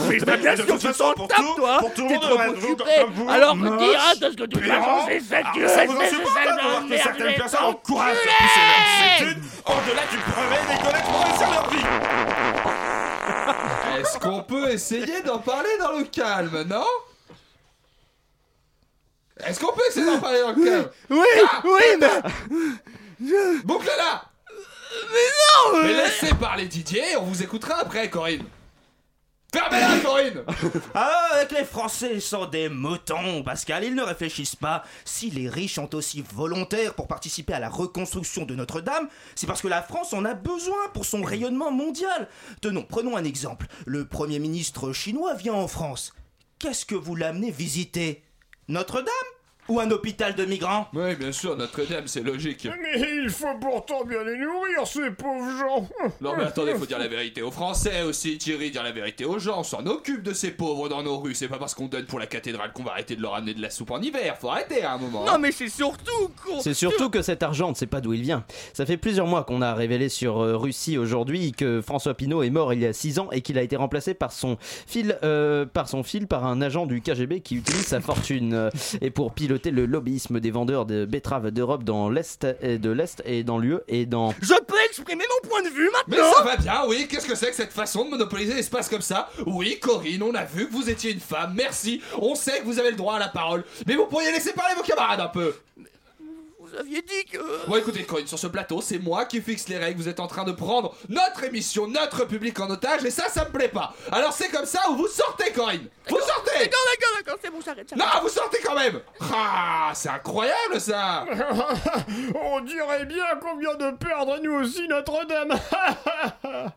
Mais 0.07 0.19
ta 0.19 0.37
bien 0.37 0.57
sûr, 0.57 0.79
tu 0.79 0.93
t'en 0.93 1.27
tapes, 1.27 1.39
toi. 1.57 1.81
T'es 1.95 2.19
trop 2.19 2.41
occupé. 2.41 2.85
Alors 3.29 3.55
dis-moi 3.55 4.15
de 4.21 4.31
ce 4.31 4.37
que 4.37 4.45
tu 4.45 4.61
vas 4.61 4.85
changer 4.85 5.21
cette 5.21 5.47
gueule 5.55 5.69
c'est 5.69 5.87
pas 5.87 7.03
certaines 7.03 7.35
personnes 7.37 7.65
encouragent 7.65 8.17
à 8.17 8.43
pousser 8.45 9.25
études 9.25 9.43
au-delà 9.67 10.05
du 10.11 10.19
brevet 10.19 10.63
des 10.69 10.79
collèges 10.85 11.05
pour 11.05 11.25
réussir 11.25 11.49
leur 11.51 11.71
vie. 11.71 11.87
Est-ce 14.01 14.19
qu'on 14.19 14.43
peut 14.43 14.71
essayer 14.71 15.23
d'en 15.23 15.39
parler 15.39 15.71
dans 15.81 15.93
le 15.93 16.05
calme, 16.05 16.65
non 16.69 16.85
Est-ce 19.47 19.61
qu'on 19.61 19.73
peut 19.73 19.83
essayer 19.89 20.07
d'en 20.07 20.19
parler 20.19 20.41
dans 20.41 20.53
le 20.53 20.91
Oui, 21.11 21.27
oui, 21.65 21.83
mais... 23.21 23.61
Boucle 23.65 23.87
là 23.97 24.25
Mais 25.13 25.73
non 25.73 25.83
Mais 25.83 25.95
laissez 25.95 26.35
parler 26.35 26.67
Didier, 26.67 27.17
on 27.19 27.25
vous 27.25 27.43
écoutera 27.43 27.81
après, 27.81 28.09
Corinne. 28.11 28.45
Fermez-la, 29.53 29.99
Corinne 30.05 30.43
Ah, 30.95 31.29
avec 31.35 31.53
les 31.53 31.65
Français 31.65 32.21
sont 32.21 32.45
des 32.47 32.69
moutons, 32.69 33.43
Pascal, 33.43 33.85
ils 33.85 33.95
ne 33.95 34.03
réfléchissent 34.03 34.57
pas. 34.57 34.85
Si 35.05 35.31
les 35.31 35.49
riches 35.49 35.77
sont 35.77 35.95
aussi 35.95 36.23
volontaires 36.35 36.95
pour 36.95 37.09
participer 37.09 37.55
à 37.55 37.59
la 37.59 37.71
reconstruction 37.71 38.45
de 38.45 38.55
Notre-Dame, 38.55 39.09
c'est 39.35 39.47
parce 39.47 39.63
que 39.63 39.69
la 39.69 39.83
France 39.83 40.13
en 40.13 40.25
a 40.27 40.35
besoin 40.35 40.89
pour 40.93 41.07
son 41.07 41.23
rayonnement 41.23 41.71
mondial. 41.71 42.29
Tenons, 42.61 42.83
prenons 42.83 43.17
un 43.17 43.25
exemple. 43.25 43.67
Le 43.87 44.07
Premier 44.07 44.39
ministre 44.39 44.93
chinois 44.93 45.35
vient 45.35 45.55
en 45.55 45.69
France. 45.69 46.13
Qu'est-ce 46.59 46.85
que 46.85 46.95
vous 46.95 47.15
l'amenez 47.17 47.51
visiter? 47.51 48.23
Notre-Dame 48.69 49.38
Ou 49.69 49.81
un 49.81 49.91
hôpital 49.91 50.35
de 50.35 50.45
migrants 50.47 50.89
Oui, 50.95 51.15
bien 51.17 51.31
sûr, 51.31 51.55
Notre-Dame, 51.57 52.07
c'est 52.07 52.23
logique. 52.23 52.67
Mais 52.81 53.01
il 53.23 53.29
faut 53.29 53.47
pourtant 53.61 54.03
bien 54.05 54.25
les 54.25 54.39
nourrir, 54.39 54.87
ces 54.87 55.11
pauvres 55.11 55.51
gens. 55.59 55.89
Non 56.23 56.35
mais 56.37 56.45
attendez, 56.45 56.75
faut 56.75 56.87
dire 56.87 56.99
la 56.99 57.09
vérité 57.09 57.43
aux 57.43 57.51
Français 57.51 58.03
aussi, 58.03 58.39
Thierry, 58.39 58.71
dire 58.71 58.83
la 58.83 58.93
vérité 58.93 59.27
aux 59.27 59.39
gens, 59.39 59.61
on 59.61 59.63
s'en 59.63 59.85
occupe 59.87 60.23
de 60.23 60.33
ces 60.33 60.53
pauvres 60.53 60.89
dans 60.89 61.03
nos 61.03 61.19
rues, 61.19 61.35
c'est 61.35 61.49
pas 61.49 61.59
parce 61.59 61.75
qu'on 61.75 61.87
donne 61.87 62.07
pour 62.07 62.19
la 62.19 62.27
cathédrale 62.27 62.73
qu'on 62.73 62.83
va 62.83 62.93
arrêter 62.93 63.15
de 63.15 63.21
leur 63.21 63.35
amener 63.35 63.53
de 63.53 63.61
la 63.61 63.69
soupe 63.69 63.91
en 63.91 64.01
hiver, 64.01 64.39
faut 64.41 64.49
arrêter 64.49 64.83
à 64.83 64.95
un 64.95 64.99
moment. 64.99 65.27
Non 65.27 65.39
mais 65.39 65.53
c'est 65.53 65.69
surtout 65.69 66.31
con. 66.45 66.61
C'est 66.61 66.73
surtout 66.75 67.11
que 67.11 67.21
cet 67.21 67.43
argent, 67.43 67.67
on 67.67 67.71
ne 67.73 67.77
sait 67.77 67.87
pas 67.87 68.01
d'où 68.01 68.15
il 68.15 68.23
vient. 68.23 68.45
Ça 68.73 68.87
fait 68.87 68.97
plusieurs 68.97 69.27
mois 69.27 69.45
qu'on 69.45 69.61
a 69.61 69.75
révélé 69.75 70.09
sur 70.09 70.39
euh, 70.39 70.57
Russie 70.57 70.97
aujourd'hui 70.97 71.53
que 71.53 71.83
François 71.83 72.15
Pinault 72.15 72.43
est 72.43 72.51
mort 72.51 72.73
il 72.73 72.81
y 72.81 72.87
a 72.87 72.95
6 72.95 73.19
ans 73.19 73.29
et 73.33 73.43
qu'il 73.43 73.59
a 73.59 73.63
été 73.63 73.77
remplacé 73.77 74.15
par 74.15 74.33
son 74.33 74.57
fil, 74.61 75.19
euh, 75.23 75.67
par 75.67 75.89
son 75.89 76.03
fil, 76.03 76.27
par 76.27 76.47
un 76.47 76.63
agent 76.63 76.87
du 76.87 77.03
KGB 77.03 77.41
qui 77.41 77.57
utilise 77.57 77.87
sa 77.87 78.01
fortune 78.01 78.55
euh, 78.55 78.71
et 79.03 79.11
pour 79.11 79.33
piloter 79.33 79.58
le 79.67 79.87
lobbyisme 79.87 80.41
des 80.41 80.51
vendeurs 80.51 80.87
de 80.87 81.05
betteraves 81.05 81.51
d'Europe 81.51 81.85
dans 81.85 82.09
l'est 82.09 82.47
et 82.63 82.79
de 82.79 82.91
l'est 82.91 83.23
et 83.25 83.43
dans 83.45 83.59
l'UE 83.59 83.79
et 83.89 84.07
dans. 84.07 84.35
Je 84.41 84.55
peux 84.67 84.77
exprimer 84.87 85.25
mon 85.43 85.49
point 85.49 85.63
de 85.63 85.69
vue 85.69 85.91
Mais 86.07 86.17
maintenant 86.17 86.33
ça 86.37 86.43
va 86.45 86.57
bien, 86.57 86.83
oui, 86.87 87.07
qu'est-ce 87.09 87.27
que 87.27 87.35
c'est 87.35 87.51
que 87.51 87.57
cette 87.57 87.73
façon 87.73 88.05
de 88.05 88.11
monopoliser 88.11 88.55
l'espace 88.55 88.89
comme 88.89 89.03
ça? 89.03 89.29
Oui, 89.47 89.79
Corinne, 89.81 90.23
on 90.23 90.35
a 90.35 90.45
vu 90.45 90.69
que 90.69 90.73
vous 90.73 90.89
étiez 90.89 91.13
une 91.13 91.21
femme, 91.21 91.55
merci, 91.55 92.01
on 92.19 92.35
sait 92.35 92.61
que 92.61 92.65
vous 92.65 92.79
avez 92.79 92.91
le 92.91 92.97
droit 92.97 93.17
à 93.17 93.19
la 93.19 93.29
parole, 93.29 93.65
mais 93.87 93.95
vous 93.95 94.07
pourriez 94.07 94.33
laisser 94.33 94.53
parler 94.53 94.75
vos 94.75 94.83
camarades 94.83 95.21
un 95.21 95.29
peu 95.29 95.55
Vous 96.71 96.77
aviez 96.79 97.01
dit 97.03 97.25
que... 97.31 97.67
Bon 97.67 97.77
écoutez 97.77 98.05
Corinne, 98.05 98.27
sur 98.27 98.39
ce 98.39 98.47
plateau, 98.47 98.81
c'est 98.81 98.99
moi 98.99 99.25
qui 99.25 99.41
fixe 99.41 99.69
les 99.69 99.79
règles, 99.79 100.01
vous 100.01 100.09
êtes 100.09 100.21
en 100.21 100.27
train 100.27 100.45
de 100.45 100.53
prendre 100.53 100.95
notre 101.09 101.45
émission, 101.45 101.87
notre 101.87 102.25
public 102.27 102.59
en 102.61 102.69
otage, 102.69 103.05
et 103.05 103.11
ça, 103.11 103.29
ça 103.29 103.45
me 103.47 103.51
plaît 103.51 103.69
pas 103.69 103.95
Alors 104.13 104.33
c'est 104.33 104.49
comme 104.51 104.67
ça 104.67 104.81
ou 104.91 104.97
vous 104.97 105.09
sortez 105.09 105.51
Corinne 105.53 105.87
Vous 106.09 106.19
sortez 106.19 106.59
D'accord, 106.59 106.81
d'accord, 106.91 107.17
d'accord, 107.17 107.39
c'est 107.43 107.51
bon, 107.51 107.59
j'arrête, 107.65 107.89
j'arrête. 107.89 108.15
Non, 108.15 108.21
vous 108.23 108.29
sortez 108.29 108.59
quand 108.65 108.75
même 108.75 109.01
Ah, 109.33 109.93
c'est 109.95 110.09
incroyable 110.11 110.81
ça 110.81 111.25
On 112.35 112.61
dirait 112.61 113.07
bien 113.07 113.25
qu'on 113.41 113.57
vient 113.57 113.75
de 113.77 113.97
perdre 113.97 114.39
nous 114.43 114.53
aussi 114.53 114.87
Notre-Dame. 114.89 115.55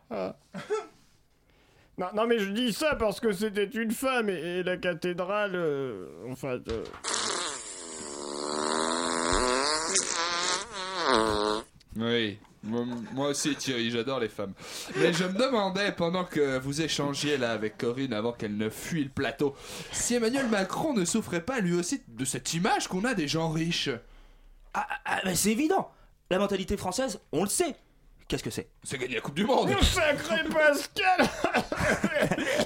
non, 1.98 2.06
non, 2.14 2.26
mais 2.26 2.38
je 2.38 2.50
dis 2.50 2.72
ça 2.72 2.94
parce 2.96 3.20
que 3.20 3.32
c'était 3.32 3.64
une 3.64 3.90
femme 3.92 4.30
et, 4.30 4.58
et 4.58 4.62
la 4.62 4.76
cathédrale, 4.78 5.52
euh, 5.54 6.06
enfin. 6.30 6.58
euh, 6.68 6.84
Oui, 11.96 12.38
moi, 12.64 13.28
aussi 13.28 13.56
Thierry, 13.56 13.90
j'adore 13.90 14.20
les 14.20 14.28
femmes. 14.28 14.52
Mais 14.96 15.12
je 15.12 15.24
me 15.24 15.36
demandais 15.36 15.90
pendant 15.92 16.24
que 16.24 16.58
vous 16.58 16.80
échangiez 16.80 17.36
là 17.36 17.52
avec 17.52 17.76
Corinne 17.76 18.12
avant 18.12 18.32
qu'elle 18.32 18.56
ne 18.56 18.70
fuit 18.70 19.02
le 19.02 19.10
plateau, 19.10 19.56
si 19.90 20.14
Emmanuel 20.14 20.48
Macron 20.48 20.94
ne 20.94 21.04
souffrait 21.04 21.44
pas 21.44 21.58
lui 21.60 21.74
aussi 21.74 22.02
de 22.06 22.24
cette 22.24 22.54
image 22.54 22.86
qu'on 22.86 23.04
a 23.04 23.14
des 23.14 23.26
gens 23.26 23.50
riches? 23.50 23.90
Ah, 24.74 24.86
ah, 25.04 25.20
mais 25.24 25.34
c'est 25.34 25.50
évident 25.50 25.90
La 26.30 26.38
mentalité 26.38 26.76
française, 26.76 27.20
on 27.32 27.42
le 27.42 27.48
sait. 27.48 27.74
Qu'est-ce 28.32 28.42
que 28.42 28.48
c'est 28.48 28.70
C'est 28.82 28.96
gagner 28.96 29.16
la 29.16 29.20
Coupe 29.20 29.34
du 29.34 29.44
Monde 29.44 29.68
sacré 29.82 30.42
Pascal 30.44 31.28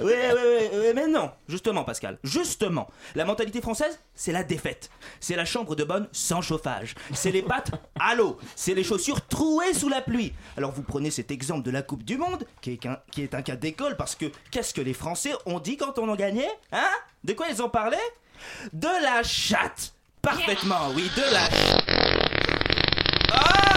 Oui, 0.01 0.13
oui, 0.13 0.69
oui, 0.71 0.85
mais 0.95 1.07
non, 1.07 1.29
justement, 1.49 1.83
Pascal, 1.83 2.17
justement. 2.23 2.87
La 3.15 3.25
mentalité 3.25 3.59
française, 3.59 3.99
c'est 4.15 4.31
la 4.31 4.45
défaite. 4.45 4.89
C'est 5.19 5.35
la 5.35 5.43
chambre 5.43 5.75
de 5.75 5.83
bonne 5.83 6.07
sans 6.13 6.41
chauffage. 6.41 6.95
C'est 7.13 7.31
les 7.31 7.41
pattes 7.41 7.71
à 7.99 8.15
l'eau. 8.15 8.37
C'est 8.55 8.75
les 8.75 8.83
chaussures 8.85 9.27
trouées 9.27 9.73
sous 9.73 9.89
la 9.89 9.99
pluie. 9.99 10.31
Alors 10.55 10.71
vous 10.71 10.83
prenez 10.83 11.11
cet 11.11 11.31
exemple 11.31 11.63
de 11.63 11.71
la 11.71 11.81
Coupe 11.81 12.03
du 12.03 12.15
Monde, 12.17 12.45
qui 12.61 12.71
est, 12.71 12.77
qu'un- 12.77 12.99
qui 13.11 13.23
est 13.23 13.33
un 13.35 13.41
cas 13.41 13.57
d'école, 13.57 13.97
parce 13.97 14.15
que 14.15 14.31
qu'est-ce 14.51 14.73
que 14.73 14.79
les 14.79 14.93
Français 14.93 15.33
ont 15.45 15.59
dit 15.59 15.75
quand 15.75 15.99
on 15.99 16.07
en 16.07 16.15
gagnait 16.15 16.47
Hein? 16.71 16.87
De 17.25 17.33
quoi 17.33 17.47
ils 17.51 17.61
ont 17.61 17.67
parlé 17.69 17.97
De 18.71 18.87
la 19.03 19.21
chatte 19.21 19.91
Parfaitement, 20.21 20.91
oui, 20.95 21.11
de 21.13 21.21
la 21.33 21.49
ah, 23.33 23.76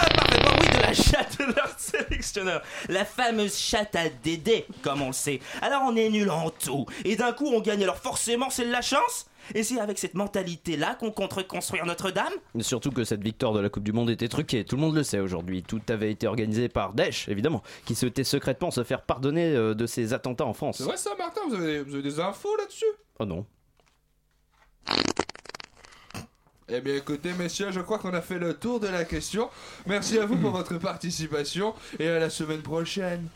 la 0.91 0.95
chatte 0.95 1.39
de 1.39 1.45
leur 1.45 1.73
sélectionneur. 1.77 2.61
La 2.89 3.05
fameuse 3.05 3.57
chatte 3.57 3.95
à 3.95 4.09
Dédé, 4.09 4.65
comme 4.81 5.01
on 5.01 5.07
le 5.07 5.13
sait. 5.13 5.39
Alors 5.61 5.83
on 5.85 5.95
est 5.95 6.09
nul 6.09 6.29
en 6.29 6.49
tout. 6.49 6.85
Et 7.05 7.15
d'un 7.15 7.31
coup, 7.31 7.47
on 7.47 7.61
gagne. 7.61 7.83
Alors 7.83 7.97
forcément, 7.97 8.49
c'est 8.49 8.65
de 8.65 8.71
la 8.71 8.81
chance. 8.81 9.27
Et 9.55 9.63
c'est 9.63 9.79
avec 9.79 9.97
cette 9.97 10.13
mentalité-là 10.13 10.95
qu'on 10.95 11.11
compte 11.11 11.33
reconstruire 11.33 11.85
Notre-Dame 11.85 12.33
Surtout 12.59 12.91
que 12.91 13.03
cette 13.03 13.23
victoire 13.23 13.53
de 13.53 13.59
la 13.59 13.69
Coupe 13.69 13.83
du 13.83 13.91
Monde 13.91 14.09
était 14.11 14.27
truquée, 14.27 14.63
tout 14.63 14.75
le 14.75 14.81
monde 14.81 14.95
le 14.95 15.01
sait 15.03 15.19
aujourd'hui. 15.19 15.63
Tout 15.63 15.81
avait 15.89 16.11
été 16.11 16.27
organisé 16.27 16.69
par 16.69 16.93
Daesh, 16.93 17.27
évidemment, 17.27 17.63
qui 17.85 17.95
souhaitait 17.95 18.23
secrètement 18.23 18.69
se 18.69 18.83
faire 18.83 19.01
pardonner 19.01 19.55
euh, 19.55 19.73
de 19.73 19.87
ses 19.87 20.13
attentats 20.13 20.45
en 20.45 20.53
France. 20.53 20.77
C'est 20.77 20.83
vrai 20.83 20.95
ça 20.95 21.11
Martin, 21.17 21.41
vous 21.49 21.55
avez, 21.55 21.81
vous 21.81 21.95
avez 21.95 22.03
des 22.03 22.19
infos 22.19 22.55
là-dessus? 22.57 22.85
Oh 23.19 23.25
non. 23.25 23.45
Eh 26.73 26.79
bien 26.79 26.95
écoutez 26.95 27.33
messieurs, 27.37 27.67
je 27.71 27.81
crois 27.81 27.97
qu'on 27.97 28.13
a 28.13 28.21
fait 28.21 28.39
le 28.39 28.53
tour 28.53 28.79
de 28.79 28.87
la 28.87 29.03
question. 29.03 29.49
Merci 29.87 30.17
à 30.19 30.25
vous 30.25 30.37
pour 30.37 30.51
votre 30.57 30.77
participation 30.77 31.73
et 31.99 32.07
à 32.07 32.17
la 32.17 32.29
semaine 32.29 32.61
prochaine. 32.61 33.27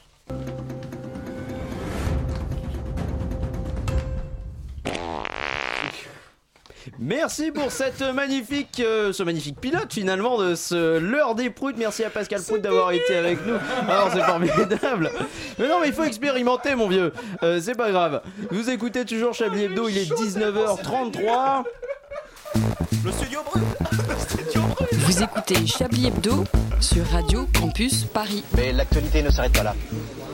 Merci 6.98 7.52
pour 7.52 7.71
cette 7.71 8.02
magnifique, 8.02 8.80
euh, 8.80 9.12
ce 9.12 9.21
magnifique 9.24 9.60
pilote 9.60 9.91
finalement 9.91 10.41
de 10.41 10.56
ce 10.56 10.98
l'heure 10.98 11.36
des 11.36 11.50
proutes. 11.50 11.76
Merci 11.78 12.06
à 12.06 12.10
Pascal 12.10 12.41
Prout 12.41 12.62
d'avoir 12.62 12.91
été 12.91 13.17
avec 13.17 13.45
nous. 13.45 13.56
Alors 13.89 14.12
c'est 14.13 14.21
formidable. 14.21 15.12
Mais 15.60 15.67
non 15.67 15.82
mais 15.82 15.88
il 15.88 15.93
faut 15.93 16.06
expérimenter 16.06 16.74
mon 16.76 16.88
vieux. 16.88 17.12
Euh, 17.43 17.60
c'est 17.60 17.76
pas 17.76 17.91
grave. 17.91 18.21
Vous 18.50 18.69
écoutez 18.69 19.04
toujours 19.04 19.34
Chablis 19.34 19.63
Hebdo, 19.63 19.89
il 19.89 19.98
est 19.98 20.10
19h33. 20.10 21.63
Le 23.04 23.12
studio 23.12 23.39
brûle 23.45 23.63
Le 24.10 24.15
studio 24.19 24.62
brûle 24.62 24.88
Vous 25.00 25.24
écoutez 25.24 25.65
Chablis 25.67 26.08
Hebdo 26.08 26.43
sur 26.80 27.06
Radio 27.08 27.48
Campus 27.60 28.04
Paris. 28.06 28.43
Mais 28.56 28.71
l'actualité 28.74 29.24
ne 29.24 29.30
s'arrête 29.30 29.54
pas 29.54 29.63
là. 29.63 29.76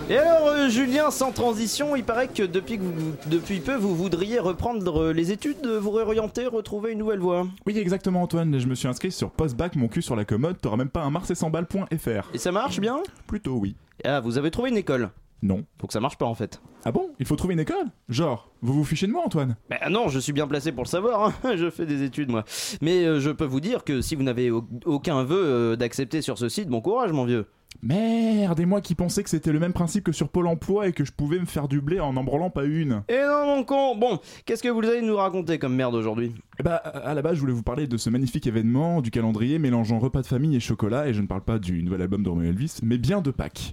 Et 0.09 0.17
alors 0.17 0.47
euh, 0.47 0.69
Julien, 0.69 1.11
sans 1.11 1.31
transition, 1.31 1.95
il 1.95 2.03
paraît 2.03 2.27
que 2.27 2.43
depuis, 2.43 2.77
que 2.77 2.83
vous- 2.83 3.13
depuis 3.27 3.59
peu 3.59 3.75
vous 3.75 3.95
voudriez 3.95 4.39
reprendre 4.39 5.11
les 5.11 5.31
études, 5.31 5.65
vous 5.65 5.91
réorienter, 5.91 6.45
retrouver 6.47 6.91
une 6.93 6.99
nouvelle 6.99 7.19
voie. 7.19 7.47
Oui, 7.65 7.77
exactement, 7.77 8.21
Antoine. 8.23 8.59
Je 8.59 8.67
me 8.67 8.75
suis 8.75 8.87
inscrit 8.87 9.11
sur 9.11 9.31
Postbac, 9.31 9.75
mon 9.75 9.87
cul 9.87 10.01
sur 10.01 10.15
la 10.15 10.25
commode. 10.25 10.59
T'auras 10.61 10.77
même 10.77 10.89
pas 10.89 11.01
un 11.01 11.09
mars 11.11 11.29
et 11.31 11.35
100 11.35 11.49
balles.fr. 11.49 12.29
Et 12.33 12.37
ça 12.37 12.51
marche 12.51 12.79
bien? 12.79 12.99
Plutôt 13.27 13.55
oui. 13.55 13.75
Ah, 14.03 14.19
vous 14.19 14.37
avez 14.37 14.51
trouvé 14.51 14.69
une 14.69 14.77
école 14.77 15.09
Non. 15.41 15.63
Faut 15.79 15.87
que 15.87 15.93
ça 15.93 15.99
marche 15.99 16.17
pas 16.17 16.25
en 16.27 16.35
fait. 16.35 16.61
Ah 16.85 16.91
bon? 16.91 17.09
Il 17.19 17.25
faut 17.25 17.35
trouver 17.35 17.53
une 17.55 17.59
école? 17.59 17.85
Genre, 18.09 18.51
vous 18.61 18.73
vous 18.73 18.83
fichez 18.83 19.07
de 19.07 19.11
moi, 19.11 19.23
Antoine? 19.25 19.55
Bah 19.69 19.89
non, 19.89 20.07
je 20.07 20.19
suis 20.19 20.33
bien 20.33 20.47
placé 20.47 20.71
pour 20.71 20.83
le 20.83 20.89
savoir, 20.89 21.33
hein. 21.43 21.55
je 21.57 21.69
fais 21.69 21.85
des 21.85 22.03
études 22.03 22.29
moi. 22.29 22.43
Mais 22.81 23.05
euh, 23.05 23.19
je 23.19 23.29
peux 23.31 23.45
vous 23.45 23.59
dire 23.59 23.83
que 23.83 24.01
si 24.01 24.15
vous 24.15 24.23
n'avez 24.23 24.51
au- 24.51 24.67
aucun 24.85 25.23
vœu 25.23 25.41
euh, 25.43 25.75
d'accepter 25.75 26.21
sur 26.21 26.37
ce 26.37 26.47
site, 26.49 26.67
bon 26.69 26.81
courage 26.81 27.11
mon 27.11 27.25
vieux. 27.25 27.47
Merde, 27.83 28.59
et 28.59 28.65
moi 28.65 28.81
qui 28.81 28.93
pensais 28.95 29.23
que 29.23 29.29
c'était 29.29 29.51
le 29.53 29.59
même 29.59 29.73
principe 29.73 30.03
que 30.03 30.11
sur 30.11 30.27
Pôle 30.29 30.45
emploi 30.47 30.87
et 30.89 30.91
que 30.91 31.05
je 31.05 31.11
pouvais 31.13 31.39
me 31.39 31.45
faire 31.45 31.67
du 31.69 31.79
blé 31.81 31.99
en 32.01 32.15
en 32.17 32.23
branlant 32.23 32.49
pas 32.49 32.65
une. 32.65 33.01
Et 33.09 33.17
non 33.21 33.45
mon 33.45 33.63
con 33.63 33.95
Bon, 33.95 34.19
qu'est-ce 34.45 34.61
que 34.61 34.67
vous 34.67 34.81
allez 34.81 35.01
nous 35.01 35.15
raconter 35.15 35.57
comme 35.57 35.73
merde 35.75 35.95
aujourd'hui? 35.95 36.33
Eh 36.59 36.63
bah, 36.63 36.75
à 36.75 37.13
la 37.13 37.21
base, 37.21 37.35
je 37.35 37.39
voulais 37.39 37.53
vous 37.53 37.63
parler 37.63 37.87
de 37.87 37.97
ce 37.97 38.09
magnifique 38.09 38.45
événement, 38.45 39.01
du 39.01 39.09
calendrier 39.09 39.57
mélangeant 39.57 39.97
repas 39.99 40.21
de 40.21 40.27
famille 40.27 40.55
et 40.55 40.59
chocolat, 40.59 41.07
et 41.07 41.13
je 41.13 41.21
ne 41.21 41.27
parle 41.27 41.41
pas 41.41 41.57
du 41.59 41.81
nouvel 41.81 42.01
album 42.03 42.21
de 42.23 42.29
Romeo 42.29 42.43
Elvis, 42.43 42.79
mais 42.83 42.97
bien 42.97 43.21
de 43.21 43.31
Pâques. 43.31 43.71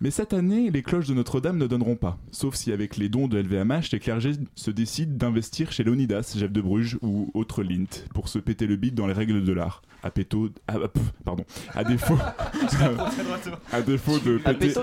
Mais 0.00 0.10
cette 0.10 0.32
année, 0.32 0.70
les 0.70 0.82
cloches 0.82 1.06
de 1.06 1.14
Notre-Dame 1.14 1.58
ne 1.58 1.66
donneront 1.66 1.96
pas, 1.96 2.18
sauf 2.30 2.54
si 2.54 2.72
avec 2.72 2.96
les 2.96 3.08
dons 3.08 3.28
de 3.28 3.38
LVMH, 3.38 3.90
les 3.92 3.98
clergés 3.98 4.32
se 4.54 4.70
décident 4.70 5.16
d'investir 5.16 5.72
chez 5.72 5.84
Leonidas, 5.84 6.34
Jeff 6.36 6.52
de 6.52 6.60
Bruges 6.60 6.98
ou 7.02 7.30
autre 7.34 7.62
Lint, 7.62 8.04
pour 8.14 8.28
se 8.28 8.38
péter 8.38 8.66
le 8.66 8.76
bide 8.76 8.94
dans 8.94 9.06
les 9.06 9.12
règles 9.12 9.44
de 9.44 9.52
l'art. 9.52 9.82
À 10.02 10.10
péto... 10.10 10.50
ah, 10.68 10.76
pardon. 11.24 11.44
À 11.74 11.84
défaut... 11.84 12.18
à 13.72 13.82
défaut 13.82 14.18
de 14.18 14.40
À 14.44 14.54
péter... 14.54 14.74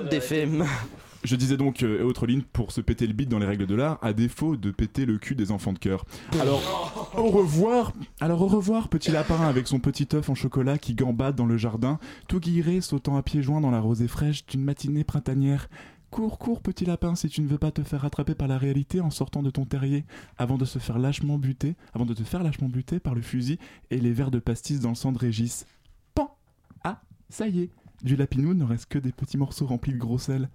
Je 1.26 1.36
disais 1.36 1.58
donc, 1.58 1.82
euh, 1.82 2.02
et 2.02 2.04
autre 2.04 2.28
ligne, 2.28 2.44
pour 2.54 2.72
se 2.72 2.82
péter 2.82 3.08
le 3.08 3.14
bide 3.14 3.30
dans 3.30 3.40
les 3.40 3.48
règles 3.48 3.66
de 3.66 3.74
l'art, 3.74 3.98
à 4.04 4.14
défaut 4.14 4.58
de 4.58 4.70
péter 4.70 5.06
le 5.06 5.18
cul 5.18 5.34
des 5.34 5.52
enfants 5.52 5.74
de 5.74 5.80
cœur. 5.80 6.06
Alors, 6.40 7.12
au 7.18 7.30
revoir, 7.30 7.94
alors 8.22 8.44
au 8.44 8.48
revoir, 8.48 8.90
petit 8.90 9.10
lapin 9.10 9.42
avec 9.42 9.68
son 9.68 9.80
petit 9.80 10.08
œuf 10.14 10.30
en 10.30 10.36
chocolat 10.36 10.78
qui 10.78 10.94
gambade 10.94 11.36
dans 11.36 11.48
le 11.48 11.58
jardin, 11.58 12.00
tout 12.28 12.40
guilleré 12.40 12.80
sautant 12.80 13.18
à 13.18 13.24
pieds 13.24 13.42
joints 13.42 13.60
dans 13.60 13.72
la 13.72 13.80
rosée 13.80 14.08
fraîche 14.08 14.46
d'une 14.46 14.64
matinée 14.64 15.04
printanière. 15.04 15.68
Cours, 16.12 16.38
cours, 16.38 16.62
petit 16.62 16.86
lapin, 16.86 17.16
si 17.16 17.28
tu 17.28 17.42
ne 17.42 17.48
veux 17.48 17.58
pas 17.58 17.72
te 17.72 17.82
faire 17.82 18.02
rattraper 18.02 18.36
par 18.36 18.48
la 18.48 18.60
réalité 18.60 19.02
en 19.02 19.10
sortant 19.10 19.42
de 19.42 19.50
ton 19.50 19.66
terrier, 19.66 20.06
avant 20.38 20.60
de 20.60 20.66
se 20.66 20.78
faire 20.78 21.00
lâchement 21.00 21.40
buter, 21.40 21.76
avant 21.94 22.06
de 22.06 22.14
te 22.14 22.24
faire 22.24 22.44
lâchement 22.44 22.70
buter 22.70 23.00
par 23.00 23.16
le 23.16 23.24
fusil 23.24 23.58
et 23.90 23.98
les 23.98 24.14
verres 24.14 24.32
de 24.32 24.40
pastis 24.40 24.80
dans 24.80 24.90
le 24.90 24.96
sang 24.96 25.12
de 25.12 25.18
Régis. 25.18 25.66
Pan 26.14 26.38
Ah, 26.84 27.02
ça 27.30 27.48
y 27.48 27.62
est, 27.62 27.70
Du 28.04 28.16
lapinou 28.16 28.54
ne 28.54 28.64
reste 28.64 28.86
que 28.86 29.00
des 29.00 29.12
petits 29.12 29.38
morceaux 29.38 29.66
remplis 29.66 29.94
de 29.94 29.98
gros 29.98 30.20
sel. 30.20 30.50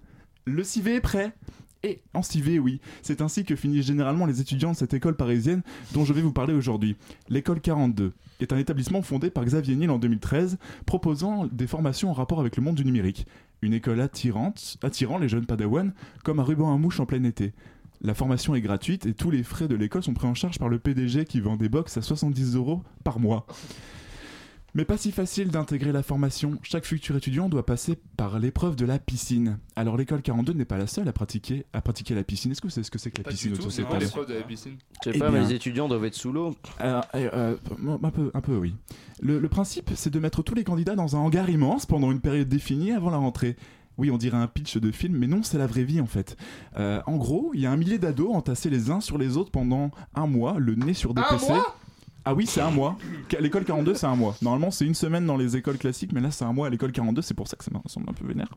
Le 0.45 0.63
civet 0.63 0.95
est 0.95 1.01
prêt 1.01 1.33
et 1.83 2.01
en 2.13 2.21
civet, 2.21 2.59
oui, 2.59 2.79
c'est 3.01 3.21
ainsi 3.21 3.43
que 3.43 3.55
finissent 3.55 3.87
généralement 3.87 4.27
les 4.27 4.39
étudiants 4.39 4.71
de 4.71 4.77
cette 4.77 4.93
école 4.93 5.15
parisienne 5.15 5.63
dont 5.93 6.05
je 6.05 6.13
vais 6.13 6.21
vous 6.21 6.31
parler 6.31 6.53
aujourd'hui. 6.53 6.95
L'école 7.27 7.59
42 7.59 8.13
est 8.39 8.53
un 8.53 8.57
établissement 8.57 9.01
fondé 9.01 9.31
par 9.31 9.43
Xavier 9.45 9.75
Niel 9.75 9.89
en 9.89 9.97
2013, 9.97 10.57
proposant 10.85 11.47
des 11.47 11.65
formations 11.65 12.11
en 12.11 12.13
rapport 12.13 12.39
avec 12.39 12.55
le 12.55 12.63
monde 12.63 12.75
du 12.75 12.85
numérique. 12.85 13.25
Une 13.63 13.73
école 13.73 14.01
attirante, 14.01 14.77
attirant 14.83 15.17
les 15.17 15.29
jeunes 15.29 15.45
padawans 15.45 15.91
comme 16.23 16.39
un 16.39 16.43
ruban 16.43 16.73
à 16.73 16.77
mouche 16.77 16.99
en 16.99 17.05
plein 17.05 17.23
été. 17.23 17.53
La 18.01 18.13
formation 18.13 18.55
est 18.55 18.61
gratuite 18.61 19.05
et 19.05 19.13
tous 19.13 19.31
les 19.31 19.43
frais 19.43 19.67
de 19.67 19.75
l'école 19.75 20.03
sont 20.03 20.13
pris 20.13 20.27
en 20.27 20.33
charge 20.33 20.59
par 20.59 20.69
le 20.69 20.79
PDG 20.79 21.25
qui 21.25 21.39
vend 21.39 21.55
des 21.55 21.69
box 21.69 21.97
à 21.97 22.01
70 22.01 22.55
euros 22.55 22.83
par 23.03 23.19
mois. 23.19 23.45
Mais 24.73 24.85
pas 24.85 24.95
si 24.95 25.11
facile 25.11 25.49
d'intégrer 25.49 25.91
la 25.91 26.01
formation. 26.01 26.57
Chaque 26.63 26.85
futur 26.85 27.17
étudiant 27.17 27.49
doit 27.49 27.65
passer 27.65 27.97
par 28.15 28.39
l'épreuve 28.39 28.77
de 28.77 28.85
la 28.85 28.99
piscine. 28.99 29.57
Alors 29.75 29.97
l'école 29.97 30.21
42 30.21 30.53
n'est 30.53 30.63
pas 30.63 30.77
la 30.77 30.87
seule 30.87 31.09
à 31.09 31.11
pratiquer, 31.13 31.65
à 31.73 31.81
pratiquer 31.81 32.15
la 32.15 32.23
piscine. 32.23 32.51
Est-ce 32.53 32.61
que 32.61 32.67
vous 32.67 32.71
savez 32.71 32.85
ce 32.85 32.91
que 32.91 32.97
c'est 32.97 33.11
que 33.11 33.17
la 33.17 33.25
Pas 33.25 33.31
piscine 33.31 33.51
tout, 33.51 33.63
non, 33.63 33.97
l'épreuve 33.99 34.27
de 34.29 34.33
la 34.35 34.43
piscine. 34.43 34.77
Je 35.03 35.09
sais 35.11 35.15
Eh 35.15 35.19
pas, 35.19 35.29
mais 35.29 35.41
les 35.41 35.53
étudiants 35.53 35.89
doivent 35.89 36.05
être 36.05 36.15
sous 36.15 36.31
l'eau. 36.31 36.55
euh, 36.79 37.01
euh, 37.15 37.29
euh, 37.33 37.97
un, 38.01 38.09
peu, 38.11 38.31
un 38.33 38.39
peu, 38.41 38.55
oui. 38.55 38.73
Le, 39.21 39.39
le 39.39 39.49
principe, 39.49 39.91
c'est 39.95 40.09
de 40.09 40.19
mettre 40.19 40.41
tous 40.41 40.55
les 40.55 40.63
candidats 40.63 40.95
dans 40.95 41.17
un 41.17 41.19
hangar 41.19 41.49
immense 41.49 41.85
pendant 41.85 42.09
une 42.11 42.21
période 42.21 42.47
définie 42.47 42.93
avant 42.93 43.09
la 43.09 43.17
rentrée. 43.17 43.57
Oui, 43.97 44.09
on 44.09 44.17
dirait 44.17 44.37
un 44.37 44.47
pitch 44.47 44.77
de 44.77 44.89
film, 44.89 45.17
mais 45.17 45.27
non, 45.27 45.43
c'est 45.43 45.57
la 45.57 45.67
vraie 45.67 45.83
vie 45.83 45.99
en 45.99 46.05
fait. 46.07 46.37
Euh, 46.77 47.01
en 47.07 47.17
gros, 47.17 47.51
il 47.53 47.59
y 47.59 47.65
a 47.65 47.71
un 47.71 47.77
millier 47.77 47.99
d'ados 47.99 48.33
entassés 48.33 48.69
les 48.69 48.89
uns 48.89 49.01
sur 49.01 49.17
les 49.17 49.35
autres 49.35 49.51
pendant 49.51 49.91
un 50.15 50.27
mois, 50.27 50.55
le 50.59 50.75
nez 50.75 50.93
sur 50.93 51.13
des 51.13 51.21
Un 51.21 51.25
PC. 51.29 51.49
mois? 51.51 51.75
Ah 52.25 52.33
oui, 52.33 52.45
c'est 52.45 52.61
un 52.61 52.71
mois. 52.71 52.97
L'école 53.39 53.65
42, 53.65 53.95
c'est 53.95 54.05
un 54.05 54.15
mois. 54.15 54.35
Normalement, 54.41 54.71
c'est 54.71 54.85
une 54.85 54.93
semaine 54.93 55.25
dans 55.25 55.37
les 55.37 55.57
écoles 55.57 55.77
classiques, 55.77 56.11
mais 56.13 56.21
là, 56.21 56.31
c'est 56.31 56.45
un 56.45 56.53
mois 56.53 56.67
à 56.67 56.69
l'école 56.69 56.91
42, 56.91 57.21
c'est 57.21 57.33
pour 57.33 57.47
ça 57.47 57.57
que 57.57 57.63
ça 57.63 57.71
me 57.71 57.79
semble 57.89 58.09
un 58.09 58.13
peu 58.13 58.27
vénère. 58.27 58.49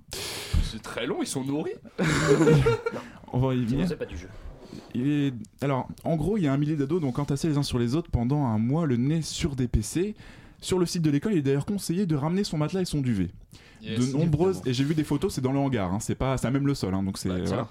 C'est 0.62 0.82
très 0.82 1.06
long, 1.06 1.18
ils 1.20 1.26
sont 1.26 1.44
nourris. 1.44 1.72
On 3.32 3.40
va 3.40 3.54
y 3.54 3.64
venir. 3.64 3.88
c'est 3.88 3.96
pas 3.96 4.04
du 4.04 4.16
jeu. 4.18 4.28
Et 4.94 5.32
alors, 5.60 5.88
en 6.04 6.16
gros, 6.16 6.36
il 6.36 6.44
y 6.44 6.46
a 6.46 6.52
un 6.52 6.56
millier 6.56 6.76
d'ados 6.76 7.00
donc 7.00 7.18
entassés 7.18 7.48
les 7.48 7.58
uns 7.58 7.62
sur 7.62 7.78
les 7.78 7.94
autres 7.94 8.10
pendant 8.10 8.44
un 8.44 8.58
mois, 8.58 8.86
le 8.86 8.96
nez 8.96 9.22
sur 9.22 9.56
des 9.56 9.68
PC. 9.68 10.14
Sur 10.60 10.78
le 10.78 10.86
site 10.86 11.02
de 11.02 11.10
l'école, 11.10 11.32
il 11.32 11.38
est 11.38 11.42
d'ailleurs 11.42 11.66
conseillé 11.66 12.06
de 12.06 12.16
ramener 12.16 12.42
son 12.44 12.58
matelas 12.58 12.80
et 12.80 12.84
son 12.86 13.00
duvet. 13.00 13.28
Yes, 13.82 13.98
de 13.98 14.16
nombreuses 14.16 14.56
évidemment. 14.56 14.70
et 14.70 14.72
j'ai 14.72 14.84
vu 14.84 14.94
des 14.94 15.04
photos, 15.04 15.34
c'est 15.34 15.42
dans 15.42 15.52
le 15.52 15.58
hangar, 15.58 15.92
hein, 15.92 16.00
c'est 16.00 16.14
pas, 16.14 16.38
c'est 16.38 16.46
à 16.46 16.50
même 16.50 16.66
le 16.66 16.74
sol, 16.74 16.94
hein, 16.94 17.02
donc 17.02 17.18
c'est 17.18 17.28
Bah, 17.28 17.36
voilà. 17.44 17.68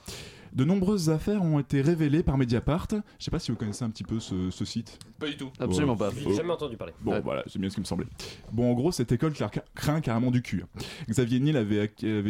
De 0.54 0.66
nombreuses 0.66 1.10
affaires 1.10 1.42
ont 1.42 1.58
été 1.60 1.82
révélées 1.82 2.22
par 2.22 2.38
Mediapart. 2.38 2.88
Je 3.18 3.26
sais 3.26 3.32
pas 3.32 3.40
si 3.40 3.50
vous 3.52 3.58
connaissez 3.58 3.84
un 3.84 3.90
petit 3.90 4.04
peu 4.04 4.20
ce, 4.20 4.52
ce 4.52 4.66
site. 4.66 5.00
Pas 5.18 5.28
du 5.28 5.36
tout. 5.36 5.50
Absolument 5.60 5.96
pas. 5.96 6.12
J'ai 6.16 6.36
jamais 6.36 6.52
entendu 6.52 6.78
parler. 6.78 6.94
Bon, 7.02 7.20
voilà, 7.22 7.44
c'est 7.48 7.58
bien 7.58 7.70
ce 7.72 7.76
qui 7.76 7.82
me 7.82 7.86
semblait. 7.86 8.06
Bon, 8.52 8.70
en 8.70 8.74
gros, 8.76 8.92
cette 8.92 9.12
école 9.12 9.34
craint 9.74 10.00
carrément 10.02 10.30
du 10.30 10.44
cul. 10.44 10.64
Xavier 11.10 11.40
Niel 11.40 11.58
avait 11.58 11.86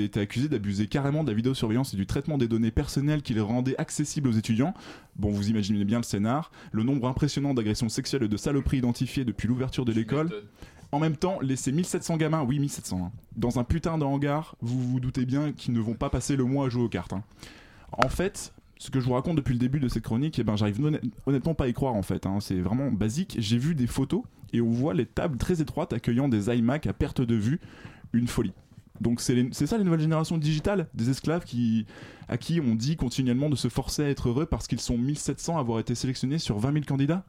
été 0.05 0.21
accusé 0.21 0.47
d'abuser 0.47 0.87
carrément 0.87 1.25
de 1.25 1.29
la 1.31 1.35
vidéosurveillance 1.35 1.93
et 1.93 1.97
du 1.97 2.05
traitement 2.05 2.37
des 2.37 2.47
données 2.47 2.71
personnelles 2.71 3.21
qu'il 3.23 3.41
rendait 3.41 3.75
accessibles 3.77 4.29
aux 4.29 4.33
étudiants. 4.33 4.73
Bon, 5.17 5.29
vous 5.29 5.49
imaginez 5.49 5.83
bien 5.83 5.97
le 5.97 6.03
scénar. 6.03 6.49
Le 6.71 6.83
nombre 6.83 7.09
impressionnant 7.09 7.53
d'agressions 7.53 7.89
sexuelles 7.89 8.23
et 8.23 8.29
de 8.29 8.37
saloperies 8.37 8.77
identifiées 8.77 9.25
depuis 9.25 9.49
l'ouverture 9.49 9.83
de 9.83 9.91
l'école. 9.91 10.29
En 10.93 10.99
même 10.99 11.17
temps, 11.17 11.39
laisser 11.41 11.71
1700 11.71 12.17
gamins, 12.17 12.43
oui 12.43 12.59
1700, 12.59 13.01
hein, 13.03 13.11
dans 13.35 13.57
un 13.59 13.63
putain 13.63 13.97
de 13.97 14.03
hangar, 14.03 14.55
vous 14.61 14.79
vous 14.79 14.99
doutez 14.99 15.25
bien 15.25 15.51
qu'ils 15.51 15.73
ne 15.73 15.79
vont 15.79 15.95
pas 15.95 16.11
passer 16.11 16.35
le 16.35 16.43
mois 16.43 16.67
à 16.67 16.69
jouer 16.69 16.83
aux 16.83 16.89
cartes. 16.89 17.13
hein. 17.13 17.23
En 17.97 18.09
fait, 18.09 18.53
ce 18.77 18.89
que 18.89 18.99
je 18.99 19.05
vous 19.05 19.13
raconte 19.13 19.37
depuis 19.37 19.53
le 19.53 19.59
début 19.59 19.79
de 19.79 19.87
cette 19.87 20.03
chronique, 20.03 20.39
eh 20.39 20.43
ben, 20.43 20.55
j'arrive 20.55 20.79
honn- 20.79 20.99
honnêtement 21.25 21.53
pas 21.53 21.65
à 21.65 21.67
y 21.67 21.73
croire 21.73 21.93
en 21.93 22.01
fait. 22.01 22.25
hein. 22.25 22.39
C'est 22.39 22.59
vraiment 22.59 22.91
basique. 22.91 23.35
J'ai 23.39 23.57
vu 23.57 23.75
des 23.75 23.87
photos 23.87 24.23
et 24.51 24.61
on 24.61 24.69
voit 24.71 24.93
les 24.93 25.05
tables 25.05 25.37
très 25.37 25.61
étroites 25.61 25.93
accueillant 25.93 26.27
des 26.27 26.49
iMac 26.55 26.87
à 26.87 26.93
perte 26.93 27.21
de 27.21 27.35
vue. 27.35 27.59
Une 28.13 28.27
folie. 28.27 28.53
Donc 29.01 29.21
c'est 29.21 29.49
ça 29.65 29.77
les 29.77 29.83
nouvelles 29.83 29.99
générations 30.01 30.37
digitales? 30.37 30.87
Des 30.93 31.09
esclaves 31.09 31.43
à 32.27 32.37
qui 32.37 32.59
on 32.61 32.75
dit 32.75 32.95
continuellement 32.95 33.49
de 33.49 33.55
se 33.55 33.67
forcer 33.67 34.03
à 34.03 34.09
être 34.09 34.29
heureux 34.29 34.45
parce 34.45 34.67
qu'ils 34.67 34.79
sont 34.79 34.97
1700 34.97 35.57
à 35.57 35.59
avoir 35.59 35.79
été 35.79 35.95
sélectionnés 35.95 36.37
sur 36.37 36.59
20 36.59 36.73
000 36.73 36.85
candidats? 36.85 37.25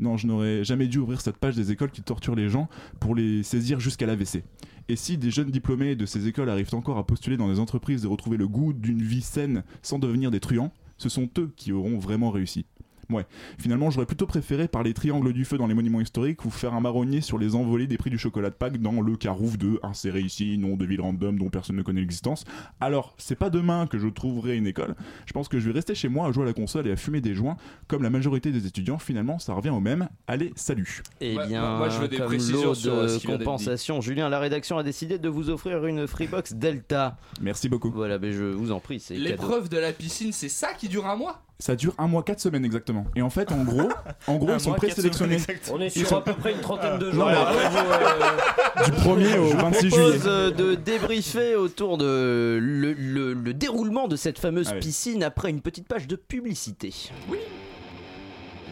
Non, 0.00 0.16
je 0.16 0.26
n'aurais 0.26 0.64
jamais 0.64 0.88
dû 0.88 0.98
ouvrir 0.98 1.20
cette 1.20 1.36
page 1.36 1.54
des 1.54 1.70
écoles 1.70 1.90
qui 1.90 2.02
torturent 2.02 2.34
les 2.34 2.48
gens 2.48 2.68
pour 2.98 3.14
les 3.14 3.42
saisir 3.42 3.78
jusqu'à 3.80 4.06
l'AVC. 4.06 4.42
Et 4.90 4.96
si 4.96 5.16
des 5.16 5.30
jeunes 5.30 5.52
diplômés 5.52 5.94
de 5.94 6.04
ces 6.04 6.26
écoles 6.26 6.50
arrivent 6.50 6.74
encore 6.74 6.98
à 6.98 7.06
postuler 7.06 7.36
dans 7.36 7.48
des 7.48 7.60
entreprises 7.60 8.04
et 8.04 8.08
retrouver 8.08 8.36
le 8.36 8.48
goût 8.48 8.72
d'une 8.72 9.00
vie 9.00 9.22
saine 9.22 9.62
sans 9.82 10.00
devenir 10.00 10.32
des 10.32 10.40
truands, 10.40 10.72
ce 10.98 11.08
sont 11.08 11.30
eux 11.38 11.52
qui 11.54 11.70
auront 11.70 11.96
vraiment 12.00 12.32
réussi. 12.32 12.66
Ouais, 13.10 13.26
finalement, 13.58 13.90
j'aurais 13.90 14.06
plutôt 14.06 14.26
préféré 14.26 14.68
parler 14.68 14.94
triangle 14.94 15.32
du 15.32 15.44
feu 15.44 15.58
dans 15.58 15.66
les 15.66 15.74
monuments 15.74 16.00
historiques 16.00 16.44
ou 16.44 16.50
faire 16.50 16.74
un 16.74 16.80
marronnier 16.80 17.20
sur 17.20 17.38
les 17.38 17.54
envolées 17.54 17.86
des 17.86 17.98
prix 17.98 18.10
du 18.10 18.18
chocolat 18.18 18.50
de 18.50 18.54
Pâques 18.54 18.80
dans 18.80 19.00
le 19.00 19.16
carouf 19.16 19.58
de 19.58 19.80
insérer 19.82 20.20
ici 20.20 20.56
nom 20.58 20.76
de 20.76 20.84
ville 20.84 21.00
random 21.00 21.38
dont 21.38 21.50
personne 21.50 21.76
ne 21.76 21.82
connaît 21.82 22.00
l'existence. 22.00 22.44
Alors, 22.80 23.14
c'est 23.18 23.34
pas 23.36 23.50
demain 23.50 23.86
que 23.86 23.98
je 23.98 24.08
trouverai 24.08 24.56
une 24.56 24.66
école. 24.66 24.94
Je 25.26 25.32
pense 25.32 25.48
que 25.48 25.58
je 25.58 25.66
vais 25.68 25.72
rester 25.74 25.94
chez 25.94 26.08
moi 26.08 26.28
à 26.28 26.32
jouer 26.32 26.44
à 26.44 26.46
la 26.46 26.52
console 26.52 26.86
et 26.86 26.92
à 26.92 26.96
fumer 26.96 27.20
des 27.20 27.34
joints 27.34 27.56
comme 27.88 28.02
la 28.02 28.10
majorité 28.10 28.52
des 28.52 28.66
étudiants. 28.66 28.98
Finalement, 28.98 29.38
ça 29.38 29.52
revient 29.54 29.70
au 29.70 29.80
même. 29.80 30.08
Allez, 30.26 30.52
salut. 30.56 31.02
Eh 31.20 31.36
Ouais, 31.36 31.46
bien, 31.48 31.60
moi- 31.60 31.78
moi, 31.78 31.88
je 31.88 31.98
veux 32.00 32.08
des 32.08 32.16
comme 32.16 32.26
précisions 32.26 32.74
sur, 32.74 32.92
euh, 32.94 33.08
ce 33.08 33.26
compensation, 33.26 34.00
Julien, 34.00 34.28
la 34.28 34.38
rédaction 34.38 34.78
a 34.78 34.82
décidé 34.82 35.18
de 35.18 35.28
vous 35.28 35.50
offrir 35.50 35.84
une 35.86 36.06
Freebox 36.06 36.54
Delta. 36.54 37.16
Merci 37.40 37.68
beaucoup. 37.68 37.90
Voilà, 37.90 38.18
mais 38.18 38.32
je 38.32 38.44
vous 38.44 38.70
en 38.72 38.80
prie, 38.80 39.00
c'est. 39.00 39.14
L'épreuve 39.16 39.68
de 39.68 39.78
la 39.78 39.92
piscine, 39.92 40.32
c'est 40.32 40.48
ça 40.48 40.74
qui 40.74 40.88
dure 40.88 41.06
un 41.06 41.16
mois? 41.16 41.42
Ça 41.60 41.76
dure 41.76 41.94
un 41.98 42.08
mois, 42.08 42.22
quatre 42.24 42.40
semaines 42.40 42.64
exactement. 42.64 43.04
Et 43.14 43.22
en 43.22 43.30
fait, 43.30 43.52
en 43.52 43.62
gros, 43.62 43.88
en 44.26 44.36
gros, 44.36 44.48
Un 44.50 44.54
ils 44.54 44.60
sont 44.60 44.72
présélectionnés. 44.72 45.36
On 45.72 45.80
est 45.80 45.90
sur 45.90 46.08
sont- 46.08 46.16
à 46.16 46.22
peu 46.22 46.32
près 46.32 46.52
une 46.52 46.60
trentaine 46.60 46.98
de 46.98 47.06
Non, 47.06 47.12
jours. 47.12 47.26
mais- 47.26 47.36
Après, 47.36 47.68
vous, 47.68 47.76
euh, 47.78 48.84
Du 48.86 48.90
1er 48.92 49.38
au 49.38 49.46
Je 49.48 49.52
vous 49.52 49.58
26 49.58 49.88
propose 49.90 50.10
juillet. 50.12 50.22
euh, 50.26 50.50
de 50.50 50.74
débriefer 50.74 51.54
autour 51.54 51.98
de 51.98 52.58
le, 52.60 52.92
le- 52.94 53.34
le 53.34 53.54
déroulement 53.54 54.08
de 54.08 54.16
cette 54.16 54.38
fameuse 54.38 54.68
Ah 54.70 54.74
oui. 54.74 54.80
piscine 54.80 55.22
après 55.22 55.50
une 55.50 55.60
petite 55.60 55.86
page 55.86 56.06
de 56.08 56.16
publicité. 56.16 56.92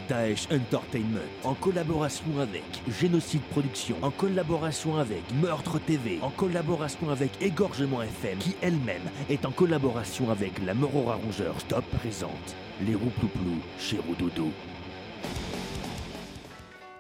Daesh 0.09 0.49
Entertainment, 0.51 1.21
en 1.45 1.55
collaboration 1.55 2.41
avec 2.41 2.65
Génocide 2.89 3.43
Production, 3.51 3.97
en 4.03 4.11
collaboration 4.11 4.97
avec 4.97 5.23
Meurtre 5.41 5.79
TV, 5.79 6.19
en 6.23 6.31
collaboration 6.31 7.11
avec 7.11 7.31
Égorgement 7.43 8.03
FM, 8.03 8.39
qui 8.39 8.57
elle-même 8.63 9.03
est 9.29 9.45
en 9.45 9.51
collaboration 9.51 10.31
avec 10.31 10.65
la 10.65 10.73
Morora 10.73 11.17
Rongeur 11.17 11.61
Stop, 11.61 11.85
présente 11.99 12.57
les 12.87 12.95
Rouplouplou 12.95 13.59
chez 13.79 13.99
Roudoudou. 13.99 14.51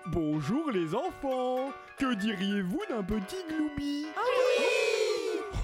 Bonjour 0.07 0.71
les 0.71 0.95
enfants. 0.95 1.73
Que 1.99 2.15
diriez-vous 2.15 2.81
d'un 2.91 3.03
petit 3.03 3.43
gloubi? 3.49 4.07
Ho, 4.17 4.68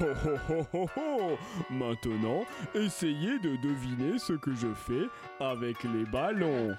ho, 0.00 0.36
ho, 0.48 0.66
ho, 0.72 0.86
ho. 0.96 1.38
Maintenant, 1.70 2.44
essayez 2.74 3.38
de 3.38 3.56
deviner 3.56 4.18
ce 4.18 4.32
que 4.34 4.54
je 4.54 4.68
fais 4.74 5.08
avec 5.40 5.82
les 5.84 6.04
ballons. 6.04 6.76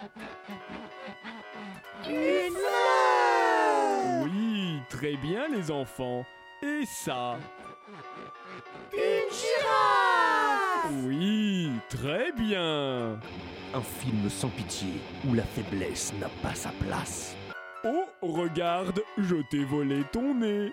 Oui, 4.24 4.80
très 4.90 5.16
bien 5.18 5.48
les 5.48 5.72
enfants. 5.72 6.26
Et 6.64 6.86
ça 6.86 7.38
Une 8.94 9.32
girafe 9.32 10.92
Oui, 11.06 11.70
très 11.90 12.32
bien. 12.32 13.20
Un 13.74 13.82
film 13.82 14.30
sans 14.30 14.50
pitié 14.50 14.94
où 15.28 15.34
la 15.34 15.44
faiblesse 15.44 16.14
n'a 16.20 16.30
pas 16.42 16.56
sa 16.56 16.70
place. 16.86 17.36
Oh, 17.84 18.06
regarde, 18.22 19.02
je 19.18 19.36
t'ai 19.50 19.64
volé 19.64 20.04
ton 20.12 20.34
nez. 20.34 20.72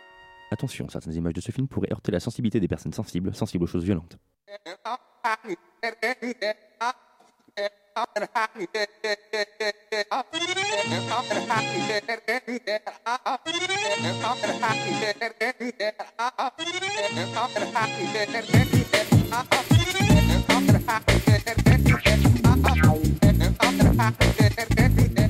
Attention, 0.52 0.86
certaines 0.90 1.14
images 1.14 1.32
de 1.32 1.40
ce 1.40 1.50
film 1.50 1.66
pourraient 1.66 1.90
heurter 1.90 2.12
la 2.12 2.20
sensibilité 2.20 2.60
des 2.60 2.68
personnes 2.68 2.92
sensibles, 2.92 3.34
sensibles 3.34 3.64
aux 3.64 3.66
choses 3.66 3.84
violentes. 3.84 4.18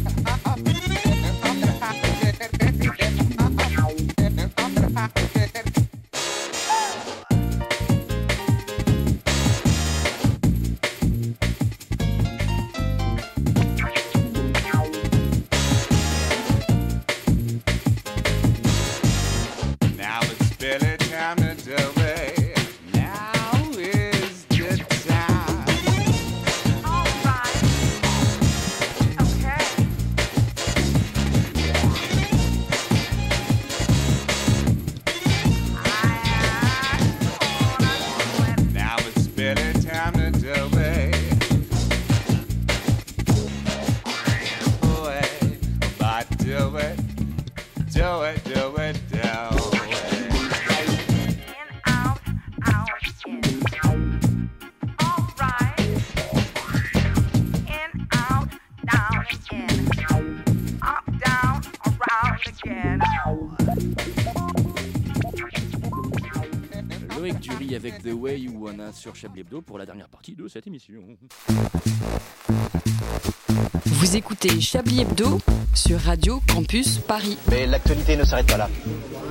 sur 69.02 69.16
Chablis 69.16 69.40
Hebdo 69.40 69.62
pour 69.62 69.78
la 69.78 69.84
dernière 69.84 70.08
partie 70.08 70.36
de 70.36 70.46
cette 70.46 70.68
émission. 70.68 71.02
Vous 73.84 74.16
écoutez 74.16 74.60
Chablis 74.60 75.00
Hebdo 75.00 75.40
sur 75.74 75.98
Radio 75.98 76.40
Campus 76.46 76.98
Paris. 76.98 77.36
Mais 77.50 77.66
l'actualité 77.66 78.16
ne 78.16 78.22
s'arrête 78.22 78.46
pas 78.46 78.58
là. 78.58 78.70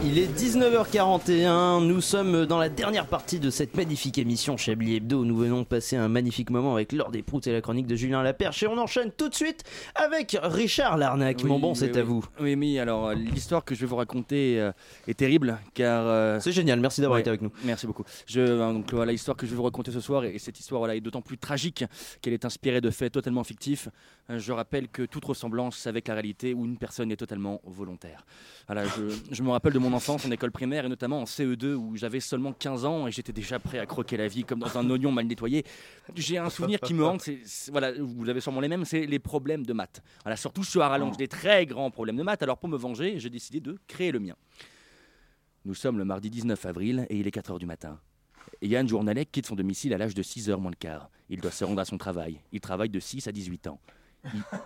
Il 0.03 0.17
est 0.17 0.25
19h41, 0.25 1.85
nous 1.85 2.01
sommes 2.01 2.47
dans 2.47 2.57
la 2.57 2.69
dernière 2.69 3.05
partie 3.05 3.39
de 3.39 3.51
cette 3.51 3.77
magnifique 3.77 4.17
émission 4.17 4.57
Chablis 4.57 4.95
Hebdo. 4.95 5.23
Nous 5.25 5.37
venons 5.37 5.59
de 5.59 5.65
passer 5.67 5.95
un 5.95 6.07
magnifique 6.07 6.49
moment 6.49 6.73
avec 6.73 6.91
Laure 6.91 7.11
Desproutes 7.11 7.45
et 7.45 7.51
la 7.53 7.61
chronique 7.61 7.85
de 7.85 7.95
Julien 7.95 8.23
Laperche 8.23 8.63
et 8.63 8.67
on 8.67 8.79
enchaîne 8.79 9.11
tout 9.11 9.29
de 9.29 9.35
suite 9.35 9.63
avec 9.93 10.35
Richard 10.41 10.97
Larnac. 10.97 11.43
Mon 11.43 11.59
bon, 11.59 11.75
c'est 11.75 11.91
oui, 11.91 11.99
à 11.99 12.01
oui. 12.01 12.07
vous. 12.07 12.25
Oui, 12.39 12.55
oui, 12.55 12.79
alors 12.79 13.09
euh, 13.09 13.13
l'histoire 13.13 13.63
que 13.63 13.75
je 13.75 13.81
vais 13.81 13.85
vous 13.85 13.95
raconter 13.95 14.59
euh, 14.59 14.71
est 15.07 15.13
terrible 15.13 15.59
car. 15.75 16.07
euh, 16.07 16.39
C'est 16.39 16.51
génial, 16.51 16.79
merci 16.79 17.01
d'avoir 17.01 17.17
ouais, 17.17 17.21
été 17.21 17.29
avec 17.29 17.43
nous. 17.43 17.51
Merci 17.63 17.85
beaucoup. 17.85 18.03
Je, 18.25 18.57
donc 18.57 18.91
voilà, 18.91 19.11
l'histoire 19.11 19.37
que 19.37 19.45
je 19.45 19.51
vais 19.51 19.57
vous 19.57 19.63
raconter 19.63 19.91
ce 19.91 19.99
soir 19.99 20.23
et, 20.25 20.33
et 20.33 20.39
cette 20.39 20.59
histoire 20.59 20.79
voilà, 20.79 20.95
est 20.95 21.01
d'autant 21.01 21.21
plus 21.21 21.37
tragique 21.37 21.85
qu'elle 22.21 22.33
est 22.33 22.43
inspirée 22.45 22.81
de 22.81 22.89
faits 22.89 23.13
totalement 23.13 23.43
fictifs. 23.43 23.87
Euh, 24.31 24.39
Je 24.39 24.51
rappelle 24.51 24.87
que 24.87 25.03
toute 25.03 25.25
ressemblance 25.25 25.87
avec 25.87 26.07
la 26.07 26.13
réalité 26.13 26.53
où 26.53 26.65
une 26.65 26.77
personne 26.77 27.11
est 27.11 27.17
totalement 27.17 27.61
volontaire. 27.65 28.25
Voilà, 28.67 28.85
je, 28.85 29.03
je 29.31 29.43
me 29.43 29.49
rappelle 29.49 29.73
de 29.73 29.79
mon 29.79 29.93
enfance 29.93 30.25
en 30.25 30.31
école 30.31 30.51
primaire 30.51 30.85
et 30.85 30.89
notamment 30.89 31.21
en 31.21 31.25
CE2 31.25 31.73
où 31.73 31.95
j'avais 31.97 32.19
seulement 32.19 32.53
15 32.53 32.85
ans 32.85 33.07
et 33.07 33.11
j'étais 33.11 33.33
déjà 33.33 33.59
prêt 33.59 33.79
à 33.79 33.85
croquer 33.85 34.17
la 34.17 34.27
vie 34.27 34.43
comme 34.43 34.59
dans 34.59 34.77
un 34.77 34.89
oignon 34.89 35.11
mal 35.11 35.25
nettoyé. 35.25 35.63
J'ai 36.15 36.37
un 36.37 36.49
souvenir 36.49 36.79
qui 36.79 36.93
me 36.93 37.05
hante, 37.05 37.21
c'est, 37.21 37.71
voilà, 37.71 37.91
vous 37.99 38.29
avez 38.29 38.41
sûrement 38.41 38.61
les 38.61 38.67
mêmes, 38.67 38.85
c'est 38.85 39.05
les 39.05 39.19
problèmes 39.19 39.65
de 39.65 39.73
maths. 39.73 40.01
Voilà, 40.23 40.37
surtout 40.37 40.63
sur 40.63 40.81
à 40.81 40.89
rallonge, 40.89 41.17
des 41.17 41.27
très 41.27 41.65
grands 41.65 41.91
problèmes 41.91 42.17
de 42.17 42.23
maths. 42.23 42.41
Alors 42.43 42.57
pour 42.57 42.69
me 42.69 42.77
venger, 42.77 43.19
j'ai 43.19 43.29
décidé 43.29 43.59
de 43.59 43.77
créer 43.87 44.11
le 44.11 44.19
mien. 44.19 44.35
Nous 45.65 45.75
sommes 45.75 45.97
le 45.97 46.05
mardi 46.05 46.29
19 46.29 46.65
avril 46.65 47.05
et 47.09 47.17
il 47.17 47.27
est 47.27 47.35
4h 47.35 47.59
du 47.59 47.65
matin. 47.65 47.99
Yann 48.63 48.87
Journalek 48.87 49.31
quitte 49.31 49.45
son 49.47 49.55
domicile 49.55 49.93
à 49.93 49.97
l'âge 49.97 50.15
de 50.15 50.23
6h 50.23 50.55
moins 50.57 50.71
le 50.71 50.75
quart. 50.75 51.09
Il 51.29 51.39
doit 51.39 51.51
se 51.51 51.63
rendre 51.63 51.79
à 51.79 51.85
son 51.85 51.97
travail. 51.97 52.41
Il 52.51 52.59
travaille 52.59 52.89
de 52.89 52.99
6 52.99 53.27
à 53.27 53.31
18 53.31 53.67
ans. 53.67 53.79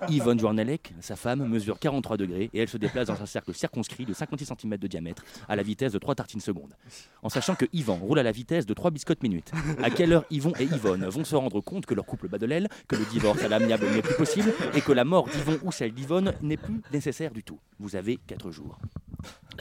Yvonne 0.10 0.40
Journalek, 0.40 0.94
sa 1.02 1.16
femme, 1.16 1.48
mesure 1.48 1.80
43 1.80 2.18
degrés 2.18 2.50
et 2.54 2.60
elle 2.60 2.68
se 2.68 2.78
déplace 2.78 3.08
dans 3.08 3.22
un 3.22 3.26
cercle 3.26 3.54
circonscrit 3.54 4.06
de 4.06 4.14
56 4.14 4.46
cm 4.46 4.78
de 4.78 4.88
diamètre 4.88 5.24
à 5.48 5.56
la 5.56 5.64
vitesse 5.64 5.94
de 5.94 6.00
3 6.00 6.16
tartines 6.16 6.42
secondes. 6.42 6.76
En 7.24 7.30
sachant 7.30 7.56
que 7.56 7.66
Yvan 7.74 7.96
roule 7.96 8.20
à 8.20 8.24
la 8.24 8.32
vitesse 8.32 8.66
de 8.66 8.74
3 8.74 8.92
biscottes 8.92 9.24
minutes. 9.24 9.52
À 9.82 9.90
quelle 9.90 10.14
heure 10.14 10.26
Yvon 10.30 10.54
et 10.60 10.64
Yvonne 10.66 11.06
vont 11.06 11.24
se 11.24 11.36
rendre 11.36 11.62
compte 11.62 11.86
que 11.86 11.94
leur 11.94 12.06
couple 12.06 12.28
bat 12.28 12.38
de 12.38 12.46
l'aile, 12.46 12.68
que 12.88 12.96
le 12.96 13.06
divorce 13.06 13.44
à 13.44 13.48
l'amiable 13.48 13.86
n'est 13.94 14.02
plus 14.02 14.16
possible 14.16 14.54
et 14.74 14.82
que 14.82 14.92
la 14.92 15.06
mort 15.06 15.28
d'Yvon 15.30 15.60
ou 15.64 15.72
celle 15.72 15.94
d'Yvonne 15.94 16.34
n'est 16.42 16.58
plus 16.58 16.82
nécessaire 16.92 17.32
du 17.32 17.44
tout 17.44 17.60
Vous 17.80 17.96
avez 17.96 18.18
4 18.28 18.52
jours. 18.52 18.78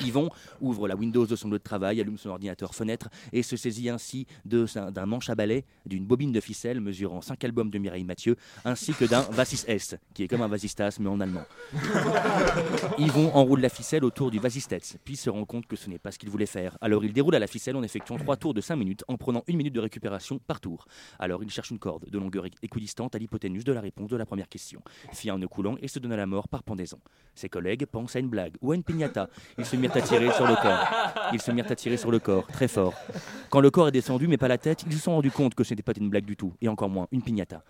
Yvon 0.02 0.30
ouvre 0.60 0.88
la 0.88 0.96
Windows 0.96 1.26
de 1.26 1.36
son 1.36 1.48
lieu 1.48 1.58
de 1.58 1.62
travail, 1.62 2.00
allume 2.00 2.18
son 2.18 2.30
ordinateur 2.30 2.74
fenêtre 2.74 3.08
et 3.32 3.42
se 3.42 3.56
saisit 3.56 3.88
ainsi 3.88 4.26
d'un 4.44 5.06
manche 5.06 5.30
à 5.30 5.34
balai, 5.34 5.64
d'une 5.86 6.04
bobine 6.06 6.32
de 6.32 6.40
ficelle 6.40 6.80
mesurant 6.80 7.20
5 7.20 7.42
albums 7.44 7.70
de 7.70 7.78
Mireille 7.78 8.04
Mathieu, 8.04 8.36
ainsi 8.64 8.92
que 8.94 9.04
d'un 9.04 9.22
Vassis 9.22 9.64
S, 9.68 9.96
qui 10.14 10.24
est 10.24 10.28
comme 10.28 10.42
un 10.42 10.48
Vasistas 10.48 10.96
mais 11.00 11.08
en 11.08 11.20
allemand. 11.20 11.44
Yvon 12.98 13.30
enroule 13.34 13.60
la 13.60 13.68
ficelle 13.68 14.04
autour 14.04 14.30
du 14.30 14.38
Vasistets, 14.38 14.98
puis 15.04 15.16
se 15.16 15.30
rend 15.30 15.44
compte 15.44 15.66
que 15.66 15.76
ce 15.76 15.88
n'est 15.90 15.98
pas 15.98 16.10
ce 16.10 16.18
qu'il 16.18 16.30
voulait 16.30 16.46
faire. 16.46 16.76
Alors 16.80 17.04
il 17.04 17.12
déroule 17.12 17.34
à 17.34 17.38
la 17.38 17.46
ficelle 17.46 17.76
en 17.76 17.82
effectuant 17.82 18.16
trois 18.16 18.36
tours 18.36 18.54
de 18.54 18.60
5 18.60 18.76
minutes, 18.76 19.04
en 19.08 19.16
prenant 19.16 19.42
une 19.46 19.56
minute 19.56 19.74
de 19.74 19.80
récupération 19.80 20.38
par 20.46 20.60
tour. 20.60 20.86
Alors 21.18 21.42
il 21.42 21.50
cherche 21.50 21.70
une 21.70 21.78
corde 21.78 22.08
de 22.08 22.18
longueur 22.18 22.46
équ- 22.46 22.56
équidistante 22.62 23.14
à 23.14 23.18
l'hypoténuse 23.18 23.64
de 23.64 23.72
la 23.72 23.80
réponse 23.80 24.10
de 24.10 24.16
la 24.16 24.26
première 24.26 24.48
question. 24.48 24.80
Fit 25.12 25.30
un 25.30 25.38
nœud 25.38 25.48
coulant 25.48 25.76
et 25.80 25.88
se 25.88 25.98
donne 25.98 26.12
à 26.12 26.16
la 26.16 26.26
mort 26.26 26.48
par 26.48 26.62
pendaison. 26.62 26.98
Ses 27.34 27.48
collègues 27.48 27.86
pensent 27.86 28.16
à 28.16 28.20
une 28.20 28.28
blague 28.28 28.54
ou 28.60 28.72
à 28.72 28.76
une. 28.76 28.82
Ils 29.58 29.64
se 29.64 29.76
mirent 29.84 29.96
à 29.96 30.00
tirer 30.00 30.32
sur 30.32 30.46
le 30.46 30.54
corps. 30.54 30.86
Ils 31.32 31.40
se 31.40 31.50
mirent 31.50 31.70
à 31.70 31.74
tirer 31.74 31.96
sur 31.96 32.10
le 32.10 32.18
corps, 32.18 32.46
très 32.46 32.68
fort. 32.68 32.94
Quand 33.50 33.60
le 33.60 33.70
corps 33.70 33.88
est 33.88 33.92
descendu, 33.92 34.26
mais 34.26 34.36
pas 34.36 34.48
la 34.48 34.58
tête, 34.58 34.84
ils 34.86 34.94
se 34.94 35.00
sont 35.00 35.12
rendus 35.12 35.30
compte 35.30 35.54
que 35.54 35.62
ce 35.62 35.72
n'était 35.74 35.82
pas 35.82 35.92
une 35.96 36.08
blague 36.08 36.24
du 36.24 36.36
tout, 36.36 36.54
et 36.60 36.68
encore 36.68 36.88
moins 36.88 37.06
une 37.12 37.22
piñata. 37.22 37.62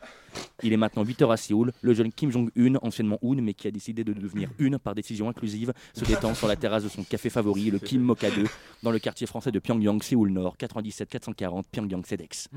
Il 0.62 0.72
est 0.72 0.76
maintenant 0.76 1.04
8h 1.04 1.32
à 1.32 1.36
Séoul. 1.36 1.72
Le 1.82 1.92
jeune 1.92 2.12
Kim 2.12 2.30
Jong-un, 2.30 2.76
anciennement 2.82 3.18
Un, 3.22 3.40
mais 3.42 3.54
qui 3.54 3.66
a 3.66 3.70
décidé 3.70 4.04
de 4.04 4.12
devenir 4.12 4.48
une 4.58 4.78
par 4.78 4.94
décision 4.94 5.28
inclusive, 5.28 5.72
se 5.92 6.04
détend 6.04 6.34
sur 6.34 6.46
la 6.46 6.56
terrasse 6.56 6.84
de 6.84 6.88
son 6.88 7.02
café 7.02 7.30
favori, 7.30 7.70
le 7.70 7.78
Kim 7.78 8.00
Mocha 8.02 8.30
2, 8.30 8.44
dans 8.82 8.90
le 8.90 8.98
quartier 8.98 9.26
français 9.26 9.50
de 9.50 9.58
Pyongyang, 9.58 10.02
Séoul 10.02 10.30
Nord, 10.30 10.56
97 10.56 11.08
440 11.08 11.66
Pyongyang 11.70 12.04
Sedex. 12.06 12.48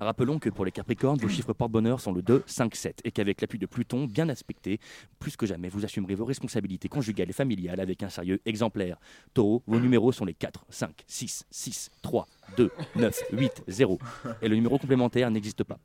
Rappelons 0.00 0.38
que 0.38 0.48
pour 0.48 0.64
les 0.64 0.72
Capricornes, 0.72 1.18
vos 1.18 1.28
chiffres 1.28 1.52
porte-bonheur 1.52 2.00
sont 2.00 2.12
le 2.12 2.22
2, 2.22 2.44
5, 2.46 2.74
7 2.74 3.00
et 3.04 3.10
qu'avec 3.10 3.42
l'appui 3.42 3.58
de 3.58 3.66
Pluton 3.66 4.06
bien 4.06 4.30
aspecté, 4.30 4.80
plus 5.18 5.36
que 5.36 5.44
jamais, 5.44 5.68
vous 5.68 5.84
assumerez 5.84 6.14
vos 6.14 6.24
responsabilités 6.24 6.88
conjugales 6.88 7.28
et 7.28 7.34
familiales 7.34 7.80
avec 7.80 8.02
un 8.02 8.08
sérieux 8.08 8.40
exemplaire. 8.46 8.98
Taureau, 9.34 9.62
vos 9.66 9.78
numéros 9.78 10.10
sont 10.10 10.24
les 10.24 10.32
4, 10.32 10.64
5, 10.70 11.04
6, 11.06 11.44
6, 11.50 11.90
3, 12.00 12.26
2, 12.56 12.70
9, 12.96 13.22
8, 13.32 13.64
0. 13.68 13.98
Et 14.42 14.48
le 14.48 14.56
numéro 14.56 14.78
complémentaire 14.78 15.30
n'existe 15.30 15.64
pas. 15.64 15.78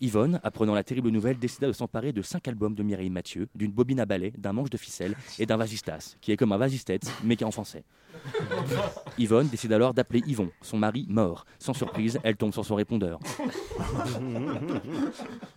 Yvonne, 0.00 0.40
apprenant 0.42 0.74
la 0.74 0.82
terrible 0.82 1.10
nouvelle, 1.10 1.38
décida 1.38 1.66
de 1.66 1.72
s'emparer 1.72 2.12
de 2.12 2.22
5 2.22 2.48
albums 2.48 2.74
de 2.74 2.82
Mireille 2.82 3.10
Mathieu, 3.10 3.48
d'une 3.54 3.72
bobine 3.72 4.00
à 4.00 4.06
balai, 4.06 4.32
d'un 4.36 4.52
manche 4.52 4.70
de 4.70 4.76
ficelle 4.76 5.14
et 5.38 5.46
d'un 5.46 5.56
vasistas, 5.56 6.16
qui 6.20 6.32
est 6.32 6.36
comme 6.36 6.52
un 6.52 6.56
vasistets, 6.56 7.00
mais 7.22 7.36
qui 7.36 7.44
est 7.44 7.46
en 7.46 7.50
français. 7.50 7.84
Yvonne 9.18 9.48
décide 9.48 9.72
alors 9.72 9.94
d'appeler 9.94 10.22
Yvon, 10.26 10.50
son 10.62 10.78
mari 10.78 11.06
mort. 11.08 11.44
Sans 11.58 11.74
surprise, 11.74 12.18
elle 12.22 12.36
tombe 12.36 12.52
sur 12.52 12.64
son 12.64 12.74
répondeur. 12.74 13.18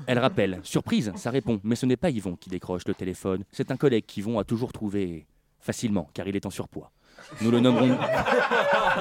Elle 0.07 0.19
rappelle. 0.19 0.59
Surprise, 0.63 1.11
ça 1.15 1.31
répond. 1.31 1.59
Mais 1.63 1.75
ce 1.75 1.85
n'est 1.85 1.97
pas 1.97 2.09
Yvon 2.09 2.35
qui 2.35 2.49
décroche 2.49 2.85
le 2.87 2.93
téléphone. 2.93 3.43
C'est 3.51 3.71
un 3.71 3.77
collègue 3.77 4.05
qu'Yvon 4.05 4.39
a 4.39 4.43
toujours 4.43 4.71
trouvé 4.71 5.25
facilement, 5.59 6.09
car 6.13 6.27
il 6.27 6.35
est 6.35 6.45
en 6.45 6.49
surpoids. 6.49 6.91
Nous 7.41 7.51
le 7.51 7.59
nommerons, 7.59 7.97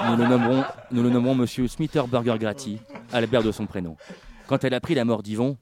nous 0.08 0.16
le 0.16 0.28
nommerons, 0.28 0.64
nous 0.90 1.02
le 1.02 1.10
nommerons 1.10 1.34
Monsieur 1.34 1.66
Albert 3.12 3.42
de 3.42 3.52
son 3.52 3.66
prénom. 3.66 3.96
Quand 4.46 4.64
elle 4.64 4.74
a 4.74 4.80
pris 4.80 4.94
la 4.94 5.04
mort 5.04 5.22
d'Yvon, 5.22 5.56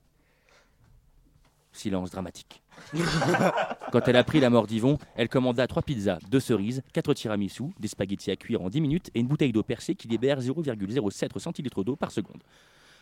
silence 1.72 2.10
dramatique. 2.10 2.62
Quand 3.92 4.06
elle 4.06 4.16
a 4.16 4.24
pris 4.24 4.40
la 4.40 4.50
mort 4.50 4.66
d'Yvon, 4.66 4.98
elle 5.16 5.28
commanda 5.28 5.66
trois 5.66 5.82
pizzas, 5.82 6.18
deux 6.30 6.40
cerises, 6.40 6.82
quatre 6.92 7.12
tiramisu, 7.14 7.64
des 7.78 7.88
spaghettis 7.88 8.30
à 8.30 8.36
cuire 8.36 8.62
en 8.62 8.70
10 8.70 8.80
minutes 8.80 9.10
et 9.14 9.20
une 9.20 9.26
bouteille 9.26 9.52
d'eau 9.52 9.62
percée 9.62 9.94
qui 9.94 10.08
libère 10.08 10.40
0,07 10.40 11.38
centilitres 11.38 11.84
d'eau 11.84 11.96
par 11.96 12.10
seconde. 12.10 12.42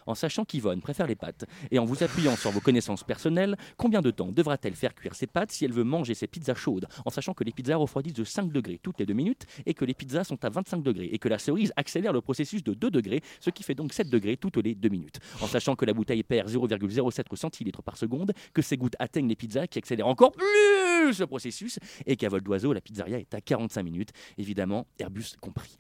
En 0.09 0.15
sachant 0.15 0.47
qu'Yvonne 0.47 0.81
préfère 0.81 1.07
les 1.07 1.17
pâtes 1.17 1.45
et 1.71 1.79
en 1.79 1.85
vous 1.85 2.03
appuyant 2.03 2.35
sur 2.35 2.51
vos 2.51 2.61
connaissances 2.61 3.05
personnelles, 3.05 3.57
combien 3.77 4.01
de 4.01 4.11
temps 4.11 4.33
devra-t-elle 4.33 4.75
faire 4.75 4.95
cuire 4.95 5.15
ses 5.15 5.27
pâtes 5.27 5.53
si 5.53 5.67
elle 5.67 5.73
veut 5.73 5.85
manger 5.85 6.15
ses 6.15 6.27
pizzas 6.27 6.55
chaudes 6.55 6.89
En 7.05 7.11
sachant 7.11 7.35
que 7.35 7.45
les 7.45 7.53
pizzas 7.53 7.77
refroidissent 7.77 8.15
de 8.15 8.25
5 8.25 8.51
degrés 8.51 8.81
toutes 8.83 8.99
les 8.99 9.05
2 9.05 9.13
minutes 9.13 9.45
et 9.67 9.75
que 9.75 9.85
les 9.85 9.93
pizzas 9.93 10.25
sont 10.25 10.43
à 10.47 10.49
25 10.49 10.83
degrés 10.83 11.11
et 11.13 11.19
que 11.19 11.29
la 11.29 11.39
cerise 11.39 11.75
accélère 11.77 12.15
le 12.15 12.23
processus 12.23 12.65
de 12.65 12.73
2 12.73 12.91
degrés, 12.91 13.21
ce 13.39 13.51
qui 13.51 13.63
fait 13.63 13.75
donc 13.75 13.93
7 13.93 14.09
degrés 14.09 14.39
toutes 14.39 14.57
les 14.57 14.75
2 14.75 14.89
minutes. 14.89 15.19
En 15.43 15.47
sachant 15.47 15.77
que 15.77 15.85
la 15.85 15.93
bouteille 15.93 16.23
perd 16.23 16.49
0,07 16.49 17.37
centilitres 17.37 17.83
par 17.83 17.99
seconde, 17.99 18.33
que 18.55 18.63
ces 18.63 18.79
gouttes 18.79 18.97
atteignent 18.99 19.29
les 19.29 19.37
pizzas 19.37 19.67
qui 19.67 19.79
accélèrent 19.79 20.09
encore 20.09 20.33
plus 20.33 21.13
ce 21.13 21.25
processus 21.25 21.79
et 22.07 22.17
qu'à 22.17 22.31
vol 22.31 22.41
d'oiseau, 22.41 22.73
la 22.73 22.81
pizzeria 22.81 23.19
est 23.19 23.35
à 23.35 23.43
45 23.43 23.83
minutes, 23.83 24.11
évidemment, 24.39 24.87
Airbus 24.99 25.37
compris. 25.39 25.77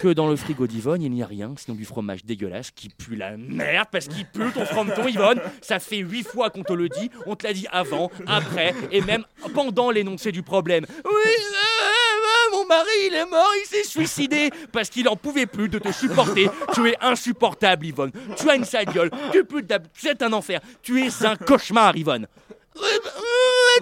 Que 0.00 0.08
dans 0.08 0.28
le 0.28 0.36
frigo 0.36 0.66
d'Yvonne, 0.66 1.02
il 1.02 1.10
n'y 1.10 1.22
a 1.22 1.26
rien 1.26 1.54
sinon 1.56 1.76
du 1.76 1.84
fromage 1.84 2.24
dégueulasse 2.24 2.70
qui 2.70 2.88
pue 2.88 3.16
la 3.16 3.36
merde 3.36 3.88
parce 3.90 4.08
qu'il 4.08 4.24
pue 4.26 4.50
ton 4.52 4.64
frometon, 4.66 5.06
Yvonne. 5.08 5.40
Ça 5.60 5.78
fait 5.78 5.98
huit 5.98 6.26
fois 6.26 6.50
qu'on 6.50 6.62
te 6.62 6.72
le 6.72 6.88
dit. 6.88 7.10
On 7.26 7.34
te 7.36 7.46
l'a 7.46 7.52
dit 7.52 7.66
avant, 7.72 8.10
après 8.26 8.74
et 8.90 9.00
même 9.00 9.24
pendant 9.54 9.90
l'énoncé 9.90 10.32
du 10.32 10.42
problème. 10.42 10.84
Oui, 11.04 11.10
euh, 11.30 12.52
mon 12.52 12.66
mari, 12.66 12.88
il 13.08 13.14
est 13.14 13.26
mort, 13.30 13.50
il 13.62 13.66
s'est 13.66 13.84
suicidé 13.88 14.50
parce 14.72 14.88
qu'il 14.90 15.08
en 15.08 15.16
pouvait 15.16 15.46
plus 15.46 15.68
de 15.68 15.78
te 15.78 15.90
supporter. 15.92 16.48
Tu 16.74 16.88
es 16.88 16.96
insupportable, 17.00 17.86
Yvonne. 17.86 18.12
Tu 18.36 18.48
as 18.50 18.56
une 18.56 18.64
sale 18.64 18.86
gueule. 18.86 19.10
Tu 19.32 19.44
d'ab- 19.62 19.86
C'est 19.94 20.22
un 20.22 20.32
enfer. 20.32 20.60
Tu 20.82 21.00
es 21.04 21.24
un 21.24 21.36
cauchemar, 21.36 21.96
Yvonne. 21.96 22.26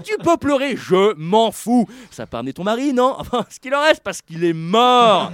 Tu 0.05 0.17
peux 0.19 0.37
pleurer, 0.37 0.77
je 0.77 1.15
m'en 1.15 1.53
fous. 1.53 1.87
Ça 2.11 2.27
part 2.27 2.41
amener 2.41 2.53
ton 2.53 2.65
mari, 2.65 2.93
non? 2.93 3.15
Enfin, 3.19 3.47
ce 3.49 3.61
qu'il 3.61 3.75
en 3.75 3.81
reste, 3.81 4.03
parce 4.03 4.21
qu'il 4.21 4.45
est 4.45 4.53
mort. 4.53 5.31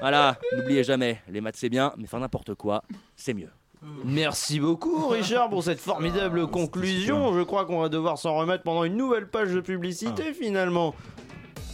Voilà, 0.00 0.36
n'oubliez 0.56 0.84
jamais, 0.84 1.20
les 1.28 1.40
maths 1.40 1.56
c'est 1.58 1.68
bien, 1.68 1.92
mais 1.96 2.06
faire 2.06 2.20
n'importe 2.20 2.54
quoi, 2.54 2.82
c'est 3.16 3.34
mieux. 3.34 3.50
Merci 4.04 4.60
beaucoup 4.60 5.08
Richard 5.08 5.48
pour 5.48 5.62
cette 5.62 5.80
formidable 5.80 6.46
conclusion. 6.48 7.32
Je 7.32 7.42
crois 7.42 7.64
qu'on 7.64 7.80
va 7.80 7.88
devoir 7.88 8.18
s'en 8.18 8.34
remettre 8.36 8.62
pendant 8.62 8.84
une 8.84 8.96
nouvelle 8.96 9.28
page 9.28 9.52
de 9.52 9.60
publicité 9.60 10.34
finalement. 10.34 10.94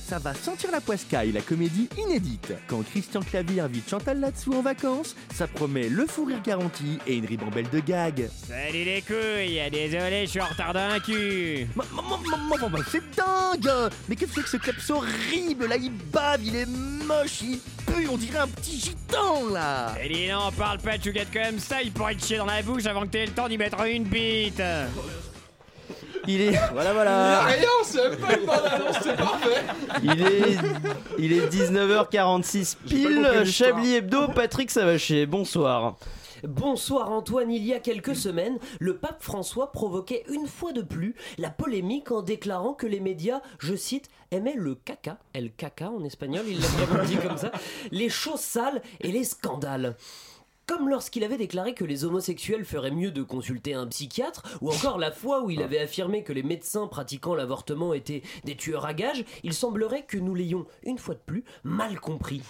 Ça 0.06 0.20
va 0.20 0.34
sentir 0.34 0.70
la 0.70 0.80
poiscaille, 0.80 1.32
la 1.32 1.40
comédie 1.40 1.88
inédite. 1.98 2.52
Quand 2.68 2.80
Christian 2.88 3.22
Clavier 3.22 3.62
invite 3.62 3.90
Chantal 3.90 4.20
là-dessous 4.20 4.52
en 4.52 4.62
vacances, 4.62 5.16
ça 5.34 5.48
promet 5.48 5.88
le 5.88 6.06
fou 6.06 6.26
rire 6.26 6.40
garanti 6.44 6.98
et 7.08 7.16
une 7.16 7.26
ribambelle 7.26 7.68
de 7.70 7.80
gags. 7.80 8.28
Salut 8.46 8.84
les 8.84 9.02
couilles, 9.02 9.60
désolé, 9.68 10.26
je 10.26 10.30
suis 10.30 10.40
en 10.40 10.46
retard 10.46 10.74
d'un 10.74 11.00
cul. 11.00 11.66
C'est 12.92 13.16
dingue 13.16 13.90
Mais 14.08 14.14
qu'est-ce 14.14 14.32
que 14.32 14.48
c'est 14.48 14.58
que 14.58 14.64
ce 14.64 14.70
kleps 14.70 14.90
horrible 14.90 15.66
là 15.66 15.76
Il 15.76 15.90
bave, 15.90 16.44
il 16.44 16.54
est 16.54 16.66
moche, 16.66 17.42
il 17.42 17.58
pue, 17.84 18.06
on 18.08 18.16
dirait 18.16 18.38
un 18.38 18.48
petit 18.48 18.78
gitan 18.78 19.48
là 19.52 19.92
Et 20.00 20.08
dis 20.08 20.28
non, 20.28 20.52
parle 20.56 20.78
pas 20.78 20.98
de 20.98 21.02
chouquette 21.02 21.32
comme 21.32 21.58
ça, 21.58 21.82
il 21.82 21.90
pourrait 21.90 22.14
te 22.14 22.24
chier 22.24 22.36
dans 22.36 22.46
la 22.46 22.62
bouche 22.62 22.86
avant 22.86 23.02
que 23.02 23.08
t'aies 23.08 23.26
le 23.26 23.32
temps 23.32 23.48
d'y 23.48 23.58
mettre 23.58 23.84
une 23.84 24.04
bite. 24.04 24.62
Il 26.26 26.40
est. 26.40 26.58
Voilà, 26.72 26.90
Il 26.90 26.94
voilà. 26.94 27.40
rien, 27.44 27.68
c'est 27.84 28.08
même 28.10 28.18
pas 28.18 28.36
une 28.36 28.46
bande-annonce, 28.46 28.96
c'est 29.02 29.16
parfait. 29.16 29.64
Il 30.02 30.22
est, 30.22 30.58
il 31.18 31.32
est 31.32 31.46
19h46 31.48 32.76
pile. 32.86 33.42
Chablis 33.44 33.94
Hebdo, 33.94 34.28
Patrick 34.28 34.70
Savaché, 34.70 35.26
bonsoir. 35.26 35.96
Bonsoir 36.42 37.10
Antoine, 37.10 37.50
il 37.50 37.64
y 37.64 37.72
a 37.72 37.80
quelques 37.80 38.14
semaines, 38.14 38.58
le 38.78 38.96
pape 38.96 39.22
François 39.22 39.72
provoquait 39.72 40.22
une 40.28 40.46
fois 40.46 40.72
de 40.72 40.82
plus 40.82 41.14
la 41.38 41.50
polémique 41.50 42.10
en 42.12 42.20
déclarant 42.20 42.74
que 42.74 42.86
les 42.86 43.00
médias, 43.00 43.40
je 43.58 43.74
cite, 43.74 44.10
aimaient 44.30 44.54
le 44.56 44.74
caca, 44.74 45.16
el 45.34 45.50
caca 45.52 45.90
en 45.90 46.04
espagnol, 46.04 46.44
il 46.46 46.60
l'a 46.60 46.66
vraiment 46.66 47.04
dit 47.04 47.16
comme 47.16 47.38
ça, 47.38 47.50
les 47.90 48.10
choses 48.10 48.40
sales 48.40 48.82
et 49.00 49.12
les 49.12 49.24
scandales. 49.24 49.96
Comme 50.66 50.88
lorsqu'il 50.88 51.22
avait 51.22 51.36
déclaré 51.36 51.74
que 51.74 51.84
les 51.84 52.04
homosexuels 52.04 52.64
feraient 52.64 52.90
mieux 52.90 53.12
de 53.12 53.22
consulter 53.22 53.74
un 53.74 53.86
psychiatre, 53.86 54.42
ou 54.60 54.72
encore 54.72 54.98
la 54.98 55.12
fois 55.12 55.44
où 55.44 55.50
il 55.50 55.62
avait 55.62 55.78
affirmé 55.78 56.24
que 56.24 56.32
les 56.32 56.42
médecins 56.42 56.88
pratiquant 56.88 57.36
l'avortement 57.36 57.94
étaient 57.94 58.22
des 58.42 58.56
tueurs 58.56 58.84
à 58.84 58.92
gages, 58.92 59.24
il 59.44 59.54
semblerait 59.54 60.02
que 60.02 60.18
nous 60.18 60.34
l'ayons, 60.34 60.66
une 60.82 60.98
fois 60.98 61.14
de 61.14 61.20
plus, 61.24 61.44
mal 61.62 62.00
compris. 62.00 62.42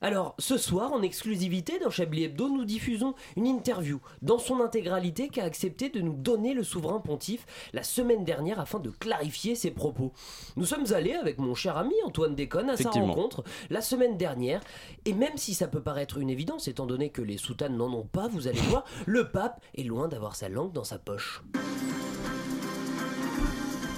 Alors, 0.00 0.36
ce 0.38 0.58
soir, 0.58 0.92
en 0.92 1.02
exclusivité 1.02 1.80
dans 1.80 1.90
Chablis 1.90 2.22
Hebdo, 2.22 2.48
nous 2.48 2.64
diffusons 2.64 3.14
une 3.34 3.48
interview 3.48 4.00
dans 4.22 4.38
son 4.38 4.60
intégralité 4.60 5.28
qu'a 5.28 5.42
accepté 5.42 5.88
de 5.88 6.00
nous 6.00 6.14
donner 6.14 6.54
le 6.54 6.62
souverain 6.62 7.00
pontife 7.00 7.46
la 7.72 7.82
semaine 7.82 8.24
dernière 8.24 8.60
afin 8.60 8.78
de 8.78 8.90
clarifier 8.90 9.56
ses 9.56 9.72
propos. 9.72 10.12
Nous 10.54 10.66
sommes 10.66 10.92
allés 10.92 11.14
avec 11.14 11.38
mon 11.38 11.56
cher 11.56 11.76
ami 11.76 11.94
Antoine 12.04 12.36
Déconne 12.36 12.70
à 12.70 12.76
sa 12.76 12.90
rencontre 12.90 13.42
la 13.70 13.80
semaine 13.80 14.16
dernière, 14.16 14.60
et 15.04 15.14
même 15.14 15.36
si 15.36 15.52
ça 15.52 15.66
peut 15.66 15.82
paraître 15.82 16.18
une 16.18 16.30
évidence 16.30 16.68
étant 16.68 16.86
donné 16.86 17.10
que 17.10 17.22
les 17.22 17.38
soutanes 17.56 17.76
n'en 17.78 17.92
ont 17.92 18.04
pas, 18.04 18.28
vous 18.28 18.48
allez 18.48 18.60
voir, 18.60 18.84
le 19.06 19.28
pape 19.28 19.62
est 19.76 19.82
loin 19.82 20.08
d'avoir 20.08 20.36
sa 20.36 20.50
langue 20.50 20.72
dans 20.72 20.84
sa 20.84 20.98
poche. 20.98 21.42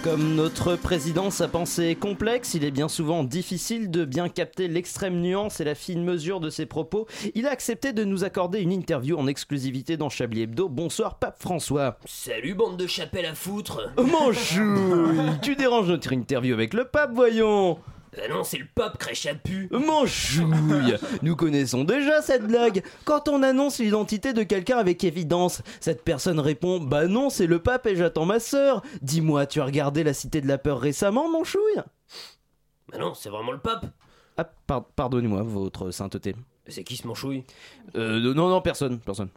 Comme 0.04 0.36
notre 0.36 0.76
président, 0.76 1.30
sa 1.30 1.48
pensée 1.48 1.88
est 1.88 1.94
complexe, 1.96 2.54
il 2.54 2.64
est 2.64 2.70
bien 2.70 2.88
souvent 2.88 3.24
difficile 3.24 3.90
de 3.90 4.04
bien 4.04 4.28
capter 4.28 4.68
l'extrême 4.68 5.20
nuance 5.20 5.58
et 5.60 5.64
la 5.64 5.74
fine 5.74 6.04
mesure 6.04 6.38
de 6.38 6.50
ses 6.50 6.66
propos. 6.66 7.08
Il 7.34 7.48
a 7.48 7.50
accepté 7.50 7.92
de 7.92 8.04
nous 8.04 8.22
accorder 8.22 8.60
une 8.60 8.70
interview 8.70 9.18
en 9.18 9.26
exclusivité 9.26 9.96
dans 9.96 10.08
Chablis 10.08 10.42
Hebdo. 10.42 10.68
Bonsoir, 10.68 11.18
Pape 11.18 11.42
François. 11.42 11.98
Salut 12.04 12.54
bande 12.54 12.76
de 12.76 12.86
chapelle 12.86 13.26
à 13.26 13.34
foutre 13.34 13.92
Manchouille, 13.96 15.36
tu 15.42 15.56
déranges 15.56 15.88
notre 15.88 16.12
interview 16.12 16.54
avec 16.54 16.74
le 16.74 16.84
pape, 16.84 17.10
voyons. 17.12 17.78
Ah 18.16 18.28
non, 18.28 18.42
c'est 18.44 18.58
le 18.58 18.66
pape 18.74 18.96
crèche 18.98 19.26
à 19.26 19.34
pu 19.34 19.68
Manchouille 19.70 20.94
Nous 21.22 21.36
connaissons 21.36 21.84
déjà 21.84 22.22
cette 22.22 22.46
blague. 22.46 22.82
Quand 23.04 23.28
on 23.28 23.42
annonce 23.42 23.78
l'identité 23.78 24.32
de 24.32 24.42
quelqu'un 24.42 24.78
avec 24.78 25.04
évidence, 25.04 25.62
cette 25.80 26.02
personne 26.04 26.40
répond 26.40 26.80
Bah 26.80 27.06
non, 27.06 27.30
c'est 27.30 27.46
le 27.46 27.58
pape 27.58 27.86
et 27.86 27.96
j'attends 27.96 28.24
ma 28.26 28.40
sœur. 28.40 28.82
Dis-moi, 29.02 29.46
tu 29.46 29.60
as 29.60 29.64
regardé 29.64 30.04
La 30.04 30.14
Cité 30.14 30.40
de 30.40 30.48
la 30.48 30.58
Peur 30.58 30.80
récemment, 30.80 31.28
Manchouille? 31.30 31.82
Bah 32.90 32.98
non, 32.98 33.12
c'est 33.14 33.28
vraiment 33.28 33.52
le 33.52 33.58
pape 33.58 33.86
Ah, 34.36 34.44
par- 34.44 34.84
pardonnez-moi, 34.86 35.42
votre 35.42 35.90
sainteté. 35.90 36.34
C'est 36.66 36.84
qui 36.84 36.96
ce 36.96 37.06
manchouille? 37.06 37.44
Euh, 37.96 38.34
non, 38.34 38.48
non, 38.48 38.60
personne, 38.60 38.98
personne. 38.98 39.28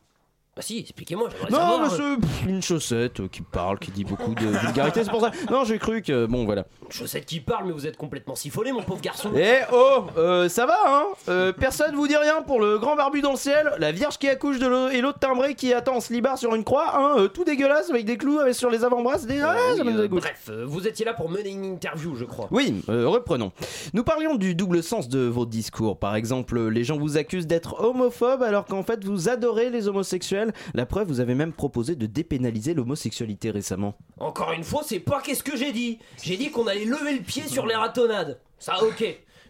Bah 0.54 0.62
si, 0.62 0.80
expliquez-moi, 0.80 1.30
j'aimerais 1.32 1.50
Non, 1.50 1.88
savoir. 1.90 2.20
pff, 2.20 2.46
une 2.46 2.62
chaussette 2.62 3.22
euh, 3.22 3.30
qui 3.32 3.42
parle, 3.42 3.80
qui 3.80 3.90
dit 3.90 4.04
beaucoup 4.04 4.36
de 4.36 4.46
vulgarité, 4.48 5.02
c'est 5.06 5.10
pour 5.10 5.22
ça. 5.22 5.32
Non, 5.50 5.64
j'ai 5.64 5.80
cru 5.80 6.02
que. 6.02 6.26
Bon, 6.26 6.44
voilà. 6.44 6.66
Une 6.86 6.92
chaussette 6.92 7.26
qui 7.26 7.40
parle, 7.40 7.68
mais 7.68 7.72
vous 7.72 7.88
êtes 7.88 7.96
complètement 7.96 8.36
siphonné, 8.36 8.74
mon 8.74 8.82
pauvre 8.84 9.00
garçon 9.00 9.32
Eh 9.34 9.60
oh, 9.72 10.08
euh, 10.18 10.50
ça 10.50 10.66
va, 10.66 10.76
hein 10.88 11.04
Euh, 11.30 11.54
Personne 11.54 11.96
vous 11.96 12.06
dit 12.06 12.18
rien 12.18 12.42
pour 12.42 12.60
le 12.60 12.80
grand 12.80 12.98
barbu 12.98 13.22
dans 13.22 13.32
le 13.32 13.38
ciel, 13.38 13.72
la 13.80 13.94
vierge 13.94 14.18
qui 14.18 14.28
accouche 14.28 14.60
de 14.60 14.68
l'eau 14.68 14.90
et 14.90 15.00
l'autre 15.00 15.20
timbré 15.20 15.56
qui 15.56 15.74
attend 15.74 15.96
en 15.96 16.00
slibard 16.02 16.38
sur 16.38 16.54
une 16.54 16.66
croix, 16.66 16.98
hein 17.00 17.14
euh, 17.18 17.28
Tout 17.30 17.46
dégueulasse 17.46 17.90
avec 17.90 18.04
des 18.04 18.18
clous 18.18 18.40
avec 18.40 18.54
sur 18.54 18.70
les 18.70 18.84
avant-bras, 18.84 19.20
c'est 19.20 19.28
des... 19.28 19.40
Ah, 19.40 19.56
Euh, 19.56 19.78
ça 19.78 19.84
oui, 19.86 19.94
me 19.94 19.98
euh, 20.00 20.02
dégoûte. 20.02 20.20
Bref, 20.20 20.50
euh, 20.50 20.66
vous 20.68 20.86
étiez 20.86 21.06
là 21.06 21.14
pour 21.14 21.30
mener 21.30 21.50
une 21.50 21.64
interview, 21.64 22.14
je 22.18 22.26
crois. 22.26 22.50
Oui, 22.52 22.84
euh, 22.90 23.08
reprenons. 23.08 23.54
Nous 23.94 24.04
parlions 24.04 24.36
du 24.36 24.54
double 24.54 24.84
sens 24.84 25.08
de 25.08 25.20
vos 25.28 25.46
discours. 25.46 25.98
Par 25.98 26.14
exemple, 26.18 26.60
les 26.68 26.84
gens 26.84 26.98
vous 26.98 27.16
accusent 27.16 27.48
d'être 27.48 27.80
homophobes 27.82 28.44
alors 28.44 28.66
qu'en 28.66 28.84
fait 28.84 29.02
vous 29.06 29.30
adorez 29.30 29.70
les 29.70 29.88
homosexuels. 29.88 30.41
La 30.74 30.86
preuve, 30.86 31.08
vous 31.08 31.20
avez 31.20 31.36
même 31.36 31.54
proposé 31.54 31.96
de 31.96 32.06
dépénaliser 32.06 32.74
l'homosexualité 32.74 33.52
récemment. 33.52 33.96
Encore 34.20 34.52
une 34.54 34.64
fois, 34.64 34.82
c'est 34.86 35.00
pas 35.00 35.22
qu'est-ce 35.22 35.44
que 35.44 35.58
j'ai 35.58 35.72
dit 35.72 36.00
J'ai 36.22 36.38
dit 36.38 36.52
qu'on 36.52 36.68
allait 36.68 36.86
lever 36.86 37.14
le 37.14 37.24
pied 37.24 37.48
sur 37.48 37.66
les 37.66 37.76
ratonnades. 37.76 38.40
Ça, 38.60 38.84
ok. 38.84 39.04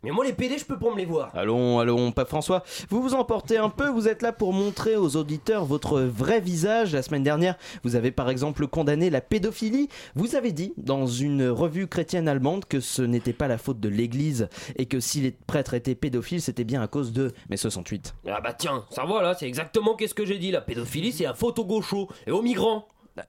Mais 0.03 0.09
moi, 0.09 0.25
les 0.25 0.33
PD, 0.33 0.57
je 0.57 0.65
peux 0.65 0.79
pas 0.79 0.89
me 0.89 0.97
les 0.97 1.05
voir. 1.05 1.29
Allons, 1.35 1.77
allons, 1.77 2.11
pas 2.11 2.25
François. 2.25 2.63
Vous 2.89 3.03
vous 3.03 3.13
emportez 3.13 3.57
un 3.57 3.69
peu, 3.69 3.87
vous 3.87 4.07
êtes 4.07 4.23
là 4.23 4.31
pour 4.31 4.51
montrer 4.51 4.95
aux 4.95 5.15
auditeurs 5.15 5.63
votre 5.63 6.01
vrai 6.01 6.39
visage. 6.39 6.93
La 6.93 7.03
semaine 7.03 7.21
dernière, 7.21 7.55
vous 7.83 7.95
avez 7.95 8.09
par 8.09 8.31
exemple 8.31 8.65
condamné 8.65 9.11
la 9.11 9.21
pédophilie. 9.21 9.89
Vous 10.15 10.35
avez 10.35 10.53
dit 10.53 10.73
dans 10.77 11.05
une 11.05 11.47
revue 11.47 11.85
chrétienne 11.85 12.27
allemande 12.27 12.65
que 12.65 12.79
ce 12.79 13.03
n'était 13.03 13.31
pas 13.31 13.47
la 13.47 13.59
faute 13.59 13.79
de 13.79 13.89
l'Église 13.89 14.49
et 14.75 14.87
que 14.87 14.99
si 14.99 15.21
les 15.21 15.31
prêtres 15.31 15.75
étaient 15.75 15.93
pédophiles, 15.93 16.41
c'était 16.41 16.63
bien 16.63 16.81
à 16.81 16.87
cause 16.87 17.13
de 17.13 17.31
mai 17.51 17.57
68. 17.57 18.15
Ah 18.27 18.41
bah 18.41 18.53
tiens, 18.53 18.85
ça 18.89 19.05
voilà, 19.05 19.35
c'est 19.35 19.47
exactement 19.47 19.95
qu'est-ce 19.95 20.15
que 20.15 20.25
j'ai 20.25 20.39
dit. 20.39 20.49
La 20.49 20.61
pédophilie, 20.61 21.11
c'est 21.11 21.25
la 21.25 21.35
faute 21.35 21.59
aux 21.59 21.65
gauchos 21.65 22.09
et 22.25 22.31
aux 22.31 22.41
migrants. 22.41 22.87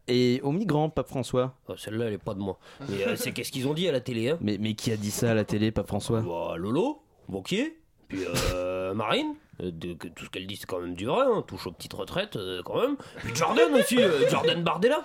Et 0.09 0.41
aux 0.43 0.53
migrants, 0.53 0.89
Pape 0.91 1.09
François. 1.09 1.55
Oh, 1.69 1.75
Celle-là, 1.77 2.07
elle 2.07 2.15
est 2.15 2.19
pas 2.19 2.35
de 2.35 2.41
moi. 2.41 2.59
Mais 2.89 3.07
euh, 3.07 3.17
c'est 3.17 3.33
qu'est-ce 3.33 3.51
qu'ils 3.53 3.67
ont 3.69 3.75
dit 3.75 3.89
à 3.89 3.93
la 3.93 4.01
télé, 4.01 4.31
hein 4.31 4.39
Mais, 4.41 4.57
mais 4.59 4.75
qui 4.75 4.93
a 4.93 4.97
dit 4.97 5.11
ça 5.11 5.31
à 5.33 5.35
la 5.35 5.45
télé, 5.45 5.71
Pape 5.73 5.89
François? 5.89 6.21
Bah, 6.21 6.55
Lolo, 6.57 7.03
Vauquier, 7.29 7.79
puis 8.09 8.21
euh, 8.55 8.95
Marine. 8.95 9.35
Euh, 9.61 9.71
de- 9.71 9.93
que 9.95 10.09
tout 10.09 10.25
ce 10.25 10.31
qu'elle 10.31 10.47
dit, 10.47 10.57
c'est 10.57 10.67
quand 10.67 10.81
même 10.81 10.95
du 10.95 11.05
vrai, 11.07 11.25
hein. 11.27 11.43
touche 11.47 11.67
aux 11.67 11.73
petites 11.73 11.93
retraites, 11.93 12.37
euh, 12.37 12.63
quand 12.65 12.81
même. 12.81 12.97
Puis 13.19 13.35
Jordan 13.35 13.75
aussi, 13.79 13.99
euh, 14.03 14.29
Jordan 14.31 14.63
Bardella. 14.63 15.05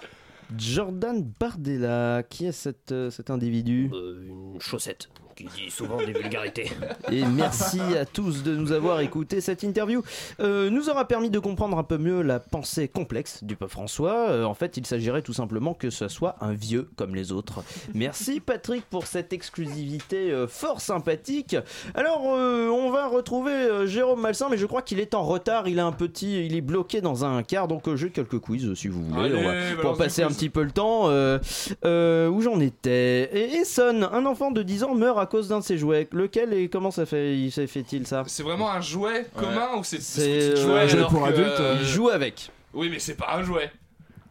Jordan 0.58 1.22
Bardella, 1.40 2.24
qui 2.30 2.46
est 2.46 2.52
cet, 2.54 2.92
euh, 2.92 3.10
cet 3.10 3.30
individu? 3.30 3.90
Euh, 3.94 4.26
une 4.54 4.62
chaussette 4.62 5.10
qui 5.38 5.44
dit 5.46 5.70
souvent 5.70 5.98
des 5.98 6.14
vulgarités. 6.14 6.72
Et 7.12 7.24
merci 7.26 7.80
à 7.96 8.06
tous 8.06 8.42
de 8.44 8.56
nous 8.56 8.72
avoir 8.72 9.00
écouté. 9.02 9.40
Cette 9.40 9.62
interview 9.64 10.02
euh, 10.40 10.70
nous 10.72 10.90
aura 10.90 11.06
permis 11.08 11.30
de 11.30 11.38
comprendre 11.40 11.78
un 11.78 11.84
peu 11.84 11.98
mieux 12.00 12.24
la 12.24 12.40
pensée 12.40 12.88
complexe 12.88 13.44
du 13.44 13.56
pape 13.56 13.70
François. 13.70 14.30
Euh, 14.30 14.44
en 14.46 14.56
fait, 14.56 14.78
il 14.78 14.86
s'agirait 14.88 15.22
tout 15.22 15.34
simplement 15.34 15.74
que 15.76 15.90
ce 15.92 16.08
soit 16.08 16.36
un 16.42 16.54
vieux 16.54 16.90
comme 16.96 17.14
les 17.14 17.32
autres. 17.32 17.64
Merci 17.94 18.40
Patrick 18.40 18.84
pour 18.90 19.06
cette 19.06 19.32
exclusivité 19.32 20.32
euh, 20.32 20.48
fort 20.48 20.82
sympathique. 20.82 21.56
Alors, 21.94 22.24
euh, 22.34 22.70
on 22.70 22.90
va 22.90 23.08
retrouver 23.08 23.52
euh, 23.52 23.86
Jérôme 23.86 24.22
Malsain, 24.22 24.48
mais 24.50 24.58
je 24.58 24.66
crois 24.66 24.82
qu'il 24.82 25.00
est 25.00 25.14
en 25.14 25.24
retard. 25.24 25.68
Il 25.68 25.78
est 25.78 25.82
un 25.82 25.92
petit, 25.92 26.46
il 26.48 26.56
est 26.56 26.62
bloqué 26.62 27.00
dans 27.02 27.26
un 27.26 27.44
quart, 27.44 27.68
donc 27.68 27.88
euh, 27.88 27.96
j'ai 27.96 28.10
quelques 28.10 28.40
quiz 28.40 28.74
si 28.74 28.88
vous 28.88 29.04
voulez. 29.04 29.26
Allez, 29.26 29.36
On 29.36 29.44
va- 29.44 29.54
balance 29.54 29.82
pour 29.82 29.98
passer 29.98 30.24
un 30.24 30.30
petit 30.30 30.50
peu 30.50 30.64
le 30.64 30.72
temps. 30.72 31.10
euh, 31.10 31.38
euh, 31.86 32.28
où 32.28 32.42
j'en 32.42 32.60
étais 32.60 33.30
Et 33.38 33.58
Essonne, 33.58 34.08
un 34.12 34.26
enfant 34.26 34.50
de 34.52 34.64
10 34.64 34.84
ans 34.84 34.96
meurt 34.96 35.20
à 35.20 35.27
cause 35.28 35.48
d'un 35.48 35.60
de 35.60 35.64
ses 35.64 35.78
jouets. 35.78 36.08
Lequel 36.12 36.54
et 36.54 36.70
comment 36.70 36.92
ça 36.92 37.06
fait, 37.06 37.38
il- 37.38 37.52
ça 37.52 37.66
fait-il 37.68 38.08
ça 38.08 38.24
C'est 38.28 38.44
vraiment 38.44 38.72
un 38.72 38.82
jouet 38.82 39.28
commun 39.36 39.70
ou 39.78 39.84
c'est 39.84 40.02
C'est 40.02 40.22
c'est 40.22 40.30
euh, 40.54 40.56
jouet 40.56 40.80
un 40.82 40.88
alors 40.98 41.12
que, 41.12 41.40
euh, 41.62 41.76
Il 41.80 41.86
joue 41.86 42.10
avec. 42.10 42.52
Oui, 42.74 42.90
mais 42.90 43.00
c'est 43.00 43.16
pas 43.16 43.36
un 43.36 43.44
jouet. 43.44 43.72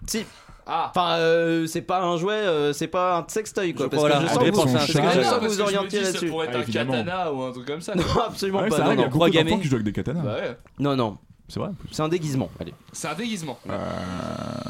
Si. 0.07 0.25
Ah. 0.69 0.89
Enfin, 0.91 1.17
euh, 1.19 1.67
c'est 1.69 1.81
pas 1.83 2.03
un 2.03 2.17
jouet, 2.17 2.33
euh, 2.35 2.73
c'est 2.73 2.89
pas 2.89 3.19
un 3.19 3.25
sextoy 3.29 3.73
quoi. 3.73 3.87
Je 3.87 3.91
parce 3.91 4.03
crois, 4.03 4.19
que 4.19 4.23
je 4.27 4.29
sens 4.29 4.39
que 4.39 4.51
vous, 4.51 4.57
Non, 4.57 4.65
que 4.67 4.73
parce 4.73 5.47
vous 5.55 5.61
orientiez 5.61 5.99
dis, 6.01 6.05
ça 6.07 6.11
là-dessus. 6.13 6.27
pourrait 6.29 6.47
être 6.49 6.57
Ah, 6.57 6.59
un 6.59 6.63
katana 6.73 7.33
ou 7.33 7.43
un 7.43 7.53
truc 7.53 7.67
comme 7.67 7.81
ça. 7.81 7.95
Non, 7.97 8.03
absolument 8.27 8.59
Ouais, 8.63 8.69
pas. 8.69 8.77
c'est 8.77 8.83
vrai, 8.83 8.97
non, 8.97 9.03
il 9.29 9.35
y 9.35 9.39
a 9.39 9.45
non. 9.45 9.51
beaucoup 9.51 9.63
qui 9.63 9.69
jouent 9.69 9.75
avec 9.77 9.85
des 9.87 9.93
katanas. 9.93 10.23
Bah 10.23 10.35
ouais. 10.35 10.57
non, 10.81 10.97
non. 10.97 11.19
C'est 11.49 11.61
vrai. 11.61 11.69
C'est 11.93 12.03
un 12.03 12.09
déguisement. 12.09 12.51
Allez. 12.59 12.75
C'est 12.93 13.07
un 13.07 13.15
déguisement. 13.15 13.57
Euh, 13.71 13.79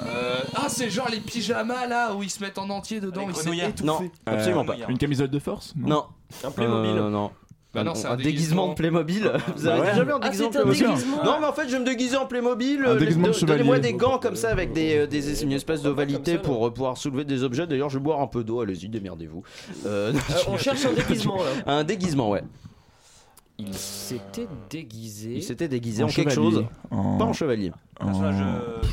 Euh, 0.07 0.26
ah, 0.55 0.67
c'est 0.69 0.91
genre 0.91 1.09
les 1.11 1.21
pyjamas 1.21 1.87
là 1.87 2.15
où 2.15 2.23
ils 2.23 2.31
se 2.31 2.43
mettent 2.43 2.59
en 2.59 2.71
entier 2.71 3.01
dedans. 3.01 3.23
Les 3.23 3.33
ils 3.33 3.35
s'est 3.37 3.43
grenouillards. 3.43 3.69
étouffé. 3.71 3.85
Non, 3.87 4.11
absolument 4.27 4.63
euh, 4.63 4.65
pas. 4.65 4.77
Une 4.89 4.99
camisole 4.99 5.29
de 5.29 5.39
force? 5.39 5.75
Non. 5.77 6.05
Un 6.45 6.51
Playmobil. 6.51 6.91
Euh, 6.97 7.11
non. 7.11 7.31
Bah 7.75 7.85
non, 7.85 7.91
Un- 7.91 7.95
c'est 7.95 8.07
un, 8.07 8.13
un 8.13 8.17
déguisement 8.17 8.69
de 8.71 8.75
Playmobil. 8.75 9.31
Vous 9.57 9.65
Bah 9.65 9.73
avez 9.75 9.81
ouais. 9.83 9.91
déjà 9.91 10.05
vu 10.05 10.13
un 10.13 10.19
Ah, 10.23 10.29
déguisement 10.31 10.49
un 10.49 10.65
déguisement 10.65 11.25
Non, 11.25 11.37
mais 11.41 11.47
en 11.47 11.53
fait, 11.53 11.67
je 11.69 11.73
vais 11.73 11.81
me 11.81 11.85
déguiser 11.85 12.17
en 12.17 12.25
Playmobil. 12.27 12.83
Un 12.87 12.89
euh, 12.91 12.99
déguisement 12.99 13.29
de 13.29 13.33
de- 13.39 13.45
Donnez-moi 13.47 13.79
des 13.81 13.93
gants 13.93 14.19
comme 14.19 14.37
ça 14.37 14.49
avec 14.51 14.73
des, 14.73 14.97
euh, 15.01 15.07
des 15.07 15.43
une 15.43 15.53
espèce 15.53 15.83
d'ovalité 15.83 16.39
pour 16.39 16.67
euh, 16.67 16.71
pouvoir 16.73 16.97
soulever 16.97 17.25
des 17.25 17.43
objets. 17.43 17.67
D'ailleurs, 17.67 17.91
je 17.91 17.99
vais 17.99 18.05
boire 18.05 18.21
un 18.23 18.29
peu 18.29 18.45
d'eau. 18.45 18.61
Allez-y, 18.63 18.89
démerdez-vous. 18.89 19.43
Euh, 19.85 20.13
Euh, 20.15 20.35
on 20.49 20.57
cherche 20.57 20.87
un 20.87 20.93
déguisement 20.95 21.37
là. 21.37 21.51
un 21.67 21.85
déguisement, 21.85 22.31
ouais. 22.31 22.43
Il 23.59 23.75
s'était 23.75 24.49
déguisé. 24.71 25.35
Il 25.37 25.43
s'était 25.43 25.69
déguisé 25.69 26.03
en, 26.03 26.07
En 26.07 26.11
quelque 26.11 26.31
chose. 26.33 26.65
En- 26.91 27.19
Pas 27.19 27.25
en 27.25 27.33
chevalier. 27.33 27.73
En- 28.01 28.07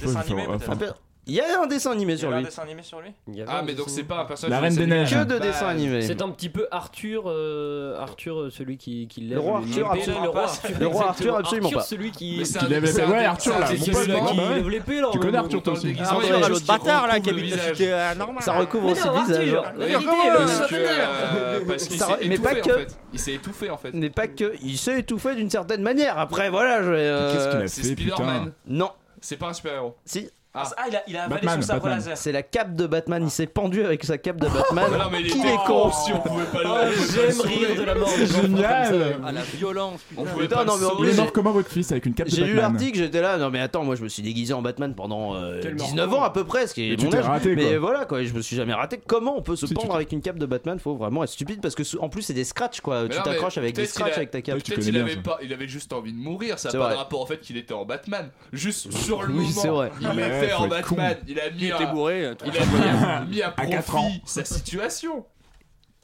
dessin 0.01 0.19
animé, 0.19 0.45
peut-être. 0.47 0.99
Il 1.25 1.33
y 1.35 1.39
a 1.39 1.45
un 1.61 1.67
dessin 1.67 1.91
animé 1.91 2.13
Il 2.13 2.15
y 2.17 2.19
sur 2.19 2.33
un 2.33 2.37
lui. 2.39 2.43
dessin 2.43 2.63
animé 2.63 2.83
sur 2.83 2.99
lui 2.99 3.11
Il 3.29 3.35
y 3.37 3.41
avait 3.41 3.49
Ah, 3.49 3.59
un 3.59 3.63
mais 3.63 3.73
donc 3.75 3.87
dessin- 3.87 3.95
c'est 3.95 4.03
pas 4.03 4.19
un 4.19 4.25
personnage. 4.25 4.51
La 4.51 4.59
Reine 4.59 4.75
des. 4.75 4.85
Neiges. 4.87 5.09
Que 5.13 5.23
de 5.23 5.39
Bah, 5.39 5.45
dessins 5.45 5.67
animés. 5.67 6.01
C'est 6.01 6.21
un 6.21 6.29
petit 6.31 6.49
peu 6.49 6.67
Arthur, 6.69 7.23
euh, 7.27 7.97
Arthur, 7.97 8.39
euh, 8.41 8.49
celui 8.49 8.75
qui, 8.77 9.07
qui 9.07 9.21
lève 9.21 9.35
Le 9.35 9.39
roi 9.39 9.61
le 9.61 9.65
Arthur, 9.67 9.91
absolument 9.91 10.19
là, 10.19 10.23
le 10.25 10.29
roi 10.31 10.41
pas. 10.41 10.47
Arthur, 10.49 10.79
Le 10.79 10.87
roi 10.87 11.07
Arthur, 11.07 11.07
exactement. 11.07 11.37
absolument 11.37 11.67
Arthur, 11.67 11.79
pas. 11.79 11.83
celui 11.85 12.11
qui, 12.11 12.35
Mais 12.39 12.43
c'est 12.45 12.59
Qui 12.59 12.65
un- 12.65 12.67
lève 12.67 12.85
c'est 12.85 12.91
épée. 12.91 13.01
un- 13.03 13.11
Ouais, 13.11 13.25
Arthur, 13.25 13.51
c'est 13.53 13.57
un 13.57 13.59
là, 13.61 13.67
c'est 13.67 13.77
mon 13.77 13.93
pote, 13.93 14.31
qui 14.33 14.39
ouais. 14.39 14.55
lève 14.55 14.69
l'épée 14.69 14.99
là. 15.01 15.07
Tu 15.13 15.19
connais 15.19 15.37
Arthur, 15.37 15.63
toi 15.63 15.73
aussi. 15.73 15.85
déguisement, 15.87 16.09
Arthur, 16.09 16.23
il 16.23 16.29
y 16.29 16.33
a 16.33 16.39
l'autre 16.39 16.53
juste 16.55 16.67
Bâtard 16.67 17.07
là 17.07 17.19
qui 17.21 17.29
habite 17.29 17.81
euh, 17.81 18.15
normal. 18.15 18.43
Ça 18.43 18.53
recouvre 18.53 18.85
Mais 18.87 18.91
aussi 18.91 19.07
non, 19.07 19.13
le 19.13 19.21
visage. 19.25 19.53
Arthur, 19.53 19.73
Oui, 19.79 19.85
vérité, 19.85 20.05
parce 20.35 20.67
que, 20.67 20.75
euh, 20.75 21.59
parce 21.65 21.83
qu'il 21.87 21.99
Ça- 21.99 22.07
s'est 22.19 22.27
mais 22.27 22.37
pas 22.37 22.51
étouffé, 22.51 22.69
que. 22.69 22.75
en 22.75 22.79
fait. 22.79 22.97
Il 23.13 23.19
s'est 23.19 23.33
étouffé 23.33 23.69
en 23.69 23.77
fait. 23.77 23.93
N'est 23.93 24.09
pas 24.09 24.27
que. 24.27 24.53
Il 24.61 24.77
s'est 24.77 24.99
étouffé 24.99 25.35
d'une 25.35 25.49
certaine 25.49 25.83
manière. 25.83 26.19
Après, 26.19 26.49
voilà, 26.49 26.83
je 26.83 26.89
vais. 26.89 26.97
euh, 26.99 27.31
Qu'est-ce 27.33 27.49
qu'il 27.49 27.61
a 27.61 27.67
C'est 27.69 27.81
fait, 27.83 27.95
putain 27.95 28.15
Spider-Man. 28.17 28.51
Non. 28.67 28.91
C'est 29.21 29.37
pas 29.37 29.47
un 29.47 29.53
super-héros. 29.53 29.95
Si. 30.03 30.29
Ah, 30.55 30.69
il 30.87 30.95
a, 30.95 31.03
il 31.07 31.17
a 31.17 31.23
avalé 31.23 31.41
Batman, 31.41 31.61
son 31.61 31.67
sabre 31.67 31.81
Batman. 31.81 31.97
laser. 31.99 32.17
C'est 32.17 32.31
la 32.31 32.43
cape 32.43 32.75
de 32.75 32.85
Batman, 32.85 33.23
il 33.23 33.31
s'est 33.31 33.47
pendu 33.47 33.83
avec 33.83 34.03
sa 34.03 34.17
cape 34.19 34.37
de 34.39 34.47
Batman. 34.47 34.85
Non, 34.91 35.05
mais 35.11 35.21
il 35.21 35.31
Qui 35.31 35.39
était 35.39 35.53
est 35.53 35.57
con 35.65 35.91
si 35.91 36.13
on 36.13 36.19
pouvait 36.19 36.43
pas 36.45 36.61
le 36.61 36.69
Oh, 36.69 37.03
J'aime 37.13 37.41
rire 37.41 37.75
de 37.75 37.81
la 37.83 37.95
mort. 37.95 38.09
Génial 38.09 39.17
Ah, 39.25 39.31
la 39.31 39.41
violence, 39.41 40.01
On 40.15 40.25
pouvait 40.25 40.47
pas 40.47 40.63
non, 40.63 40.75
le 40.75 40.79
mais 40.79 40.85
en 40.85 40.89
sauver. 40.89 41.01
Il 41.03 41.05
est 41.09 41.11
plus, 41.13 41.21
mort 41.21 41.31
comment 41.33 41.51
votre 41.51 41.69
fils 41.69 41.91
avec 41.91 42.05
une 42.05 42.13
cape 42.13 42.27
de 42.29 42.35
J'ai 42.35 42.43
lu 42.43 42.53
Batman 42.55 42.71
l'article, 42.73 42.97
j'étais 42.99 43.21
là, 43.21 43.37
non 43.37 43.49
mais 43.49 43.59
attends, 43.61 43.83
moi 43.83 43.95
je 43.95 44.03
me 44.03 44.09
suis 44.09 44.21
déguisé 44.21 44.53
en 44.53 44.61
Batman 44.61 44.93
pendant 44.95 45.35
euh, 45.35 45.59
Tellement 45.61 45.85
19 45.85 46.09
con. 46.09 46.15
ans 46.17 46.23
à 46.23 46.29
peu 46.29 46.43
près, 46.43 46.67
ce 46.67 46.73
qui 46.75 46.87
est 46.87 46.89
Mais 46.91 46.95
tu 46.97 47.05
mon 47.07 47.15
âge. 47.15 47.25
raté, 47.25 47.55
mais 47.55 47.77
voilà 47.77 48.05
quoi, 48.05 48.23
je 48.23 48.33
me 48.33 48.41
suis 48.41 48.55
jamais 48.55 48.73
raté. 48.73 48.99
Comment 49.07 49.37
on 49.37 49.41
peut 49.41 49.55
se 49.55 49.65
Si, 49.65 49.73
pendre 49.73 49.95
avec 49.95 50.11
une 50.11 50.21
cape 50.21 50.37
de 50.37 50.45
Batman? 50.45 50.77
Faut 50.79 50.95
vraiment 50.95 51.23
être 51.23 51.31
stupide 51.31 51.61
parce 51.61 51.73
que 51.75 51.83
en 51.97 52.09
plus 52.09 52.21
c'est 52.21 52.33
des 52.33 52.43
scratchs 52.43 52.81
quoi. 52.81 53.07
Tu 53.09 53.17
t'accroches 53.23 53.57
avec 53.57 53.73
des 53.75 53.85
scratchs 53.87 54.17
avec 54.17 54.29
ta 54.31 54.41
cape. 54.41 54.59
Peut-être 54.63 54.85
il 54.85 54.97
avait 54.97 55.15
ça. 55.15 55.21
pas, 55.21 55.39
il 55.41 55.51
avait 55.51 55.67
juste 55.67 55.91
envie 55.93 56.13
de 56.13 56.17
mourir. 56.19 56.59
Ça 56.59 56.71
n'a 56.71 56.77
pas 56.79 56.91
de 56.91 56.95
rapport 56.97 57.21
au 57.21 57.25
fait 57.25 57.39
qu'il 57.41 57.57
était 57.57 57.73
en 57.73 57.85
Batman. 57.85 58.29
Juste 58.51 58.91
sur 58.93 59.23
le 59.23 59.33
Oui, 59.33 59.47
c'est 59.51 59.67
moment, 59.67 59.79
vrai. 59.79 59.91
En. 60.51 60.67
Batman. 60.67 61.17
Il 61.27 61.39
a 61.39 61.49
mis 61.49 61.57
Il 61.59 61.71
à, 61.71 61.75
était 61.75 61.85
bourré. 61.91 62.25
euh, 62.25 62.35
il 62.45 62.57
a 62.57 63.21
mis 63.25 63.41
à, 63.41 63.51
profit 63.81 64.21
sa 64.25 64.43
situation. 64.43 65.25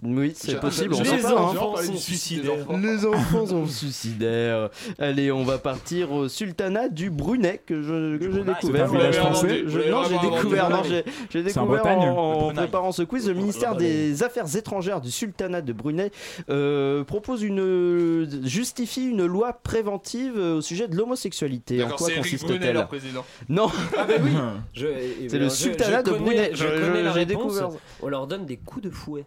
Oui, 0.01 0.31
c'est 0.33 0.59
possible. 0.61 0.93
on 0.93 1.01
les 1.03 1.09
pas, 1.21 1.29
hein. 1.29 1.33
enfants 1.33 1.75
sont 1.75 1.83
sont 1.91 1.97
suicidaires. 1.97 2.53
Les 2.81 3.05
enfants 3.05 3.45
sont 3.45 3.67
suicidaires. 3.67 4.69
Allez, 4.97 5.29
on 5.29 5.43
va 5.43 5.57
partir 5.57 6.13
au 6.13 6.29
sultanat 6.29 6.87
du 6.87 7.09
Brunet 7.09 7.61
que 7.65 7.81
je- 7.81 8.17
que 8.17 8.31
j'ai 8.31 8.43
découvert. 8.43 8.85
un 8.85 8.91
village 8.91 9.17
Euh, 9.17 9.19
français 9.19 9.63
je- 9.65 9.69
Vous 9.69 9.77
l'avez 9.77 9.89
Non, 9.91 10.03
j'ai 10.05 10.17
découvert. 10.29 10.69
Non, 10.69 10.83
j'ai 11.29 11.43
découvert 11.43 11.85
en, 11.85 12.53
préparant 12.53 12.91
ce 12.93 13.01
quiz. 13.03 13.27
Le 13.27 13.33
ministère 13.33 13.75
des 13.75 14.23
Affaires 14.23 14.55
étrangères 14.55 15.01
du 15.01 15.11
sultanat 15.11 15.61
de 15.61 15.73
Brunei 15.73 16.11
euh, 16.49 17.03
propose 17.03 17.43
une 17.43 18.27
justifie 18.45 19.09
une 19.09 19.25
loi 19.25 19.51
préventive 19.63 20.37
au 20.37 20.61
sujet 20.61 20.87
de 20.87 20.95
l'homosexualité. 20.95 21.83
En 21.83 21.89
quoi 21.89 22.09
consiste-t-elle. 22.09 22.87
Non, 23.49 23.69
Ah 23.97 24.05
bah 24.05 24.13
oui. 24.23 24.31
C'est 25.27 25.39
le 25.39 25.49
sultanat 25.49 26.03
je 26.05 26.11
de 26.11 26.17
Brunei. 26.17 26.51
J'ai 26.53 27.25
découvert. 27.25 27.69
On 28.01 28.07
leur 28.07 28.27
donne 28.27 28.45
des 28.45 28.55
coups 28.55 28.85
de 28.85 28.89
fouet. 28.89 29.25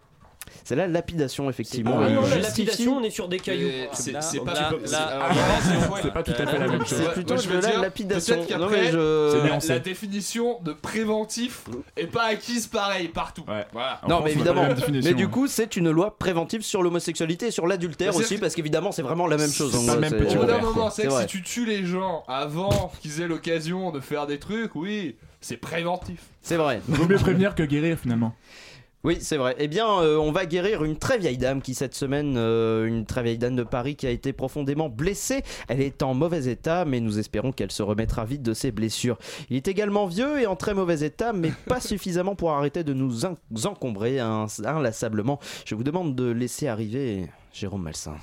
C'est 0.64 0.76
la 0.76 0.86
lapidation 0.86 1.48
effectivement. 1.50 1.98
Ah 2.02 2.08
non, 2.08 2.22
la 2.22 2.38
lapidation, 2.38 2.98
on 2.98 3.02
est 3.02 3.10
sur 3.10 3.28
des 3.28 3.38
cailloux. 3.38 3.70
C'est 3.92 4.12
pas. 4.12 4.22
tout 6.22 6.32
à 6.38 6.46
fait 6.46 6.58
la 6.58 6.68
même 6.68 6.86
chose. 6.86 6.98
C'est 6.98 7.12
plutôt 7.12 7.36
de 7.36 7.52
la 7.52 7.60
dire, 7.60 7.80
lapidation. 7.80 8.46
la, 9.68 9.78
définition 9.78 10.60
de 10.62 10.72
préventif 10.72 11.64
est 11.96 12.06
pas 12.06 12.24
acquise 12.24 12.66
pareil 12.66 13.08
partout. 13.08 13.44
Ouais. 13.48 13.66
Voilà. 13.72 14.00
En 14.02 14.08
Non, 14.08 14.14
France, 14.16 14.24
mais 14.24 14.32
évidemment. 14.32 14.68
Mais 15.02 15.14
du 15.14 15.28
coup, 15.28 15.46
c'est 15.46 15.76
une 15.76 15.90
loi 15.90 16.16
préventive 16.18 16.62
sur 16.62 16.82
l'homosexualité 16.82 17.46
et 17.46 17.50
sur 17.50 17.66
l'adultère 17.66 18.16
aussi, 18.16 18.38
parce 18.38 18.54
qu'évidemment, 18.54 18.92
c'est 18.92 19.02
vraiment 19.02 19.26
la 19.26 19.36
même 19.36 19.50
chose. 19.50 19.74
Au 19.74 19.80
bout 19.80 20.46
d'un 20.46 20.60
moment, 20.60 20.90
c'est 20.90 21.06
que 21.06 21.20
si 21.20 21.26
tu 21.26 21.42
tues 21.42 21.66
les 21.66 21.84
gens 21.84 22.24
avant 22.28 22.92
qu'ils 23.00 23.20
aient 23.20 23.28
l'occasion 23.28 23.90
de 23.90 24.00
faire 24.00 24.26
des 24.26 24.38
trucs, 24.38 24.74
oui, 24.74 25.16
c'est 25.40 25.56
préventif. 25.56 26.20
C'est 26.40 26.56
vrai. 26.56 26.80
Vaut 26.88 27.06
mieux 27.06 27.16
prévenir 27.16 27.54
que 27.54 27.62
guérir 27.62 27.98
finalement. 27.98 28.34
Oui, 29.04 29.18
c'est 29.20 29.36
vrai. 29.36 29.56
Eh 29.58 29.66
bien, 29.66 29.88
euh, 30.00 30.16
on 30.16 30.30
va 30.30 30.46
guérir 30.46 30.84
une 30.84 30.96
très 30.96 31.18
vieille 31.18 31.36
dame 31.36 31.60
qui, 31.60 31.74
cette 31.74 31.94
semaine, 31.96 32.36
euh, 32.36 32.86
une 32.86 33.04
très 33.04 33.24
vieille 33.24 33.36
dame 33.38 33.56
de 33.56 33.64
Paris 33.64 33.96
qui 33.96 34.06
a 34.06 34.10
été 34.10 34.32
profondément 34.32 34.88
blessée. 34.88 35.42
Elle 35.66 35.80
est 35.80 36.04
en 36.04 36.14
mauvais 36.14 36.46
état, 36.48 36.84
mais 36.84 37.00
nous 37.00 37.18
espérons 37.18 37.50
qu'elle 37.50 37.72
se 37.72 37.82
remettra 37.82 38.24
vite 38.24 38.42
de 38.42 38.54
ses 38.54 38.70
blessures. 38.70 39.18
Il 39.50 39.56
est 39.56 39.66
également 39.66 40.06
vieux 40.06 40.40
et 40.40 40.46
en 40.46 40.54
très 40.54 40.72
mauvais 40.72 41.00
état, 41.00 41.32
mais 41.32 41.50
pas 41.66 41.80
suffisamment 41.80 42.36
pour 42.36 42.52
arrêter 42.52 42.84
de 42.84 42.92
nous 42.94 43.24
en- 43.24 43.34
encombrer 43.64 44.20
ins- 44.20 44.46
inlassablement. 44.64 45.40
Je 45.64 45.74
vous 45.74 45.82
demande 45.82 46.14
de 46.14 46.30
laisser 46.30 46.68
arriver 46.68 47.26
Jérôme 47.52 47.82
Malsain. 47.82 48.14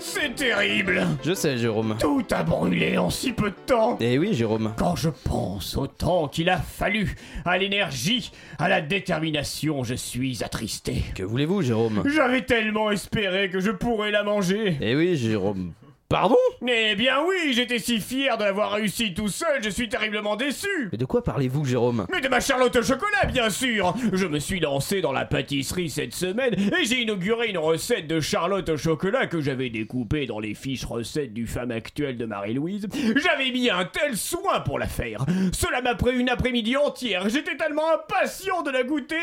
C'est 0.00 0.34
terrible 0.34 1.06
Je 1.24 1.32
sais, 1.34 1.56
Jérôme. 1.58 1.96
Tout 2.00 2.24
a 2.30 2.42
brûlé 2.42 2.98
en 2.98 3.10
si 3.10 3.32
peu 3.32 3.50
de 3.50 3.56
temps 3.66 3.96
Eh 4.00 4.18
oui, 4.18 4.34
Jérôme. 4.34 4.74
Quand 4.76 4.96
je 4.96 5.10
pense 5.10 5.76
au 5.76 5.86
temps 5.86 6.28
qu'il 6.28 6.48
a 6.48 6.56
fallu, 6.58 7.14
à 7.44 7.58
l'énergie, 7.58 8.32
à 8.58 8.68
la 8.68 8.80
détermination, 8.80 9.84
je 9.84 9.94
suis 9.94 10.42
attristé. 10.42 11.04
Que 11.14 11.22
voulez-vous, 11.22 11.62
Jérôme? 11.62 12.02
J'avais 12.06 12.42
tellement 12.42 12.90
espéré 12.90 13.50
que 13.50 13.60
je 13.60 13.70
pourrais 13.70 14.10
la 14.10 14.22
manger. 14.24 14.76
Eh 14.80 14.96
oui, 14.96 15.16
Jérôme. 15.16 15.72
Pardon 16.10 16.36
Eh 16.66 16.96
bien 16.96 17.18
oui, 17.24 17.52
j'étais 17.52 17.78
si 17.78 18.00
fier 18.00 18.36
de 18.36 18.42
l'avoir 18.42 18.72
réussi 18.72 19.14
tout 19.14 19.28
seul, 19.28 19.62
je 19.62 19.70
suis 19.70 19.88
terriblement 19.88 20.34
déçu. 20.34 20.88
Mais 20.90 20.98
de 20.98 21.04
quoi 21.04 21.22
parlez-vous, 21.22 21.64
Jérôme 21.64 22.04
Mais 22.12 22.20
de 22.20 22.26
ma 22.26 22.40
Charlotte 22.40 22.74
au 22.74 22.82
chocolat, 22.82 23.26
bien 23.32 23.48
sûr 23.48 23.94
Je 24.12 24.26
me 24.26 24.40
suis 24.40 24.58
lancé 24.58 25.02
dans 25.02 25.12
la 25.12 25.24
pâtisserie 25.24 25.88
cette 25.88 26.12
semaine 26.12 26.54
et 26.54 26.84
j'ai 26.84 27.02
inauguré 27.02 27.46
une 27.46 27.58
recette 27.58 28.08
de 28.08 28.18
Charlotte 28.18 28.68
au 28.70 28.76
chocolat 28.76 29.28
que 29.28 29.40
j'avais 29.40 29.70
découpée 29.70 30.26
dans 30.26 30.40
les 30.40 30.54
fiches 30.54 30.84
recettes 30.84 31.32
du 31.32 31.46
femme 31.46 31.70
actuelle 31.70 32.18
de 32.18 32.26
Marie-Louise. 32.26 32.88
J'avais 33.14 33.52
mis 33.52 33.70
un 33.70 33.84
tel 33.84 34.16
soin 34.16 34.58
pour 34.58 34.80
la 34.80 34.88
faire. 34.88 35.24
Cela 35.52 35.80
m'a 35.80 35.94
pris 35.94 36.18
une 36.18 36.28
après-midi 36.28 36.76
entière. 36.76 37.28
J'étais 37.28 37.56
tellement 37.56 37.86
impatient 37.94 38.62
de 38.62 38.70
la 38.72 38.82
goûter 38.82 39.14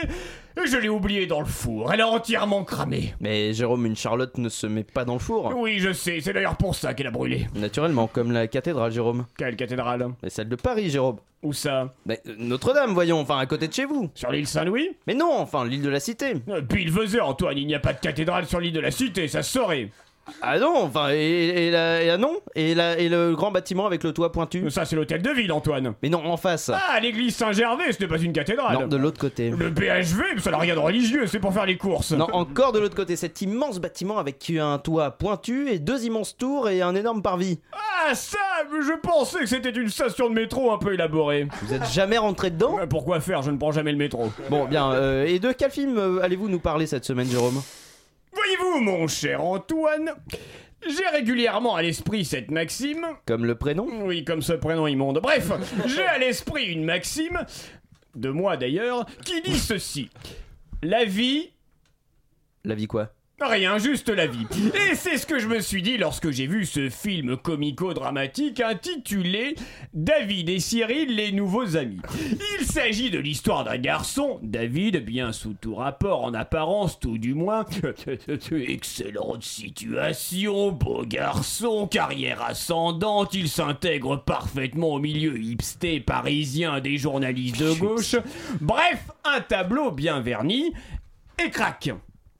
je 0.65 0.77
l'ai 0.77 0.89
oubliée 0.89 1.27
dans 1.27 1.39
le 1.39 1.45
four. 1.45 1.91
Elle 1.93 2.01
a 2.01 2.07
entièrement 2.07 2.63
cramé. 2.63 3.13
Mais 3.19 3.53
Jérôme, 3.53 3.85
une 3.85 3.95
Charlotte 3.95 4.37
ne 4.37 4.49
se 4.49 4.67
met 4.67 4.83
pas 4.83 5.05
dans 5.05 5.13
le 5.13 5.19
four. 5.19 5.53
Oui, 5.55 5.79
je 5.79 5.93
sais, 5.93 6.19
c'est 6.21 6.33
d'ailleurs 6.33 6.57
pour 6.57 6.75
ça 6.75 6.93
qu'elle 6.93 7.07
a 7.07 7.11
brûlé. 7.11 7.47
Naturellement, 7.55 8.07
comme 8.07 8.31
la 8.31 8.47
cathédrale, 8.47 8.91
Jérôme. 8.91 9.25
Quelle 9.37 9.55
cathédrale 9.55 10.07
Mais 10.23 10.29
celle 10.29 10.49
de 10.49 10.55
Paris, 10.55 10.89
Jérôme. 10.89 11.17
Où 11.43 11.53
ça 11.53 11.93
Mais, 12.05 12.19
euh, 12.27 12.35
Notre-Dame, 12.39 12.93
voyons, 12.93 13.19
enfin 13.19 13.37
à 13.37 13.45
côté 13.45 13.67
de 13.67 13.73
chez 13.73 13.85
vous. 13.85 14.09
Sur 14.15 14.31
l'île 14.31 14.47
Saint-Louis 14.47 14.89
Mais 15.05 15.13
non, 15.13 15.31
enfin 15.37 15.65
l'île 15.65 15.83
de 15.83 15.89
la 15.89 15.99
Cité. 15.99 16.33
Euh, 16.49 16.61
Puis 16.67 16.81
il 16.83 16.91
faisait, 16.91 17.19
Antoine, 17.19 17.57
il 17.57 17.67
n'y 17.67 17.75
a 17.75 17.79
pas 17.79 17.93
de 17.93 17.99
cathédrale 17.99 18.47
sur 18.47 18.59
l'île 18.59 18.73
de 18.73 18.79
la 18.79 18.89
Cité, 18.91 19.27
ça 19.27 19.43
se 19.43 19.51
saurait. 19.51 19.89
Ah 20.41 20.59
non, 20.59 20.83
enfin, 20.83 21.09
et, 21.11 21.67
et 21.67 21.71
la, 21.71 22.01
et 22.03 22.07
la- 22.07 22.17
non 22.17 22.37
et, 22.55 22.75
la, 22.75 22.97
et 22.97 23.09
le 23.09 23.35
grand 23.35 23.51
bâtiment 23.51 23.85
avec 23.85 24.03
le 24.03 24.13
toit 24.13 24.31
pointu 24.31 24.69
Ça, 24.69 24.85
c'est 24.85 24.95
l'hôtel 24.95 25.21
de 25.21 25.29
ville, 25.31 25.51
Antoine. 25.51 25.93
Mais 26.03 26.09
non, 26.09 26.25
en 26.25 26.37
face. 26.37 26.69
Ah, 26.73 26.99
l'église 26.99 27.35
Saint-Gervais, 27.35 27.91
ce 27.93 28.01
n'est 28.01 28.07
pas 28.07 28.17
une 28.19 28.33
cathédrale. 28.33 28.77
Non, 28.79 28.87
de 28.87 28.97
l'autre 28.97 29.19
côté. 29.19 29.49
Le 29.49 29.69
BHV, 29.69 30.39
ça 30.39 30.51
n'a 30.51 30.57
rien 30.57 30.75
de 30.75 30.79
religieux, 30.79 31.27
c'est 31.27 31.39
pour 31.39 31.53
faire 31.53 31.65
les 31.65 31.77
courses. 31.77 32.11
Non, 32.11 32.27
encore 32.33 32.71
de 32.71 32.79
l'autre 32.79 32.95
côté, 32.95 33.15
cet 33.15 33.41
immense 33.41 33.79
bâtiment 33.79 34.17
avec 34.17 34.51
un 34.57 34.77
toit 34.79 35.11
pointu 35.11 35.69
et 35.69 35.79
deux 35.79 36.03
immenses 36.05 36.35
tours 36.37 36.69
et 36.69 36.81
un 36.81 36.95
énorme 36.95 37.21
parvis. 37.21 37.59
Ah, 37.73 38.13
ça, 38.13 38.37
je 38.71 38.93
pensais 38.99 39.39
que 39.39 39.45
c'était 39.47 39.69
une 39.71 39.89
station 39.89 40.29
de 40.29 40.35
métro 40.35 40.71
un 40.71 40.77
peu 40.77 40.93
élaborée. 40.93 41.47
Vous 41.63 41.73
êtes 41.73 41.89
jamais 41.91 42.17
rentré 42.17 42.51
dedans? 42.51 42.77
Pourquoi 42.89 43.19
faire? 43.19 43.41
Je 43.41 43.51
ne 43.51 43.57
prends 43.57 43.71
jamais 43.71 43.91
le 43.91 43.97
métro. 43.97 44.31
Bon, 44.49 44.65
bien, 44.65 44.91
euh, 44.91 45.25
et 45.25 45.39
de 45.39 45.51
quel 45.51 45.71
film 45.71 45.97
euh, 45.97 46.19
allez-vous 46.21 46.49
nous 46.49 46.59
parler 46.59 46.85
cette 46.87 47.05
semaine, 47.05 47.27
Jérôme? 47.27 47.61
Voyez-vous, 48.33 48.79
mon 48.81 49.07
cher 49.07 49.43
Antoine, 49.43 50.13
j'ai 50.87 51.07
régulièrement 51.07 51.75
à 51.75 51.81
l'esprit 51.81 52.25
cette 52.25 52.51
maxime. 52.51 53.05
Comme 53.25 53.45
le 53.45 53.55
prénom? 53.55 53.87
Oui, 54.05 54.23
comme 54.23 54.41
ce 54.41 54.53
prénom 54.53 54.87
immonde. 54.87 55.19
Bref, 55.21 55.51
j'ai 55.87 56.03
à 56.03 56.17
l'esprit 56.17 56.65
une 56.65 56.83
maxime, 56.83 57.45
de 58.15 58.29
moi 58.29 58.57
d'ailleurs, 58.57 59.05
qui 59.25 59.41
dit 59.41 59.57
ceci. 59.57 60.09
La 60.83 61.05
vie 61.05 61.51
La 62.63 62.75
vie 62.75 62.87
quoi? 62.87 63.11
Rien, 63.39 63.77
juste 63.77 64.09
la 64.09 64.25
vie. 64.25 64.47
Et 64.73 64.95
c'est 64.95 65.19
ce 65.19 65.27
que 65.27 65.37
je 65.37 65.47
me 65.47 65.59
suis 65.59 65.83
dit 65.83 65.99
lorsque 65.99 66.31
j'ai 66.31 66.47
vu 66.47 66.65
ce 66.65 66.89
film 66.89 67.37
comico-dramatique 67.37 68.59
intitulé 68.59 69.53
David 69.93 70.49
et 70.49 70.59
Cyril, 70.59 71.15
les 71.15 71.31
nouveaux 71.31 71.77
amis. 71.77 72.01
Il 72.59 72.65
s'agit 72.65 73.11
de 73.11 73.19
l'histoire 73.19 73.63
d'un 73.63 73.77
garçon, 73.77 74.39
David, 74.41 75.05
bien 75.05 75.33
sous 75.33 75.53
tout 75.53 75.75
rapport, 75.75 76.23
en 76.23 76.33
apparence 76.33 76.99
tout 76.99 77.19
du 77.19 77.35
moins. 77.35 77.63
Excellente 78.51 79.43
situation, 79.43 80.71
beau 80.71 81.05
garçon, 81.05 81.85
carrière 81.85 82.41
ascendante, 82.41 83.35
il 83.35 83.49
s'intègre 83.49 84.15
parfaitement 84.17 84.93
au 84.93 84.99
milieu 84.99 85.39
hipsté 85.39 85.99
parisien 85.99 86.79
des 86.79 86.97
journalistes 86.97 87.59
de 87.59 87.73
gauche. 87.73 88.15
Bref, 88.61 89.11
un 89.23 89.41
tableau 89.41 89.91
bien 89.91 90.21
verni, 90.21 90.73
et 91.37 91.51
crac 91.51 91.91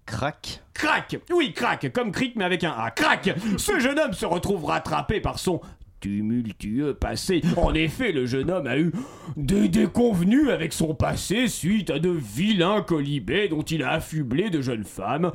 Crac 0.08 0.64
Crac 0.74 1.18
Oui, 1.32 1.53
crac, 1.53 1.91
comme 1.91 2.12
cric 2.12 2.36
mais 2.36 2.45
avec 2.45 2.64
un 2.64 2.72
A. 2.72 2.89
Crac 2.91 3.30
Ce 3.58 3.80
jeune 3.80 3.99
homme 3.99 4.14
se 4.14 4.26
retrouve 4.26 4.66
rattrapé 4.66 5.20
par 5.20 5.38
son 5.38 5.62
tumultueux 5.99 6.93
passé. 6.93 7.41
En 7.58 7.74
effet, 7.74 8.12
le 8.12 8.26
jeune 8.26 8.49
homme 8.49 8.68
a 8.68 8.78
eu 8.78 8.91
des 9.36 9.68
déconvenus 9.68 10.49
avec 10.49 10.74
son 10.74 10.95
passé 10.95 11.47
suite 11.47 11.89
à 11.89 11.99
de 11.99 12.10
vilains 12.10 12.82
colibés 12.82 13.49
dont 13.49 13.64
il 13.64 13.84
a 13.84 13.91
affublé 13.91 14.49
de 14.49 14.62
jeunes 14.62 14.86
femmes. 14.86 15.32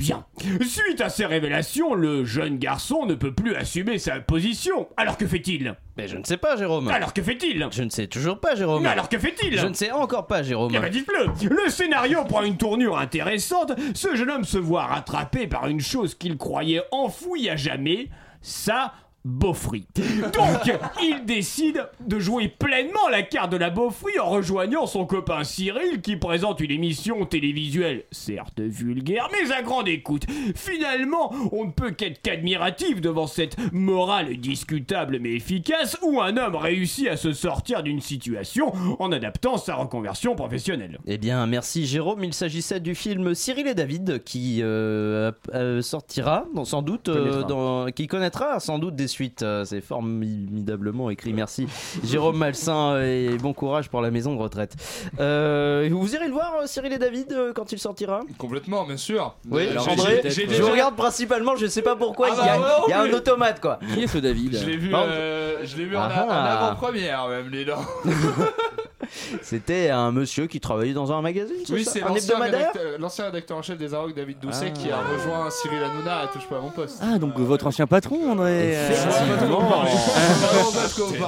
Bien. 0.00 0.24
Suite 0.62 1.02
à 1.02 1.10
ces 1.10 1.26
révélations, 1.26 1.92
le 1.94 2.24
jeune 2.24 2.56
garçon 2.56 3.04
ne 3.04 3.14
peut 3.14 3.34
plus 3.34 3.54
assumer 3.54 3.98
sa 3.98 4.18
position. 4.20 4.88
Alors 4.96 5.18
que 5.18 5.26
fait-il? 5.26 5.74
Mais 5.98 6.08
je 6.08 6.16
ne 6.16 6.24
sais 6.24 6.38
pas, 6.38 6.56
Jérôme. 6.56 6.88
Alors 6.88 7.12
que 7.12 7.22
fait-il? 7.22 7.68
Je 7.70 7.82
ne 7.82 7.90
sais 7.90 8.06
toujours 8.06 8.40
pas, 8.40 8.54
Jérôme. 8.54 8.82
Mais 8.82 8.88
alors 8.88 9.10
que 9.10 9.18
fait-il? 9.18 9.58
Je 9.58 9.66
ne 9.66 9.74
sais 9.74 9.90
encore 9.92 10.26
pas, 10.26 10.42
Jérôme. 10.42 10.72
eh 10.74 10.78
ben 10.78 10.88
dites-le 10.90 11.48
Le 11.54 11.68
scénario 11.70 12.24
prend 12.24 12.42
une 12.42 12.56
tournure 12.56 12.96
intéressante. 12.98 13.72
Ce 13.94 14.16
jeune 14.16 14.30
homme 14.30 14.44
se 14.44 14.56
voit 14.56 14.84
rattrapé 14.86 15.46
par 15.46 15.66
une 15.66 15.80
chose 15.80 16.14
qu'il 16.14 16.38
croyait 16.38 16.82
enfouie 16.92 17.50
à 17.50 17.56
jamais. 17.56 18.08
Sa 18.40 18.94
beaufry. 19.24 19.86
Donc, 20.32 20.72
il 21.02 21.24
décide 21.26 21.86
de 22.06 22.18
jouer 22.18 22.48
pleinement 22.48 23.08
la 23.10 23.22
carte 23.22 23.52
de 23.52 23.56
la 23.56 23.70
beaufry 23.70 24.18
en 24.18 24.30
rejoignant 24.30 24.86
son 24.86 25.04
copain 25.06 25.44
Cyril 25.44 26.00
qui 26.00 26.16
présente 26.16 26.60
une 26.60 26.70
émission 26.70 27.24
télévisuelle, 27.26 28.04
certes 28.10 28.60
vulgaire, 28.60 29.28
mais 29.32 29.52
à 29.52 29.62
grande 29.62 29.88
écoute. 29.88 30.24
Finalement, 30.54 31.32
on 31.52 31.66
ne 31.66 31.70
peut 31.70 31.90
qu'être 31.90 32.22
qu'admiratif 32.22 33.00
devant 33.00 33.26
cette 33.26 33.56
morale 33.72 34.36
discutable 34.36 35.18
mais 35.20 35.32
efficace 35.34 35.98
où 36.02 36.20
un 36.20 36.36
homme 36.36 36.56
réussit 36.56 37.08
à 37.08 37.16
se 37.16 37.32
sortir 37.32 37.82
d'une 37.82 38.00
situation 38.00 38.72
en 38.98 39.12
adaptant 39.12 39.56
sa 39.58 39.74
reconversion 39.74 40.34
professionnelle. 40.34 40.98
Eh 41.06 41.18
bien, 41.18 41.46
merci 41.46 41.86
Jérôme. 41.86 42.24
Il 42.24 42.32
s'agissait 42.34 42.80
du 42.80 42.94
film 42.94 43.34
Cyril 43.34 43.66
et 43.66 43.74
David 43.74 44.22
qui 44.24 44.60
euh, 44.62 45.32
euh, 45.54 45.82
sortira, 45.82 46.44
sans 46.64 46.82
doute, 46.82 47.08
euh, 47.08 47.14
Connaîtra. 47.42 47.42
dans- 47.48 47.86
qui 47.90 48.06
connaîtra 48.06 48.60
sans 48.60 48.78
doute 48.78 48.94
des 48.96 49.08
suites. 49.10 49.42
Euh, 49.42 49.64
C'est 49.64 49.80
formidablement 49.80 51.10
écrit. 51.10 51.32
Merci 51.32 51.66
Jérôme 52.04 52.36
Malsain 52.38 53.00
et 53.02 53.36
bon 53.40 53.52
courage 53.52 53.88
pour 53.88 54.00
la 54.00 54.10
maison 54.10 54.34
de 54.34 54.40
retraite. 54.40 54.74
Euh, 55.20 55.88
vous 55.92 56.14
irez 56.14 56.26
le 56.26 56.32
voir, 56.32 56.54
euh, 56.62 56.66
Cyril 56.66 56.92
et 56.92 56.98
David, 56.98 57.32
euh, 57.32 57.52
quand 57.52 57.72
il 57.72 57.78
sortira 57.78 58.20
Complètement, 58.38 58.84
bien 58.84 58.96
sûr. 58.96 59.34
Oui, 59.50 59.68
Alors, 59.68 59.88
André, 59.88 60.22
je 60.24 60.42
déjà- 60.46 60.64
regarde 60.70 60.96
principalement, 60.96 61.56
je 61.56 61.66
sais 61.66 61.82
pas 61.82 61.96
pourquoi, 61.96 62.28
Ah 62.30 62.34
il 62.40 62.46
y 62.46 62.48
a, 62.48 62.58
bah 62.58 62.60
ouais, 62.78 62.84
il 62.86 62.90
y 62.90 62.92
a 62.94 63.02
oui. 63.02 63.10
un 63.10 63.14
automate 63.14 63.60
quoi. 63.60 63.78
Qui 63.94 64.02
est 64.02 64.06
ce 64.06 64.18
David 64.18 64.56
Je 64.58 64.66
l'ai 64.66 64.76
vu, 64.76 64.94
euh, 64.94 65.64
je 65.64 65.76
l'ai 65.76 65.84
vu 65.84 65.96
en, 65.96 66.00
Ah 66.02 66.24
en 66.24 66.30
ah. 66.30 66.66
avant-première 66.68 67.28
même, 67.28 67.48
les 67.50 67.64
dents. 67.64 67.84
C'était 69.42 69.90
un 69.90 70.12
monsieur 70.12 70.46
qui 70.46 70.60
travaillait 70.60 70.92
dans 70.94 71.12
un 71.12 71.20
magazine, 71.22 71.56
Oui, 71.70 71.84
c'est 71.84 72.02
un 72.02 72.08
l'ancien 72.08 72.22
hebdomadaire 72.34 72.58
rédacteur, 72.72 72.98
l'ancien 73.00 73.24
rédacteur 73.26 73.56
en 73.58 73.62
chef 73.62 73.78
des 73.78 73.94
Arocs, 73.94 74.14
David 74.14 74.38
Doucet, 74.40 74.66
Ah. 74.68 74.70
qui 74.78 74.90
a 74.90 74.98
rejoint 74.98 75.50
Cyril 75.50 75.78
Hanouna 75.82 76.20
à 76.20 76.26
Touche 76.28 76.46
pas 76.48 76.58
à 76.58 76.60
mon 76.60 76.70
poste. 76.70 76.98
Ah, 77.02 77.18
donc 77.18 77.36
votre 77.38 77.66
ancien 77.66 77.86
patron, 77.86 78.32
André. 78.32 78.76
euh, 78.76 78.90
Effectivement. 78.90 79.84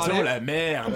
C'est 0.05 0.23
la 0.23 0.41
merde. 0.41 0.93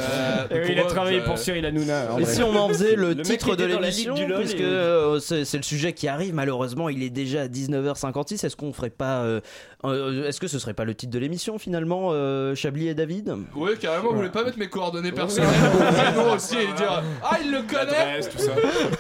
Oui, 0.51 0.59
il 0.71 0.79
a 0.79 0.85
travaillé 0.85 1.21
pour 1.21 1.39
Cyril 1.39 1.65
Hanouna. 1.67 2.19
Et 2.19 2.25
si 2.25 2.43
on 2.43 2.55
en 2.57 2.69
faisait 2.69 2.97
le, 2.97 3.17
titre 3.17 3.57
de 3.57 3.65
l'émission, 3.65 4.15
puisque 4.37 4.61
et- 4.61 4.65
euh, 4.65 5.19
c'est 5.21 5.57
le 5.57 5.63
sujet 5.63 5.93
qui 5.93 6.09
arrive, 6.09 6.35
malheureusement, 6.35 6.89
il 6.89 7.03
est 7.03 7.11
déjà 7.11 7.43
à 7.43 7.49
19h56. 7.49 8.45
Est-ce 8.45 8.57
qu'on 8.57 8.73
ferait 8.73 8.91
pas. 8.91 9.21
euh, 9.23 9.41
euh, 9.85 10.27
Est-ce 10.29 10.41
que 10.41 10.49
ce 10.49 10.59
serait 10.59 10.75
pas 10.75 10.85
le 10.85 10.95
titre 10.95 11.13
de 11.13 11.19
l'émission 11.19 11.59
finalement, 11.59 12.09
euh, 12.13 12.55
Chablis 12.55 12.89
et 12.89 12.95
David? 12.95 13.35
Oui, 13.55 13.71
carrément, 13.81 14.11
vous 14.11 14.17
voulez 14.17 14.29
pas 14.31 14.45
mettre 14.45 14.59
mes 14.59 14.69
coordonnées 14.69 15.13
personnelles, 15.13 15.49
mon 16.17 16.33
aussi, 16.35 16.57
dire 16.77 17.03
Ah, 17.23 17.37
il 17.43 17.51
le 17.51 17.63
connaît 17.63 18.21
tout 18.21 18.39
ça. 18.39 18.53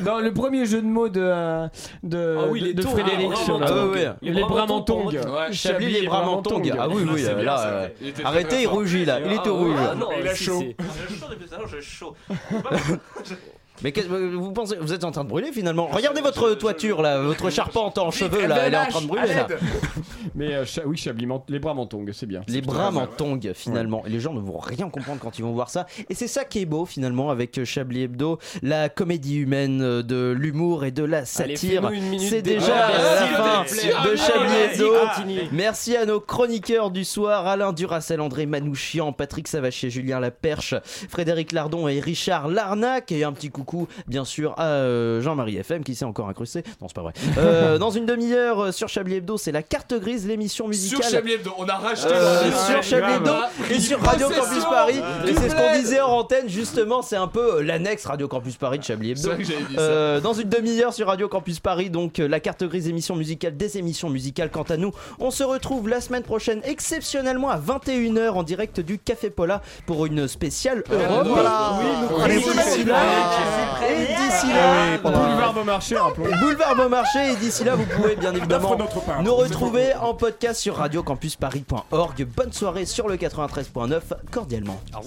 Dans 0.04 0.18
le 0.18 0.32
premier 0.32 0.66
jeu 0.66 0.80
de 0.82 0.86
mots 0.86 1.08
de, 1.08 1.20
euh, 1.22 1.68
de, 2.02 2.36
Ah 2.38 2.44
oui, 2.50 2.60
de, 2.60 2.66
les 2.66 2.74
de 2.74 2.82
tongs. 2.82 2.90
Frédéric 2.90 3.30
Ah, 3.32 3.36
sur 3.44 3.56
ah, 3.62 3.64
la- 3.66 3.86
ouais, 3.86 3.90
ouais. 3.90 4.08
les, 4.22 4.30
Les 4.32 4.40
bras 4.40 4.48
bras 4.50 4.66
mentong. 4.66 5.06
Ouais. 5.14 5.52
Chablis 5.52 5.90
les 5.90 6.06
bras 6.06 6.24
mentong. 6.24 6.72
Ah 6.78 6.88
oui, 6.88 7.06
oui, 7.10 7.24
euh, 7.26 7.42
là, 7.42 7.56
ça. 7.56 7.66
euh, 7.68 7.88
Il 8.00 8.08
était 8.08 8.22
très, 8.22 8.28
arrêtez, 8.30 8.62
il 8.62 8.66
rougit 8.68 9.04
là, 9.04 9.20
il 9.24 9.32
est 9.32 9.42
tout 9.42 9.54
rouge. 9.56 9.74
Il 10.20 10.28
a 10.28 10.34
chaud. 10.34 10.60
J'ai 10.62 11.14
chaud 11.16 11.26
depuis 11.30 11.46
tout 11.46 11.54
à 11.54 11.58
l'heure, 11.58 11.68
j'ai 11.68 11.80
chaud. 11.82 12.14
Mais 13.82 13.92
vous 14.34 14.52
pensez, 14.52 14.76
vous 14.80 14.92
êtes 14.92 15.04
en 15.04 15.10
train 15.10 15.24
de 15.24 15.28
brûler 15.28 15.52
finalement 15.52 15.86
Regardez 15.92 16.20
votre 16.20 16.54
toiture 16.54 17.02
là, 17.02 17.20
votre 17.22 17.50
charpente 17.50 17.98
en 17.98 18.10
cheveux 18.10 18.46
là, 18.46 18.58
elle 18.66 18.74
est 18.74 18.78
en 18.78 18.86
train 18.86 19.02
de 19.02 19.06
brûler 19.06 19.34
là. 19.34 19.46
Mais 20.34 20.54
euh, 20.54 20.64
cha- 20.64 20.82
oui, 20.86 20.96
Chablis, 20.96 21.26
les 21.48 21.58
bras 21.58 21.72
mentong, 21.74 22.10
c'est 22.12 22.26
bien. 22.26 22.42
Les 22.48 22.60
bras 22.60 22.90
bien. 22.90 23.00
mentong 23.02 23.52
finalement. 23.54 24.04
Et 24.06 24.10
les 24.10 24.20
gens 24.20 24.34
ne 24.34 24.40
vont 24.40 24.58
rien 24.58 24.88
comprendre 24.90 25.18
quand 25.20 25.38
ils 25.38 25.42
vont 25.42 25.52
voir 25.52 25.70
ça. 25.70 25.86
Et 26.10 26.14
c'est 26.14 26.28
ça 26.28 26.44
qui 26.44 26.60
est 26.60 26.66
beau 26.66 26.84
finalement 26.84 27.30
avec 27.30 27.64
Chablis 27.64 28.02
Hebdo, 28.02 28.38
la 28.62 28.88
comédie 28.88 29.36
humaine 29.36 29.80
euh, 29.82 30.02
de 30.02 30.34
l'humour 30.36 30.84
et 30.84 30.90
de 30.90 31.04
la 31.04 31.24
satire. 31.24 31.80
fais-nous 31.82 31.94
une 31.94 32.04
minute 32.08 32.28
C'est 32.28 32.42
déjà 32.42 32.86
Ah, 32.86 32.92
la 32.98 33.16
s'il 33.16 33.28
te 33.28 33.34
fin 33.34 33.64
plaît. 34.02 34.10
de 34.10 34.16
Chablis 34.16 34.48
vas-y, 34.48 34.74
Hebdo. 34.74 34.92
continue. 35.14 35.40
Merci 35.52 35.96
à 35.96 36.04
nos 36.04 36.20
chroniqueurs 36.20 36.90
du 36.90 37.04
soir, 37.04 37.46
Alain 37.46 37.72
Duracel, 37.72 38.20
André 38.20 38.46
Manouchian, 38.46 39.12
Patrick 39.12 39.48
Savachier, 39.48 39.88
Julien 39.90 40.20
Laperche, 40.20 40.74
Frédéric 41.08 41.52
Lardon 41.52 41.88
et 41.88 42.00
Richard 42.00 42.48
Larnac. 42.48 43.10
Et 43.10 43.24
un 43.24 43.32
petit 43.32 43.48
coucou 43.50 43.65
bien 44.06 44.24
sûr 44.24 44.54
à 44.56 44.66
euh, 44.66 45.20
Jean-Marie 45.20 45.56
FM 45.56 45.84
qui 45.84 45.94
s'est 45.94 46.04
encore 46.04 46.28
incrusté. 46.28 46.62
Non, 46.80 46.88
c'est 46.88 46.94
pas 46.94 47.02
vrai. 47.02 47.12
Euh, 47.38 47.78
dans 47.86 47.90
une 47.90 48.06
demi-heure 48.06 48.60
euh, 48.66 48.72
sur 48.72 48.88
Chablis 48.88 49.16
Hebdo, 49.16 49.36
c'est 49.36 49.52
la 49.52 49.62
carte 49.62 49.94
grise, 49.94 50.26
l'émission 50.26 50.68
musicale. 50.68 51.02
Sur 51.02 51.10
Chablis 51.10 51.34
Hebdo, 51.34 51.52
on 51.58 51.66
a 51.68 51.74
racheté 51.76 52.08
Euh, 52.12 52.50
sur 52.52 52.82
Chablis 52.82 53.14
Hebdo 53.14 53.32
et 53.70 53.80
sur 53.80 54.00
Radio 54.00 54.28
Campus 54.28 54.64
Paris. 54.64 55.00
Et 55.26 55.34
c'est 55.34 55.48
ce 55.50 55.54
qu'on 55.54 55.78
disait 55.78 56.00
en 56.00 56.10
antenne, 56.10 56.48
justement, 56.48 57.02
c'est 57.02 57.16
un 57.16 57.28
peu 57.28 57.62
l'annexe 57.62 58.06
Radio 58.06 58.28
Campus 58.28 58.56
Paris 58.56 58.78
de 58.78 58.84
Chablis 58.84 59.10
Hebdo. 59.12 59.22
C'est 59.22 59.28
vrai 59.28 59.38
que 59.38 59.44
j'avais 59.44 59.64
dit 59.64 59.74
ça. 59.74 59.80
Euh, 59.80 60.20
dans 60.20 60.32
une 60.32 60.48
demi-heure 60.48 60.92
sur 60.92 61.06
Radio 61.08 61.28
Campus 61.28 61.60
Paris, 61.60 61.90
donc 61.90 62.18
euh, 62.18 62.28
la 62.28 62.40
carte 62.40 62.64
grise 62.64 62.88
émission 62.88 63.16
musicale 63.16 63.56
des 63.56 63.78
émissions 63.78 64.10
musicales. 64.10 64.50
Quant 64.50 64.62
à 64.62 64.76
nous, 64.76 64.92
on 65.18 65.30
se 65.30 65.42
retrouve 65.42 65.88
la 65.88 66.00
semaine 66.00 66.22
prochaine, 66.22 66.60
exceptionnellement 66.64 67.50
à 67.50 67.58
21h 67.58 68.30
en 68.30 68.42
direct 68.42 68.80
du 68.80 68.98
Café 68.98 69.30
Pola 69.30 69.62
pour 69.86 70.06
une 70.06 70.28
spéciale 70.28 70.82
Europe. 70.90 71.26
Voilà. 71.28 71.78
Oui, 71.80 71.86
nous 72.10 72.16
ah. 73.56 73.86
Et 73.88 74.06
d'ici 74.06 74.52
là, 74.52 74.98
boulevard 74.98 75.54
Beaumarchais. 76.76 77.32
Et 77.32 77.36
d'ici 77.36 77.64
là, 77.64 77.74
vous 77.74 77.86
pouvez 77.86 78.16
bien 78.16 78.34
évidemment 78.34 78.76
nous 79.22 79.34
retrouver 79.34 79.94
en 79.94 80.14
podcast 80.14 80.60
sur 80.60 80.76
radiocampusparis.org. 80.76 82.26
Bonne 82.36 82.52
soirée 82.52 82.84
sur 82.84 83.08
le 83.08 83.16
93.9. 83.16 84.00
Cordialement. 84.30 84.80
Ah 84.92 85.00